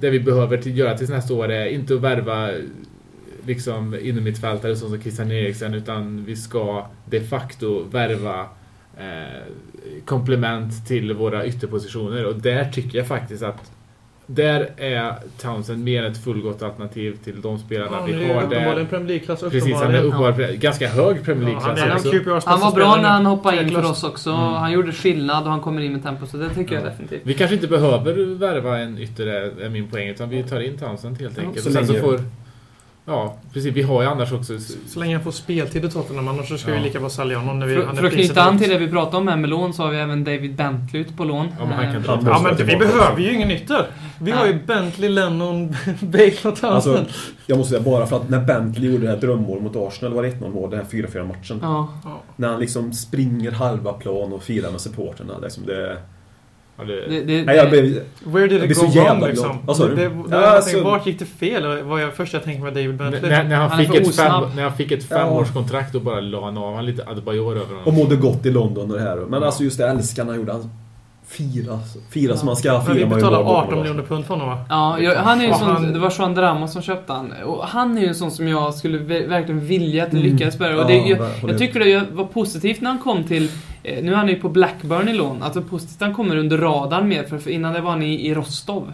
Det 0.00 0.10
vi 0.10 0.20
behöver 0.20 0.56
till, 0.56 0.78
göra 0.78 0.98
tills 0.98 1.10
nästa 1.10 1.34
år 1.34 1.50
är 1.52 1.66
inte 1.66 1.94
att 1.94 2.00
värva 2.00 2.50
liksom 3.46 3.94
innermittfältare 4.02 4.76
som 4.76 5.00
Christian 5.02 5.32
Eriksen 5.32 5.74
utan 5.74 6.24
vi 6.24 6.36
ska 6.36 6.86
de 7.04 7.20
facto 7.20 7.84
värva 7.90 8.40
eh, 8.98 9.42
komplement 10.04 10.86
till 10.88 11.12
våra 11.12 11.46
ytterpositioner 11.46 12.26
och 12.26 12.34
där 12.34 12.64
tycker 12.64 12.98
jag 12.98 13.06
faktiskt 13.06 13.42
att 13.42 13.70
där 14.26 14.70
är 14.76 15.14
Townsend 15.38 15.84
mer 15.84 16.02
ett 16.04 16.24
fullgott 16.24 16.62
alternativ 16.62 17.16
till 17.24 17.40
de 17.40 17.58
spelarna 17.58 17.90
Ja, 17.96 18.02
vi 18.06 18.12
har 18.12 18.20
uppenbarligen 18.42 18.74
där. 18.76 18.84
Premier 18.84 19.08
League-klass. 19.08 19.40
Precis, 19.40 19.74
han 19.74 19.82
är 19.94 19.98
uppenbarligen. 19.98 20.30
uppenbarligen 20.30 20.60
ganska 20.60 20.88
hög 20.88 21.24
Premier 21.24 21.50
Ja, 21.52 21.58
han 21.60 21.74
League-klass 21.76 22.04
en 22.04 22.10
också. 22.10 22.18
QPRs 22.24 22.44
Han 22.44 22.60
var 22.60 22.72
bra 22.72 22.96
när 22.96 23.08
han 23.08 23.26
hoppade 23.26 23.62
in 23.62 23.70
för 23.70 23.90
oss 23.90 24.04
också. 24.04 24.30
Mm. 24.30 24.40
Han 24.52 24.72
gjorde 24.72 24.92
skillnad 24.92 25.44
och 25.44 25.50
han 25.50 25.60
kommer 25.60 25.80
in 25.82 25.92
med 25.92 26.02
tempo, 26.02 26.26
så 26.26 26.36
det 26.36 26.54
tycker 26.54 26.74
jag 26.74 26.84
Ja. 26.84 26.88
definitivt. 26.88 27.20
Vi 27.24 27.34
kanske 27.34 27.54
inte 27.54 27.66
behöver 27.68 28.34
värva 28.34 28.78
en 28.78 28.98
yttre, 28.98 29.50
är 29.64 29.68
min 29.68 29.88
poäng, 29.88 30.08
utan 30.08 30.28
vi 30.28 30.42
tar 30.42 30.60
in 30.60 30.78
Townsend 30.78 31.20
helt 31.20 31.36
Ja, 31.36 31.42
enkelt. 31.42 31.62
så 31.64 31.68
och 31.70 31.74
sen 31.74 31.86
så 31.86 31.94
får... 31.94 32.20
Ja, 33.06 33.36
precis. 33.52 33.74
Vi 33.74 33.82
har 33.82 34.02
ju 34.02 34.08
annars 34.08 34.32
också... 34.32 34.58
Så 34.88 35.00
länge 35.00 35.14
han 35.14 35.24
får 35.24 35.30
speltid 35.30 35.84
i 35.84 35.90
Tottenham, 35.90 36.28
annars 36.28 36.48
så 36.48 36.58
ska 36.58 36.70
Ja. 36.70 36.76
vi 36.76 36.82
lika 36.82 37.00
bra 37.00 37.10
sälja 37.10 37.38
honom 37.38 37.58
när 37.58 37.66
vi... 37.66 37.74
För, 37.74 37.94
för 37.94 38.04
att 38.04 38.12
knyta 38.12 38.42
an 38.42 38.58
till 38.58 38.70
det 38.70 38.78
vi 38.78 38.88
pratade 38.88 39.16
om 39.16 39.28
här 39.28 39.36
med 39.36 39.50
lån 39.50 39.72
så 39.74 39.82
har 39.82 39.90
vi 39.90 39.98
även 39.98 40.24
David 40.24 40.54
Bentley 40.54 41.02
ute 41.02 41.12
på 41.12 41.24
lån. 41.24 41.46
Ja, 41.58 41.64
men 41.66 41.72
han 41.72 41.84
kan 41.84 41.96
Eh, 41.96 42.02
dra 42.02 42.30
Ja, 42.30 42.40
men 42.42 42.56
vi 42.66 42.76
behöver 42.76 43.20
ju 43.20 43.32
ingen 43.34 43.50
ytter. 43.50 43.86
Vi 44.18 44.30
Nej. 44.30 44.40
har 44.40 44.46
ju 44.46 44.54
Bentley, 44.66 45.10
Lennon, 45.10 45.68
Bale 46.00 46.26
och 46.30 46.40
Townsend. 46.42 46.64
Alltså, 46.74 47.04
jag 47.46 47.58
måste 47.58 47.70
säga 47.70 47.82
bara 47.84 48.06
för 48.06 48.16
att 48.16 48.28
när 48.28 48.40
Bentley 48.44 48.90
gjorde 48.92 49.04
det 49.06 49.10
här 49.12 49.20
drömmål 49.20 49.60
mot 49.62 49.76
Arsenal, 49.76 50.14
var 50.14 50.22
det 50.22 50.28
1-0 50.30 50.50
mål, 50.52 50.70
den 50.70 50.78
här 50.78 50.86
4-4 50.86 51.26
matchen. 51.28 51.58
Ja. 51.62 51.88
Ja. 52.04 52.20
När 52.36 52.48
han 52.48 52.60
liksom 52.60 52.92
springer 52.92 53.50
halva 53.50 53.92
plan 53.92 54.32
och 54.32 54.42
firar 54.42 54.70
med 54.70 54.80
supporterna. 54.80 55.38
Liksom 55.42 55.66
det, 55.66 55.90
Ja, 55.90 55.96
det, 56.76 57.06
Det, 57.08 57.20
det, 57.24 57.44
nej, 57.44 57.56
jag 57.56 57.70
blev, 57.70 58.00
Where 58.24 58.46
did 58.46 58.64
it 58.70 58.78
go 58.78 58.86
jävla 58.86 59.14
wrong 59.14 59.28
liksom? 59.28 59.48
glad. 59.48 59.58
Vad 59.66 59.76
sa 59.76 59.88
du? 59.88 59.94
Det, 59.94 60.02
det, 60.02 60.10
Ja, 60.30 60.40
det, 60.40 60.48
alltså- 60.50 60.82
Vart 60.82 61.06
gick 61.06 61.18
det 61.18 61.24
fel? 61.24 61.82
Var 61.82 61.98
jag 61.98 62.14
först 62.14 62.32
jag 62.32 62.44
tänkte 62.44 62.64
med 62.64 62.72
David 62.74 62.96
Bentley. 62.96 63.30
när, 63.30 63.44
när, 63.44 63.56
han 63.56 63.70
Han 63.70 63.78
fick 63.86 63.94
ett 63.94 64.16
fem, 64.16 64.32
när 64.56 64.62
han 64.62 64.72
fick 64.76 64.92
ett 64.92 65.06
Ja. 65.10 65.16
femårskontrakt 65.18 65.92
då 65.92 66.00
bara 66.00 66.20
la 66.20 66.44
han 66.44 66.58
av 66.58 66.74
han 66.74 66.86
lite 66.86 67.04
Adebayor 67.06 67.52
över 67.56 67.66
honom. 67.66 67.82
och 67.84 67.92
mådde 67.92 68.16
gott 68.16 68.46
i 68.46 68.50
London 68.50 68.90
och 68.90 68.96
det 68.96 69.02
här. 69.02 69.16
Men 69.16 69.42
alltså 69.42 69.62
just 69.64 69.78
det 69.78 69.86
älskan 69.88 70.28
han 70.28 70.36
gjorde. 70.36 70.52
Han 70.52 70.70
fira, 71.28 71.78
fira 72.10 72.36
som 72.36 72.46
man 72.46 72.56
ska. 72.56 72.72
Men 72.72 72.80
vi 72.80 72.86
Fira 72.86 72.94
man 72.94 73.10
ju 73.10 73.14
betalar 73.24 73.44
bara 73.44 73.54
bakom 73.54 73.64
18 73.64 73.70
det. 73.78 73.82
miljoner 73.82 74.02
pund 74.02 74.24
för 74.24 74.34
honom 74.34 74.48
va? 74.48 74.64
Ja, 74.68 74.98
jag, 75.00 75.14
han 75.16 75.40
är 75.40 75.44
ju 75.46 75.52
sån, 75.54 75.68
han- 75.70 75.92
det 75.92 75.98
var 75.98 76.12
Joan 76.18 76.34
Drama 76.34 76.68
som 76.68 76.82
köpte 76.82 77.12
han. 77.12 77.32
Och 77.44 77.64
han 77.64 77.98
är 77.98 78.02
ju 78.02 78.08
en 78.08 78.14
sån 78.14 78.30
som 78.30 78.48
jag 78.48 78.74
skulle 78.74 78.98
ve- 78.98 79.26
verkligen 79.26 79.66
vilja 79.66 80.04
att 80.04 80.10
det 80.10 80.16
Mm. 80.18 80.32
lyckades 80.32 80.58
med. 80.58 80.74
Och 80.74 80.80
Ja, 80.80 80.86
det, 80.86 80.96
jag, 80.96 81.18
jag 81.48 81.58
tycker 81.58 81.80
det 81.80 82.04
var 82.12 82.24
positivt 82.24 82.80
när 82.80 82.90
han 82.90 82.98
kom 82.98 83.24
till, 83.24 83.50
eh, 83.82 84.04
nu 84.04 84.12
är 84.12 84.16
han 84.16 84.28
ju 84.28 84.36
på 84.36 84.48
Blackburn 84.48 85.08
i 85.08 85.12
lån, 85.12 85.42
att 85.42 85.54
det 85.54 85.60
är 85.60 85.64
positivt 85.64 85.96
att 86.02 86.06
han 86.06 86.14
kommer 86.14 86.36
under 86.36 86.58
radarn 86.58 87.08
mer, 87.08 87.22
för, 87.24 87.50
innan 87.50 87.72
det 87.72 87.80
var 87.80 87.90
han 87.90 88.02
i, 88.02 88.26
i 88.28 88.34
Rostov. 88.34 88.92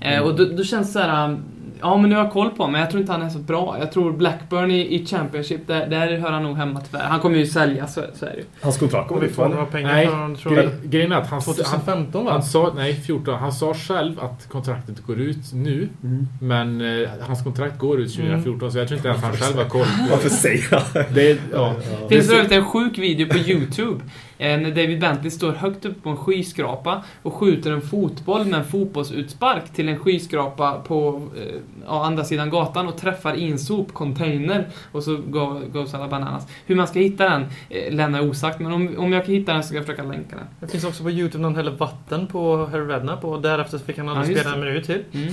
Ja. 0.00 0.08
Eh, 0.08 0.22
och 0.22 0.34
då, 0.36 0.44
då 0.44 0.64
känns 0.64 0.86
det 0.86 0.92
så 0.92 0.98
här. 0.98 1.24
um, 1.28 1.38
Ja 1.80 1.96
men 1.98 2.10
nu 2.10 2.16
har 2.16 2.24
jag 2.24 2.32
koll 2.32 2.50
på 2.50 2.56
honom, 2.56 2.72
men 2.72 2.80
jag 2.80 2.90
tror 2.90 3.00
inte 3.00 3.12
han 3.12 3.22
är 3.22 3.28
så 3.28 3.38
bra. 3.38 3.76
Jag 3.78 3.92
tror 3.92 4.12
Blackburn 4.12 4.70
i, 4.70 4.94
i 4.94 5.06
Championship, 5.06 5.66
där, 5.66 5.86
där 5.86 6.16
hör 6.16 6.32
han 6.32 6.42
nog 6.42 6.56
hemma 6.56 6.80
tyvärr. 6.80 7.04
Han 7.04 7.20
kommer 7.20 7.38
ju 7.38 7.46
säljas, 7.46 7.94
så, 7.94 8.02
så 8.14 8.26
är 8.26 8.30
det 8.30 8.36
ju. 8.36 8.44
Hans 8.60 8.78
kontrakt 8.78 9.08
kommer 9.08 9.20
vi 9.20 9.28
får 9.28 9.42
va? 9.42 9.48
några 9.48 9.66
pengar 9.66 9.92
Nej, 9.92 10.06
för 10.06 10.14
honom, 10.14 10.36
tror 10.36 10.54
Gre 10.54 10.62
jag. 10.62 10.90
grejen 10.90 11.12
är 11.12 11.16
att 11.16 11.30
han, 11.30 11.42
han, 11.46 11.54
2015 11.54 12.24
va? 12.24 12.32
han 12.32 12.42
sa, 12.42 12.72
nej 12.76 12.94
14, 12.94 13.34
han 13.34 13.52
sa 13.52 13.74
själv 13.74 14.20
att 14.20 14.48
kontraktet 14.48 15.06
går 15.06 15.20
ut 15.20 15.52
nu. 15.52 15.88
Mm. 16.02 16.26
Men 16.40 16.80
eh, 17.02 17.08
hans 17.20 17.44
kontrakt 17.44 17.78
går 17.78 18.00
ut 18.00 18.14
2014 18.16 18.72
så 18.72 18.78
jag 18.78 18.88
tror 18.88 18.96
inte 18.96 19.08
ens 19.08 19.22
han 19.22 19.36
själv 19.36 19.56
har 19.56 19.64
koll 19.64 19.86
Varför 20.10 20.28
säger 20.28 20.64
han 20.70 21.04
det. 21.14 21.30
Är, 21.30 21.38
ja. 21.52 21.74
Det 22.08 22.14
finns 22.14 22.28
för 22.28 22.34
övrigt 22.34 22.52
en 22.52 22.64
sjuk 22.64 22.98
video 22.98 23.28
på 23.28 23.38
YouTube. 23.38 24.00
Eh, 24.38 24.60
när 24.60 24.70
David 24.70 25.00
Bentley 25.00 25.30
står 25.30 25.52
högt 25.52 25.84
upp 25.84 26.02
på 26.02 26.10
en 26.10 26.16
skyskrapa 26.16 27.04
och 27.22 27.34
skjuter 27.34 27.70
en 27.72 27.80
fotboll 27.80 28.44
med 28.44 28.58
en 28.60 28.64
fotbollsutspark 28.64 29.72
till 29.74 29.88
en 29.88 29.98
skyskrapa 29.98 30.72
på 30.80 31.28
eh, 31.36 31.92
andra 31.92 32.24
sidan 32.24 32.50
gatan 32.50 32.88
och 32.88 32.96
träffar 32.96 33.34
i 33.34 33.50
en 33.50 33.58
sopcontainer. 33.58 34.66
Och 34.92 35.02
så 35.04 35.16
go- 35.16 35.60
goes 35.72 35.94
alla 35.94 36.08
bananas. 36.08 36.46
Hur 36.66 36.76
man 36.76 36.86
ska 36.88 36.98
hitta 36.98 37.28
den 37.28 37.46
eh, 37.70 37.92
lämnar 37.94 38.18
jag 38.18 38.28
osagt, 38.28 38.60
men 38.60 38.72
om, 38.72 38.94
om 38.98 39.12
jag 39.12 39.24
kan 39.26 39.34
hitta 39.34 39.52
den 39.52 39.62
så 39.62 39.66
ska 39.66 39.76
jag 39.76 39.86
försöka 39.86 40.02
länka 40.02 40.36
den. 40.36 40.46
Det 40.60 40.68
finns 40.68 40.84
också 40.84 41.02
på 41.02 41.10
Youtube 41.10 41.42
någon 41.42 41.56
häller 41.56 41.70
vatten 41.72 42.26
på 42.26 42.66
Harry 42.66 42.84
Redknapp 42.86 43.24
och 43.24 43.42
därefter 43.42 43.78
fick 43.78 43.98
han 43.98 44.08
aldrig 44.08 44.36
Ja, 44.36 44.40
spela 44.40 44.54
en 44.54 44.60
minut 44.60 44.84
till. 44.86 45.02
Mm. 45.12 45.28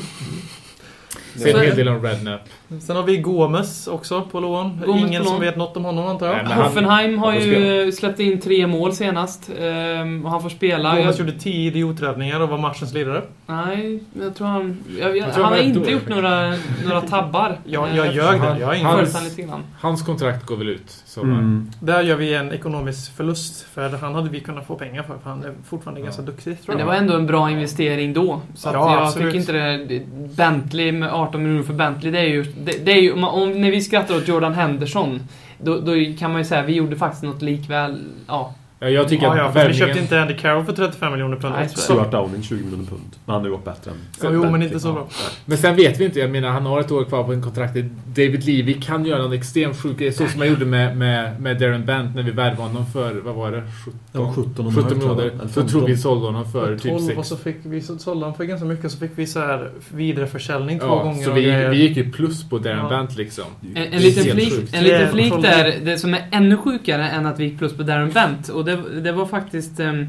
Ser 1.36 1.42
Så 1.42 1.50
en 1.50 1.56
är 1.56 1.60
hel 1.68 1.70
det. 1.76 1.84
del 1.84 1.88
om 1.88 2.02
Redknapp. 2.04 2.42
Sen 2.82 2.96
har 2.96 3.04
vi 3.04 3.18
Gomes 3.18 3.88
också 3.88 4.22
på 4.22 4.40
lån. 4.40 4.82
Gomes 4.86 5.02
Ingen 5.02 5.22
på 5.22 5.28
som 5.28 5.34
lån. 5.36 5.42
vet 5.46 5.56
något 5.58 5.78
om 5.78 5.86
honom 5.86 6.06
antar 6.08 6.28
jag. 6.28 6.38
Nej, 6.48 6.54
Hoffenheim 6.58 7.18
har 7.18 7.34
ju 7.34 7.92
släppt 7.92 8.20
in 8.20 8.42
tre 8.42 8.68
mål 8.68 8.94
senast. 8.94 9.50
ehm, 9.60 10.26
och 10.26 10.32
han 10.32 10.42
får 10.42 10.50
spela. 10.50 10.96
Gomes 10.96 11.20
Jag, 11.20 11.28
gjorde 11.28 11.40
10 11.40 11.68
idioträddningar 11.68 12.40
och 12.40 12.50
var 12.50 12.58
matchens 12.58 12.94
lirare. 12.94 13.22
nej, 13.46 14.00
jag 14.22 14.36
tror 14.36 14.48
han... 14.48 14.78
Jag, 15.00 15.18
jag, 15.18 15.34
tror 15.34 15.44
han 15.44 15.54
har 15.54 15.60
inte 15.60 15.80
dålig. 15.80 15.92
gjort 15.94 16.08
några, 16.08 16.54
några 16.86 17.02
tabbar. 17.02 17.58
Jag, 17.66 17.90
Eh, 17.90 17.96
jag 17.98 18.14
ljög 18.16 18.42
där. 18.42 18.60
Jag 18.60 18.68
har 18.68 18.74
ingen 18.74 18.86
han- 18.86 18.96
följt 18.96 19.12
följt 19.12 19.16
han 19.16 19.24
lite 19.24 19.42
grann. 19.42 19.64
Hans 19.80 20.02
kontrakt 20.06 20.46
går 20.46 20.56
väl 20.58 20.70
ut. 20.70 21.04
Mm. 21.18 21.72
Där 21.80 22.02
gör 22.02 22.16
vi 22.16 22.34
en 22.34 22.52
ekonomisk 22.54 23.16
förlust. 23.18 23.62
För 23.74 23.90
han 23.90 24.16
hade 24.16 24.30
vi 24.30 24.40
kunnat 24.40 24.68
få 24.68 24.76
pengar 24.76 25.04
för. 25.04 25.18
För 25.24 25.30
han 25.30 25.44
är 25.44 25.54
fortfarande 25.70 26.02
ganska 26.02 26.22
duktig 26.22 26.44
tror 26.44 26.58
Men 26.68 26.78
det 26.78 26.82
jag. 26.82 26.88
var 26.88 26.94
ändå 26.96 27.14
en 27.16 27.26
bra 27.28 27.52
investering 27.52 28.14
då. 28.14 28.42
Så 28.56 28.70
att 28.70 28.76
Ja, 28.76 28.94
jag 28.94 29.04
absolut. 29.04 29.28
tycker 29.34 29.40
inte 29.40 29.86
det... 29.94 30.06
Bentley 30.38 30.92
med 30.92 31.10
18 31.28 31.44
miljoner 31.44 31.64
för 31.64 31.74
Bentley, 31.74 32.12
det 32.12 32.20
är 32.20 32.28
ju... 32.28 32.44
Det, 32.44 32.86
det 32.86 32.92
är 32.92 33.02
ju 33.02 33.14
om, 33.14 33.24
om, 33.24 33.62
när 33.62 33.72
vi 33.72 33.82
skrattar 33.82 34.18
åt 34.18 34.28
Jordan 34.28 34.54
Henderson, 34.54 35.20
då, 35.58 35.80
då 35.80 35.94
kan 36.20 36.32
man 36.32 36.42
ju 36.42 36.46
säga 36.46 36.64
vi 36.64 36.74
gjorde 36.74 36.96
faktiskt 36.96 37.24
något 37.24 37.42
likväl... 37.42 38.04
Ja. 38.28 38.54
Ja, 38.80 38.90
jag 38.90 39.10
tycker 39.10 39.26
Ja, 39.26 39.38
ja, 39.38 39.44
att 39.44 39.54
för 39.54 39.60
vi 39.60 39.66
värvningen... 39.68 39.88
köpte 39.88 40.02
inte 40.02 40.22
Andy 40.22 40.34
Carroll 40.34 40.66
för 40.66 40.74
35 40.74 41.12
miljoner 41.12 41.38
pund. 41.38 41.56
Nej. 41.58 41.70
Stuart 41.70 42.12
Downing 42.12 42.44
20 42.44 42.64
miljoner 42.64 42.84
pund. 42.86 43.02
Men 43.26 43.34
han 43.34 43.42
har 43.42 43.50
ju 43.50 43.56
gått 43.56 43.66
bättre 43.66 43.92
än 43.92 43.98
Ja, 44.24 44.30
jo, 44.34 44.52
men 44.52 44.62
inte 44.64 44.80
så 44.80 44.94
bra. 44.94 45.08
Men 45.46 45.58
sen 45.58 45.76
vet 45.76 46.00
vi 46.00 46.06
inte, 46.06 46.20
jag 46.20 46.30
menar 46.30 46.50
han 46.50 46.66
har 46.66 46.80
ett 46.80 46.92
år 46.92 47.04
kvar 47.04 47.24
på 47.24 47.34
en 47.34 47.42
kontrakt. 47.42 47.74
David 48.08 48.46
Levy 48.46 48.74
kan 48.74 49.06
göra 49.06 49.22
någon 49.22 49.34
extremt 49.34 49.78
sjuk 49.82 49.98
grej, 50.00 50.12
så 50.14 50.28
som 50.28 50.40
han 50.40 50.50
gjorde 50.50 50.66
med, 50.66 50.98
med, 50.98 51.42
med 51.42 51.60
Darren 51.60 51.86
Bent 51.86 52.16
när 52.16 52.24
vi 52.24 52.32
värvade 52.32 52.62
honom 52.62 52.86
för, 52.86 53.14
vad 53.14 53.36
var 53.36 53.52
det? 53.52 53.64
17, 53.86 54.00
Ja, 54.12 54.34
17 54.36 54.68
och 54.68 54.74
17 54.76 54.84
något, 54.84 55.02
tror 55.02 55.10
jag. 55.10 55.18
miljoner. 55.18 55.48
Så 55.48 55.54
15. 55.54 55.68
tror 55.68 55.88
vi 55.88 55.98
sålde 55.98 56.26
honom 56.26 56.52
för 56.52 56.74
typ 56.78 56.82
12 56.92 56.96
och 56.96 57.02
6. 57.26 57.28
så 57.28 57.38
fick 57.38 57.58
vi 57.64 57.82
så 57.82 57.98
sålde 57.98 58.26
han 58.26 58.36
för 58.36 58.44
ganska 58.44 58.66
mycket. 58.66 58.92
Så 58.92 58.98
fick 58.98 59.12
vi 59.16 59.28
så 59.28 59.40
här 59.40 59.70
vidareförsäljning 59.94 60.80
två 60.80 60.86
Ja, 60.88 61.04
gånger. 61.04 61.24
så 61.24 61.32
vi, 61.32 61.68
vi 61.70 61.78
gick 61.78 61.98
ju 61.98 62.12
plus 62.12 62.50
på 62.50 62.58
Darren 62.58 62.78
Ja. 62.78 62.90
Bent 62.90 63.18
liksom. 63.18 63.46
En, 63.76 63.84
en 63.94 64.02
liten 64.02 64.24
flik, 64.24 64.54
en 64.74 64.84
liten 64.84 65.10
flik 65.10 65.34
där, 65.42 65.74
det 65.84 65.98
som 65.98 66.14
är 66.14 66.28
ännu 66.32 66.58
sjukare 66.58 67.10
än 67.10 67.26
att 67.26 67.40
vi 67.40 67.44
gick 67.44 67.58
plus 67.58 67.74
på 67.78 67.84
Darren 67.84 68.12
Bent. 68.12 68.50
Och 68.50 68.65
det, 68.66 69.02
det 69.02 69.12
var 69.12 69.26
faktiskt... 69.26 69.80
ehm, 69.80 70.08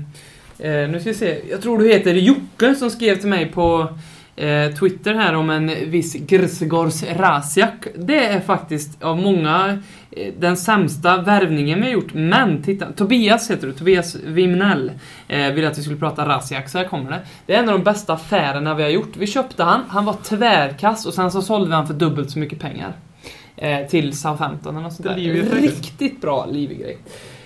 eh, 0.59 0.89
nu 0.89 1.01
ska 1.01 1.11
vi 1.11 1.17
se. 1.17 1.41
Jag 1.51 1.63
tror 1.63 1.79
du 1.79 1.89
heter 1.89 2.15
Jocke 2.15 2.75
som 2.75 2.91
skrev 2.91 3.17
till 3.17 3.29
mig 3.29 3.47
på 3.47 3.89
eh, 4.37 4.73
Twitter 4.73 5.15
här 5.15 5.35
om 5.35 5.51
en 5.51 5.91
viss 5.91 6.15
Grzegorz 6.15 7.03
Rasiak. 7.03 7.87
Det 7.95 8.27
är 8.27 8.41
faktiskt 8.41 9.03
av 9.03 9.19
många 9.19 9.79
eh, 10.11 10.33
den 10.39 10.57
sämsta 10.57 11.23
värvningen 11.23 11.81
vi 11.81 11.87
har 11.87 11.93
gjort. 11.93 12.15
Men 12.15 12.63
titta, 12.63 12.93
Tobias 12.93 13.51
heter 13.51 13.67
du, 13.67 13.73
Tobias 13.73 14.17
Wimnell 14.25 14.93
eh, 15.29 15.53
ville 15.53 15.69
att 15.69 15.79
vi 15.79 15.83
skulle 15.83 15.99
prata 15.99 16.29
Rasiak, 16.29 16.69
så 16.69 16.79
här 16.79 16.85
kommer 16.85 17.11
det. 17.11 17.21
Det 17.47 17.55
är 17.55 17.63
en 17.63 17.69
av 17.69 17.79
de 17.79 17.85
bästa 17.85 18.13
affärerna 18.13 18.75
vi 18.75 18.83
har 18.83 18.91
gjort. 18.91 19.17
Vi 19.17 19.27
köpte 19.27 19.63
han, 19.63 19.81
han 19.89 20.05
var 20.05 20.17
tvärkass 20.25 21.07
och 21.07 21.15
sen 21.15 21.31
så 21.31 21.43
sålde 21.43 21.69
vi 21.69 21.75
han 21.75 21.87
för 21.87 21.95
dubbelt 21.95 22.31
så 22.31 22.39
mycket 22.39 22.61
pengar. 22.61 22.93
Eh, 23.57 23.87
till 23.87 24.19
Southampton 24.19 24.75
eller 24.75 24.83
något 24.83 24.93
sånt 24.93 25.09
där. 25.09 25.15
Riktigt 25.61 26.21
bra 26.21 26.47
Livy-grej. 26.47 26.99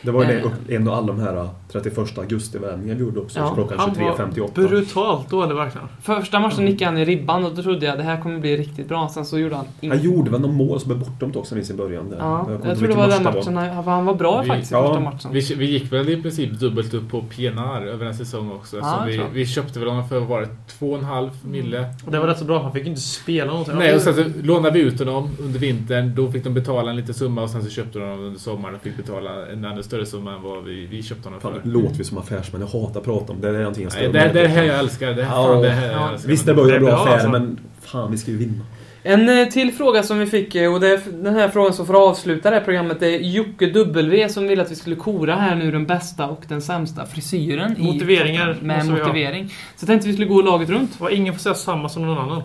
Det 0.02 0.10
var 0.10 0.24
ju 0.24 0.30
Eh. 0.38 0.50
det, 0.66 0.74
en 0.74 0.88
av 0.88 0.94
alla 0.94 1.06
de 1.06 1.20
här 1.20 1.48
31 1.72 2.18
augusti-värvningar 2.18 2.94
vi 2.94 3.00
gjorde 3.00 3.20
också. 3.20 3.38
Ja, 3.40 3.54
klockan 3.54 3.78
Han 3.78 3.88
var 3.90 3.96
23.58. 4.16 4.68
brutalt 4.68 5.30
dålig 5.30 5.54
verkligen. 5.54 5.86
Första 6.02 6.40
matchen 6.40 6.64
nickade 6.64 6.90
han 6.90 6.98
i 6.98 7.04
ribban 7.04 7.44
och 7.44 7.54
då 7.54 7.62
trodde 7.62 7.86
jag 7.86 7.98
det 7.98 8.02
här 8.02 8.20
kommer 8.20 8.38
bli 8.38 8.56
riktigt 8.56 8.88
bra. 8.88 9.08
Sen 9.08 9.24
så 9.24 9.38
gjorde 9.38 9.56
han 9.56 9.64
Han 9.82 10.02
gjorde 10.02 10.30
väl 10.30 10.40
någon 10.40 10.54
mål 10.54 10.80
som 10.80 10.90
är 10.90 10.94
bortdömt 10.94 11.36
också 11.36 11.56
i 11.56 11.74
början. 11.74 12.10
Där. 12.10 12.16
Ja, 12.18 12.46
jag 12.48 12.54
inte 12.56 12.76
tror 12.76 12.88
det 12.88 12.94
var 12.94 13.08
den 13.08 13.22
match 13.22 13.34
matchen 13.34 13.56
han, 13.56 13.84
han 13.84 14.04
var 14.04 14.14
bra 14.14 14.40
Vi- 14.42 14.48
faktiskt 14.48 14.72
i 14.72 14.74
ja, 14.74 14.86
första 14.86 15.00
matchen. 15.00 15.30
Vi, 15.32 15.54
vi 15.54 15.70
gick 15.70 15.92
väl 15.92 16.08
i 16.08 16.22
princip 16.22 16.52
dubbelt 16.52 16.94
upp 16.94 17.10
på 17.10 17.22
PNR 17.22 17.86
över 17.86 18.06
en 18.06 18.14
säsong 18.14 18.52
också. 18.52 18.76
Ja, 18.76 18.82
så 19.04 19.10
jag 19.10 19.16
vi, 19.16 19.22
vi 19.32 19.46
köpte 19.46 19.78
väl 19.78 19.88
honom 19.88 20.08
för, 20.08 20.20
var 20.20 20.40
det, 20.40 20.48
2,5 20.80 21.30
mille? 21.44 21.84
Och 22.06 22.12
det 22.12 22.18
var 22.18 22.26
rätt 22.26 22.38
så 22.38 22.44
bra. 22.44 22.62
Han 22.62 22.72
fick 22.72 22.86
inte 22.86 23.00
spela 23.00 23.50
någonting. 23.50 23.74
Nej, 23.78 23.94
och 23.94 24.00
sen 24.00 24.14
så 24.14 24.24
lånade 24.42 24.70
vi 24.70 24.80
ut 24.80 24.98
honom 24.98 25.28
under 25.40 25.58
vintern. 25.58 26.14
Då 26.14 26.30
fick 26.32 26.44
de 26.44 26.54
betala 26.54 26.90
en 26.90 26.96
liten 26.96 27.14
summa 27.14 27.42
och 27.42 27.50
sen 27.50 27.62
så 27.64 27.70
köpte 27.70 27.98
de 27.98 28.04
honom 28.08 28.24
under 28.24 28.40
sommaren 28.40 28.74
och 28.74 28.80
fick 28.80 28.96
betala 28.96 29.46
en 29.46 29.64
ännu 29.64 29.82
större 29.90 30.06
summa 30.06 30.34
än 30.34 30.42
vad 30.42 30.64
vi, 30.64 30.86
vi 30.86 31.02
köpte 31.02 31.28
honom 31.28 31.40
för. 31.40 31.60
låter 31.64 31.96
vi 31.96 32.04
som 32.04 32.18
affärsmän. 32.18 32.60
Jag 32.60 32.80
hatar 32.80 33.00
att 33.00 33.06
prata 33.06 33.32
om 33.32 33.40
det. 33.40 33.50
Det 33.50 33.56
är 33.56 33.60
någonting 33.60 33.84
jag 33.84 34.12
Nej, 34.12 34.28
det, 34.32 34.40
det 34.42 34.48
här 34.48 34.62
jag 34.64 34.78
älskar. 34.78 35.06
Det, 35.14 35.24
här, 35.24 35.36
Ja, 35.36 35.44
fan, 35.46 35.62
det 35.62 35.70
här 35.70 35.86
ja. 35.92 36.00
jag 36.00 36.12
älskar. 36.12 36.28
Visst, 36.28 36.46
det 36.46 36.52
var 36.52 36.66
ju 36.68 36.74
en 36.76 36.84
bra 36.84 36.94
affär, 36.94 37.12
alltså. 37.12 37.28
men 37.28 37.58
fan, 37.82 38.10
vi 38.10 38.18
ska 38.18 38.30
ju 38.30 38.36
vinna. 38.36 38.64
En 39.02 39.28
eh, 39.38 39.48
till 39.48 39.72
fråga 39.72 40.02
som 40.02 40.18
vi 40.18 40.26
fick, 40.26 40.54
eh, 40.54 40.72
och 40.74 40.80
det 40.80 40.88
är 40.88 41.00
den 41.22 41.34
här 41.34 41.48
frågan 41.48 41.72
som 41.72 41.86
får 41.86 42.08
avsluta 42.08 42.50
det 42.50 42.56
här 42.56 42.64
programmet, 42.64 43.00
det 43.00 43.06
är 43.06 43.18
Jocke 43.18 43.66
W 43.66 44.28
som 44.28 44.48
vill 44.48 44.60
att 44.60 44.70
vi 44.70 44.74
skulle 44.74 44.96
kora 44.96 45.34
här 45.34 45.54
nu 45.56 45.70
den 45.70 45.86
bästa 45.86 46.26
och 46.26 46.42
den 46.48 46.62
sämsta 46.62 47.06
frisyren. 47.06 47.76
i- 47.78 47.82
Motiveringar 47.82 48.56
Med 48.60 48.76
måste 48.76 48.92
vi 48.92 49.00
ha. 49.00 49.06
motivering. 49.08 49.52
Så 49.76 49.86
tänkte 49.86 50.08
vi 50.08 50.14
skulle 50.14 50.26
gå 50.28 50.42
laget 50.42 50.68
runt. 50.70 50.90
Och 50.98 51.10
ingen 51.10 51.34
får 51.34 51.40
säga 51.40 51.54
samma 51.54 51.88
som 51.88 52.06
någon 52.06 52.18
annan. 52.18 52.42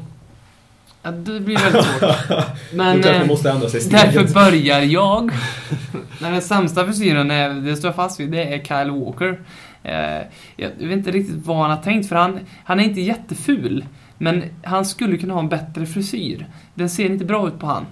Ja, 1.06 1.12
det 1.12 1.40
blir 1.40 1.58
väldigt 1.58 1.86
svårt. 1.86 2.46
Men... 2.74 3.04
Kanske 3.04 3.22
eh, 3.22 3.28
måste 3.28 3.50
ändra 3.50 3.70
sig 3.70 3.90
Därför 3.90 4.34
börjar 4.34 4.80
jag. 4.80 5.26
Nej, 6.22 6.32
den 6.32 6.42
sämsta 6.42 6.86
frisyren, 6.86 7.32
är, 7.32 7.50
det 7.50 7.76
står 7.76 7.88
jag 7.88 7.96
fast 7.96 8.20
vid, 8.20 8.32
det 8.32 8.54
är 8.54 8.64
Kyle 8.64 8.92
Walker. 8.92 9.40
Eh, 9.84 10.28
jag 10.56 10.70
vet 10.70 10.92
inte 10.92 11.12
riktigt 11.12 11.46
vad 11.46 11.58
han 11.58 11.70
har 11.70 11.84
tänkt, 11.84 12.10
för 12.10 12.16
han, 12.16 12.40
han 12.64 12.80
är 12.80 12.84
inte 12.84 13.02
jätteful. 13.02 13.86
Men 14.18 14.44
han 14.64 14.86
skulle 14.86 15.18
kunna 15.18 15.34
ha 15.34 15.40
en 15.40 15.50
bättre 15.50 15.86
frisyr. 15.86 16.48
Den 16.74 16.90
ser 16.90 17.06
inte 17.06 17.26
bra 17.26 17.48
ut 17.48 17.60
på 17.60 17.68
han. 17.68 17.86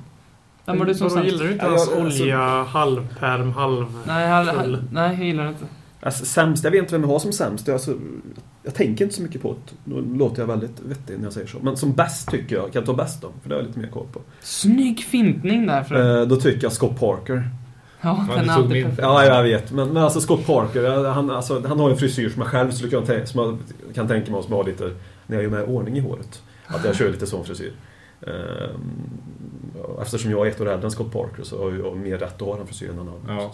Vem 0.65 0.79
var 0.79 0.85
det 0.85 0.95
som 0.95 1.23
gillar 1.23 1.45
du 1.45 1.51
inte 1.51 1.65
hans 1.65 1.81
alltså- 1.81 2.01
olja, 2.01 2.63
halvperm, 2.63 3.53
halv... 3.53 3.85
Nej, 4.07 4.27
han, 4.27 4.87
nej, 4.91 5.15
jag 5.17 5.27
gillar 5.27 5.43
det 5.43 5.49
inte. 5.49 5.65
Alltså, 6.05 6.25
sämst, 6.25 6.63
jag 6.63 6.71
vet 6.71 6.79
inte 6.79 6.93
vem 6.93 7.01
jag 7.01 7.09
har 7.09 7.19
som 7.19 7.33
sämst. 7.33 7.67
Jag, 7.67 7.73
alltså, 7.73 7.95
jag 8.63 8.73
tänker 8.75 9.05
inte 9.05 9.15
så 9.15 9.21
mycket 9.21 9.41
på 9.41 9.53
det. 9.53 9.91
Då 9.93 9.99
låter 9.99 10.41
jag 10.41 10.47
väldigt 10.47 10.79
vettig 10.79 11.17
när 11.17 11.23
jag 11.23 11.33
säger 11.33 11.47
så. 11.47 11.57
Men 11.61 11.77
som 11.77 11.93
bäst 11.93 12.29
tycker 12.31 12.55
jag, 12.55 12.63
kan 12.63 12.79
jag 12.79 12.85
ta 12.85 12.93
bäst 12.93 13.21
då? 13.21 13.31
För 13.41 13.49
det 13.49 13.55
har 13.55 13.61
jag 13.61 13.67
lite 13.67 13.79
mer 13.79 13.87
koll 13.87 14.07
på. 14.13 14.21
Snygg 14.41 15.03
fintning 15.03 15.67
där. 15.67 15.83
För... 15.83 16.21
Eh, 16.21 16.27
då 16.27 16.35
tycker 16.35 16.63
jag 16.63 16.71
Scott 16.71 16.99
Parker. 16.99 17.49
ja, 18.01 18.25
Ja, 18.29 18.35
den 18.35 18.49
är 18.49 18.53
alltid 18.53 18.83
perfekt. 18.83 19.01
Ja, 19.01 19.25
jag 19.25 19.43
vet. 19.43 19.71
Men, 19.71 19.87
men 19.87 20.03
alltså 20.03 20.21
Scott 20.21 20.45
Parker, 20.45 21.09
han, 21.09 21.31
alltså, 21.31 21.67
han 21.67 21.79
har 21.79 21.89
en 21.89 21.97
frisyr 21.97 22.29
som 22.29 22.41
jag 22.41 22.51
själv 22.51 22.71
skulle 22.71 22.89
kunna 22.89 23.05
tänka, 23.05 23.25
som 23.25 23.39
jag 23.85 23.95
kan 23.95 24.07
tänka 24.07 24.31
mig 24.31 24.43
som 24.43 24.51
jag 24.51 24.57
har 24.57 24.65
lite, 24.65 24.91
när 25.27 25.35
jag 25.37 25.43
gör 25.43 25.49
med 25.49 25.63
ordning 25.63 25.97
i 25.97 25.99
håret. 25.99 26.41
Att 26.67 26.85
jag 26.85 26.95
kör 26.95 27.09
lite 27.09 27.27
sån 27.27 27.45
frisyr. 27.45 27.73
Ehm, 28.27 29.11
eftersom 30.01 30.31
jag 30.31 30.47
är 30.47 30.51
ett 30.51 30.61
år 30.61 30.69
äldre 30.69 30.87
än 30.87 30.91
Scott 30.91 31.11
Parker 31.11 31.43
så 31.43 31.63
har 31.63 31.71
jag 31.71 31.97
mer 31.97 32.17
rätt 32.17 32.41
att 32.41 32.47
ha 32.47 32.57
den 32.57 32.67
frisyren 32.67 32.99
än 32.99 33.07
han 33.07 33.37
har. 33.37 33.43
Ja. 33.43 33.51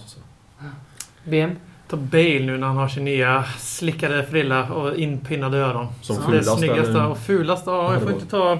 BM. 1.23 1.55
Ta 1.89 1.97
Bale 1.97 2.39
nu 2.39 2.57
när 2.57 2.67
han 2.67 2.77
har 2.77 2.87
sin 2.87 3.05
nya 3.05 3.43
slickade 3.57 4.23
frilla 4.25 4.73
och 4.73 4.95
inpinnade 4.95 5.57
öron. 5.57 5.87
Som 6.01 6.15
det 6.15 6.21
fulast 6.21 6.57
snyggaste 6.57 6.91
eller? 6.91 7.07
och 7.07 7.17
fulaste. 7.17 7.69
Ja, 7.69 7.77
Ja, 7.83 7.83
jag 7.93 8.01
det 8.01 8.05
får 8.05 8.13
inte 8.13 8.25
ta 8.25 8.59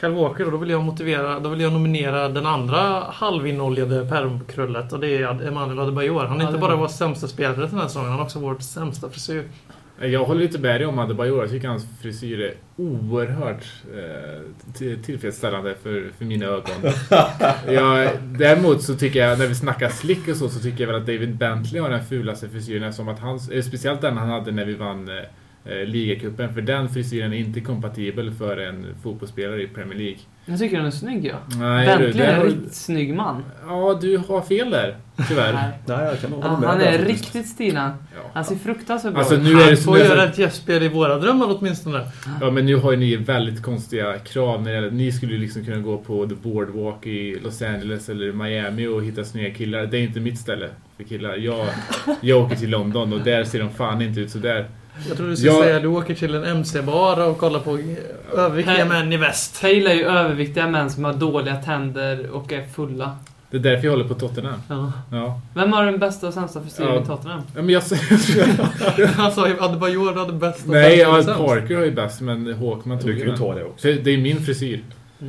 Kyle 0.00 0.10
Walker. 0.12 0.44
Då 0.50 0.56
vill 0.56 0.70
jag 0.70 0.82
motivera, 0.84 1.40
då 1.40 1.48
vill 1.48 1.60
jag 1.60 1.72
nominera 1.72 2.28
den 2.28 2.46
andra 2.46 3.02
halvinoljade 3.12 4.06
permkrullet 4.08 4.92
och 4.92 5.00
det 5.00 5.08
är 5.22 5.46
Emanuel 5.48 5.78
Adebayor. 5.78 6.24
Han 6.24 6.36
är 6.36 6.40
Ja, 6.40 6.48
inte 6.48 6.52
det 6.56 6.60
bara 6.60 6.70
var- 6.76 6.80
vår 6.82 6.88
sämsta 6.88 7.28
spelare 7.28 7.66
den 7.66 7.78
här 7.78 7.86
säsongen, 7.86 8.08
han 8.10 8.18
har 8.18 8.24
också 8.24 8.38
vår 8.38 8.56
sämsta 8.58 9.08
frisyr. 9.10 9.48
Jag 10.00 10.24
håller 10.24 10.40
lite 10.40 10.58
med 10.58 10.80
dig 10.80 10.86
om 10.86 10.98
Adebayor. 10.98 11.40
Jag 11.42 11.50
tycker 11.50 11.68
hans 11.68 11.86
frisyr 12.02 12.40
är 12.40 12.54
oerhört 12.76 13.64
eh, 13.96 14.72
till- 14.74 15.02
tillfredsställande 15.04 15.74
för, 15.82 16.10
för 16.18 16.24
mina 16.24 16.46
ögon. 16.46 16.92
jag, 17.74 18.10
däremot 18.22 18.82
så 18.82 18.94
tycker 18.94 19.20
jag, 19.26 19.38
när 19.38 19.46
vi 19.46 19.54
snackar 19.54 19.88
slick 19.88 20.28
och 20.28 20.36
så, 20.36 20.48
så 20.48 20.60
tycker 20.60 20.80
jag 20.80 20.86
väl 20.92 20.96
att 21.00 21.06
David 21.06 21.36
Bentley 21.36 21.80
har 21.82 21.90
den 21.90 22.04
fulaste 22.04 22.48
frisyren 22.48 22.82
eftersom 22.82 23.08
att 23.08 23.18
han, 23.18 23.40
eh, 23.52 23.62
speciellt 23.62 24.00
den 24.00 24.16
han 24.16 24.28
hade 24.28 24.52
när 24.52 24.64
vi 24.64 24.74
vann 24.74 25.08
eh, 25.08 25.24
ligacupen. 25.86 26.54
För 26.54 26.60
den 26.60 26.88
frisyren 26.88 27.32
är 27.32 27.36
inte 27.38 27.60
kompatibel 27.60 28.30
för 28.34 28.56
en 28.56 28.86
fotbollsspelare 29.02 29.62
i 29.62 29.66
Premier 29.66 29.98
League. 29.98 30.18
Jag 30.46 30.58
tycker 30.58 30.76
den 30.76 30.86
är 30.86 30.90
snygg 30.90 31.24
ja. 31.26 31.36
Nej, 31.58 31.86
Bentley 31.86 32.12
du, 32.12 32.18
det 32.18 32.24
är 32.24 32.32
en 32.32 32.38
har- 32.38 32.44
riktigt 32.46 32.74
snygg 32.74 33.14
man. 33.14 33.44
Ja, 33.66 33.98
du 34.00 34.18
har 34.18 34.40
fel 34.42 34.70
där. 34.70 34.96
Tyvärr. 35.28 35.52
Nej. 35.52 35.70
Jag 36.04 36.20
kan 36.20 36.30
nog 36.30 36.40
Ja, 36.44 36.46
hålla 36.48 36.60
med 36.60 36.68
han 36.68 36.78
där 36.78 36.86
är 36.86 36.98
faktiskt. 36.98 37.24
riktigt 37.34 37.48
stilen. 37.48 37.90
Ja. 38.14 38.30
Han 38.34 38.44
ser 38.44 38.56
fruktansvärt 38.56 39.12
bra 39.12 39.20
Alltså, 39.20 39.34
ut. 39.34 39.42
nu 39.42 39.50
är 39.50 39.54
Han 39.56 39.70
det 39.70 39.76
får 39.76 39.98
göra 39.98 40.24
ett 40.24 40.38
gästspel 40.38 40.82
i 40.82 40.88
våra 40.88 41.18
drömmar 41.18 41.56
åtminstone. 41.58 42.00
Ja 42.40 42.50
men 42.50 42.66
nu 42.66 42.76
har 42.76 42.90
ju 42.90 42.96
ni 42.96 43.16
väldigt 43.16 43.62
konstiga 43.62 44.18
krav 44.18 44.62
när 44.62 44.82
det 44.82 44.90
Ni 44.90 45.12
skulle 45.12 45.32
ju 45.32 45.38
liksom 45.38 45.64
kunna 45.64 45.78
gå 45.80 45.98
på 45.98 46.26
The 46.26 46.34
Boardwalk 46.34 47.06
i 47.06 47.38
Los 47.44 47.62
Angeles 47.62 48.08
eller 48.08 48.32
Miami 48.32 48.86
och 48.86 49.04
hitta 49.04 49.24
snygga 49.24 49.54
killar. 49.54 49.86
Det 49.86 49.98
är 49.98 50.02
inte 50.02 50.20
mitt 50.20 50.38
ställe 50.38 50.68
för 50.96 51.04
killar. 51.04 51.36
Jag, 51.36 51.66
jag 52.20 52.44
åker 52.44 52.56
till 52.56 52.70
London 52.70 53.12
och 53.12 53.20
där 53.20 53.44
ser 53.44 53.58
de 53.58 53.70
fan 53.70 54.02
inte 54.02 54.20
ut 54.20 54.30
så 54.30 54.38
där. 54.38 54.66
Jag 55.08 55.16
tror 55.16 55.28
du 55.28 55.36
skulle 55.36 55.52
Jag- 55.52 55.62
säga 55.64 55.76
att 55.76 55.82
du 55.82 55.88
åker 55.88 56.14
till 56.14 56.34
en 56.34 56.44
MC-bar 56.44 57.28
och 57.28 57.38
kollar 57.38 57.60
på 57.60 57.78
överviktiga 58.36 58.74
Nej. 58.76 58.88
män 58.88 59.12
i 59.12 59.16
väst. 59.16 59.58
Jag 59.62 59.74
gillar 59.74 59.92
ju 59.92 60.04
överviktiga 60.04 60.66
män 60.68 60.90
som 60.90 61.04
har 61.04 61.12
dåliga 61.12 61.56
tänder 61.56 62.30
och 62.30 62.52
är 62.52 62.62
fulla. 62.62 63.16
Det 63.50 63.56
är 63.56 63.60
därför 63.60 63.84
jag 63.84 63.90
håller 63.92 64.08
på 64.08 64.14
Tottenham. 64.14 64.62
Ja. 64.68 64.92
Ja. 65.12 65.40
Vem 65.54 65.72
har 65.72 65.86
den 65.86 65.98
bästa 65.98 66.28
och 66.28 66.34
sämsta 66.34 66.60
frisyren 66.62 66.94
Ja. 66.94 67.02
i 67.02 67.06
Tottenham? 67.06 67.40
ja 67.56 67.62
men 67.62 67.68
jag 67.70 67.82
säger... 67.82 69.06
Han 69.16 69.32
sa 69.32 69.48
ju 69.48 69.60
Adebayor 69.60 70.14
hade 70.14 70.32
bäst 70.32 70.66
och 70.66 70.72
Nej. 70.72 71.04
Parker 71.24 71.76
har 71.76 71.84
ju 71.84 71.90
bäst 71.90 72.20
men 72.20 72.54
Håkman 72.54 72.98
tog 72.98 73.10
Du 73.10 73.20
kan 73.20 73.30
ju 73.30 73.36
ta 73.36 73.54
det 73.54 73.64
också. 73.64 73.82
För 73.88 73.92
det 73.92 74.10
är 74.10 74.18
min 74.18 74.44
frisyr. 74.44 74.80
Ja, 75.18 75.26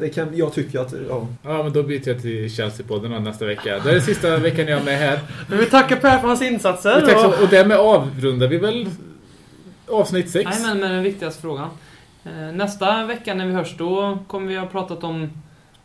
Det 0.00 0.08
kan, 0.08 0.36
jag 0.36 0.52
tycker 0.52 0.78
att, 0.80 0.94
ja. 1.08 1.26
Ja 1.42 1.62
men 1.62 1.72
då 1.72 1.82
byter 1.82 2.08
jag 2.08 2.22
till 2.22 2.48
Chelsea-podden 2.48 3.20
nästa 3.20 3.44
vecka. 3.44 3.78
Det 3.84 3.90
är 3.90 4.00
sista 4.00 4.36
veckan 4.36 4.68
jag 4.68 4.80
är 4.80 4.84
med 4.84 4.98
här. 4.98 5.20
Men 5.48 5.58
vi 5.58 5.66
tackar 5.66 5.96
Per 5.96 6.18
för 6.18 6.28
hans 6.28 6.42
insatser. 6.42 6.96
Och, 7.02 7.08
tack 7.08 7.16
och- 7.26 7.34
så, 7.34 7.42
och 7.42 7.48
därmed 7.50 7.76
avrundar 7.78 8.48
vi 8.48 8.58
väl 8.58 8.88
avsnitt 9.88 10.30
6. 10.30 10.50
Nej, 10.50 10.62
men 10.62 10.80
med 10.80 10.90
den 10.90 11.02
viktigaste 11.02 11.40
frågan. 11.42 11.68
Eh, 12.24 12.52
Nästa 12.54 13.06
vecka 13.06 13.34
när 13.34 13.46
vi 13.46 13.52
hörs 13.52 13.76
då 13.78 14.18
kommer 14.26 14.46
vi 14.48 14.56
ha 14.56 14.66
pratat 14.66 15.04
om 15.04 15.30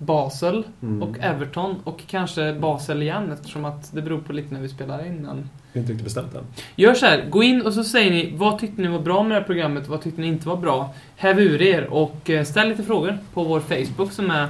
Basel 0.02 0.64
Mm. 0.82 1.04
och 1.04 1.16
Everton 1.20 1.76
och 1.84 2.02
kanske 2.08 2.54
Basel 2.54 3.02
igen 3.02 3.32
eftersom 3.32 3.66
att 3.66 3.92
det 3.94 4.02
beror 4.02 4.20
på 4.20 4.34
lite 4.34 4.54
när 4.54 4.62
vi 4.62 4.70
spelar 4.70 5.06
in 5.06 5.24
den. 5.24 5.50
Vi 5.74 5.80
har 5.80 5.82
inte 5.82 5.92
riktigt 5.92 6.04
bestämt 6.04 6.36
än. 6.36 6.44
Gör 6.76 6.94
så 6.94 7.06
här, 7.06 7.26
gå 7.30 7.44
in 7.44 7.62
och 7.62 7.74
så 7.74 7.84
säger 7.84 8.12
ni 8.12 8.34
vad 8.38 8.60
tyckte 8.60 8.82
ni 8.82 8.88
var 8.88 9.00
bra 9.00 9.24
med 9.24 9.32
det 9.32 9.36
här 9.36 9.44
programmet 9.48 9.84
och 9.84 9.90
vad 9.90 10.02
tyckte 10.02 10.22
ni 10.22 10.28
inte 10.28 10.48
var 10.48 10.58
bra. 10.58 10.94
Häv 11.16 11.40
ur 11.40 11.62
er 11.62 11.84
och 11.86 12.30
eh, 12.30 12.44
ställ 12.44 12.70
lite 12.70 12.84
frågor 12.84 13.18
på 13.34 13.44
vår 13.44 13.60
Facebook 13.60 14.12
som 14.12 14.32
är 14.32 14.48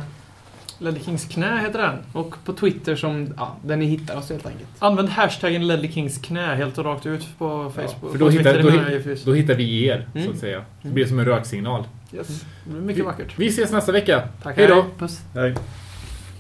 Ledley 0.82 1.04
Kings 1.04 1.26
knä 1.26 1.60
heter 1.62 1.80
den. 1.82 1.96
och 2.14 2.36
på 2.46 2.54
Twitter 2.54 2.96
som, 2.96 3.34
ja, 3.38 3.56
där 3.64 3.76
ni 3.76 3.86
hittar 3.86 4.18
oss 4.18 4.30
helt 4.30 4.46
enkelt. 4.46 4.70
Använd 4.80 5.10
hashtaggen 5.10 5.68
Ledley 5.68 5.92
Kings 5.92 6.18
knä 6.18 6.56
helt 6.56 6.78
och 6.78 6.86
rakt 6.86 7.06
ut 7.06 7.28
på 7.38 7.72
Facebook. 7.76 8.12
För 8.12 8.18
då 8.20 8.30
hittar, 8.30 8.64
då, 8.64 8.70
då 9.26 9.34
hittar 9.34 9.56
vi 9.56 9.86
er, 9.88 10.08
så 10.14 10.20
Mm. 10.20 10.32
att 10.32 10.38
säga. 10.38 10.62
Det 10.82 10.90
blir 10.90 11.06
som 11.06 11.20
en 11.20 11.26
röksignal. 11.26 11.84
Yes. 12.12 12.46
Blir 12.64 12.82
mycket 12.82 13.06
vackert. 13.06 13.40
Vi 13.40 13.48
ses 13.48 13.72
nästa 13.72 13.92
vecka. 13.92 14.28
Tack, 14.44 14.58
Hej 14.58 14.68
då! 14.68 14.86
Puss. 15.00 15.20
Hej. 15.34 15.56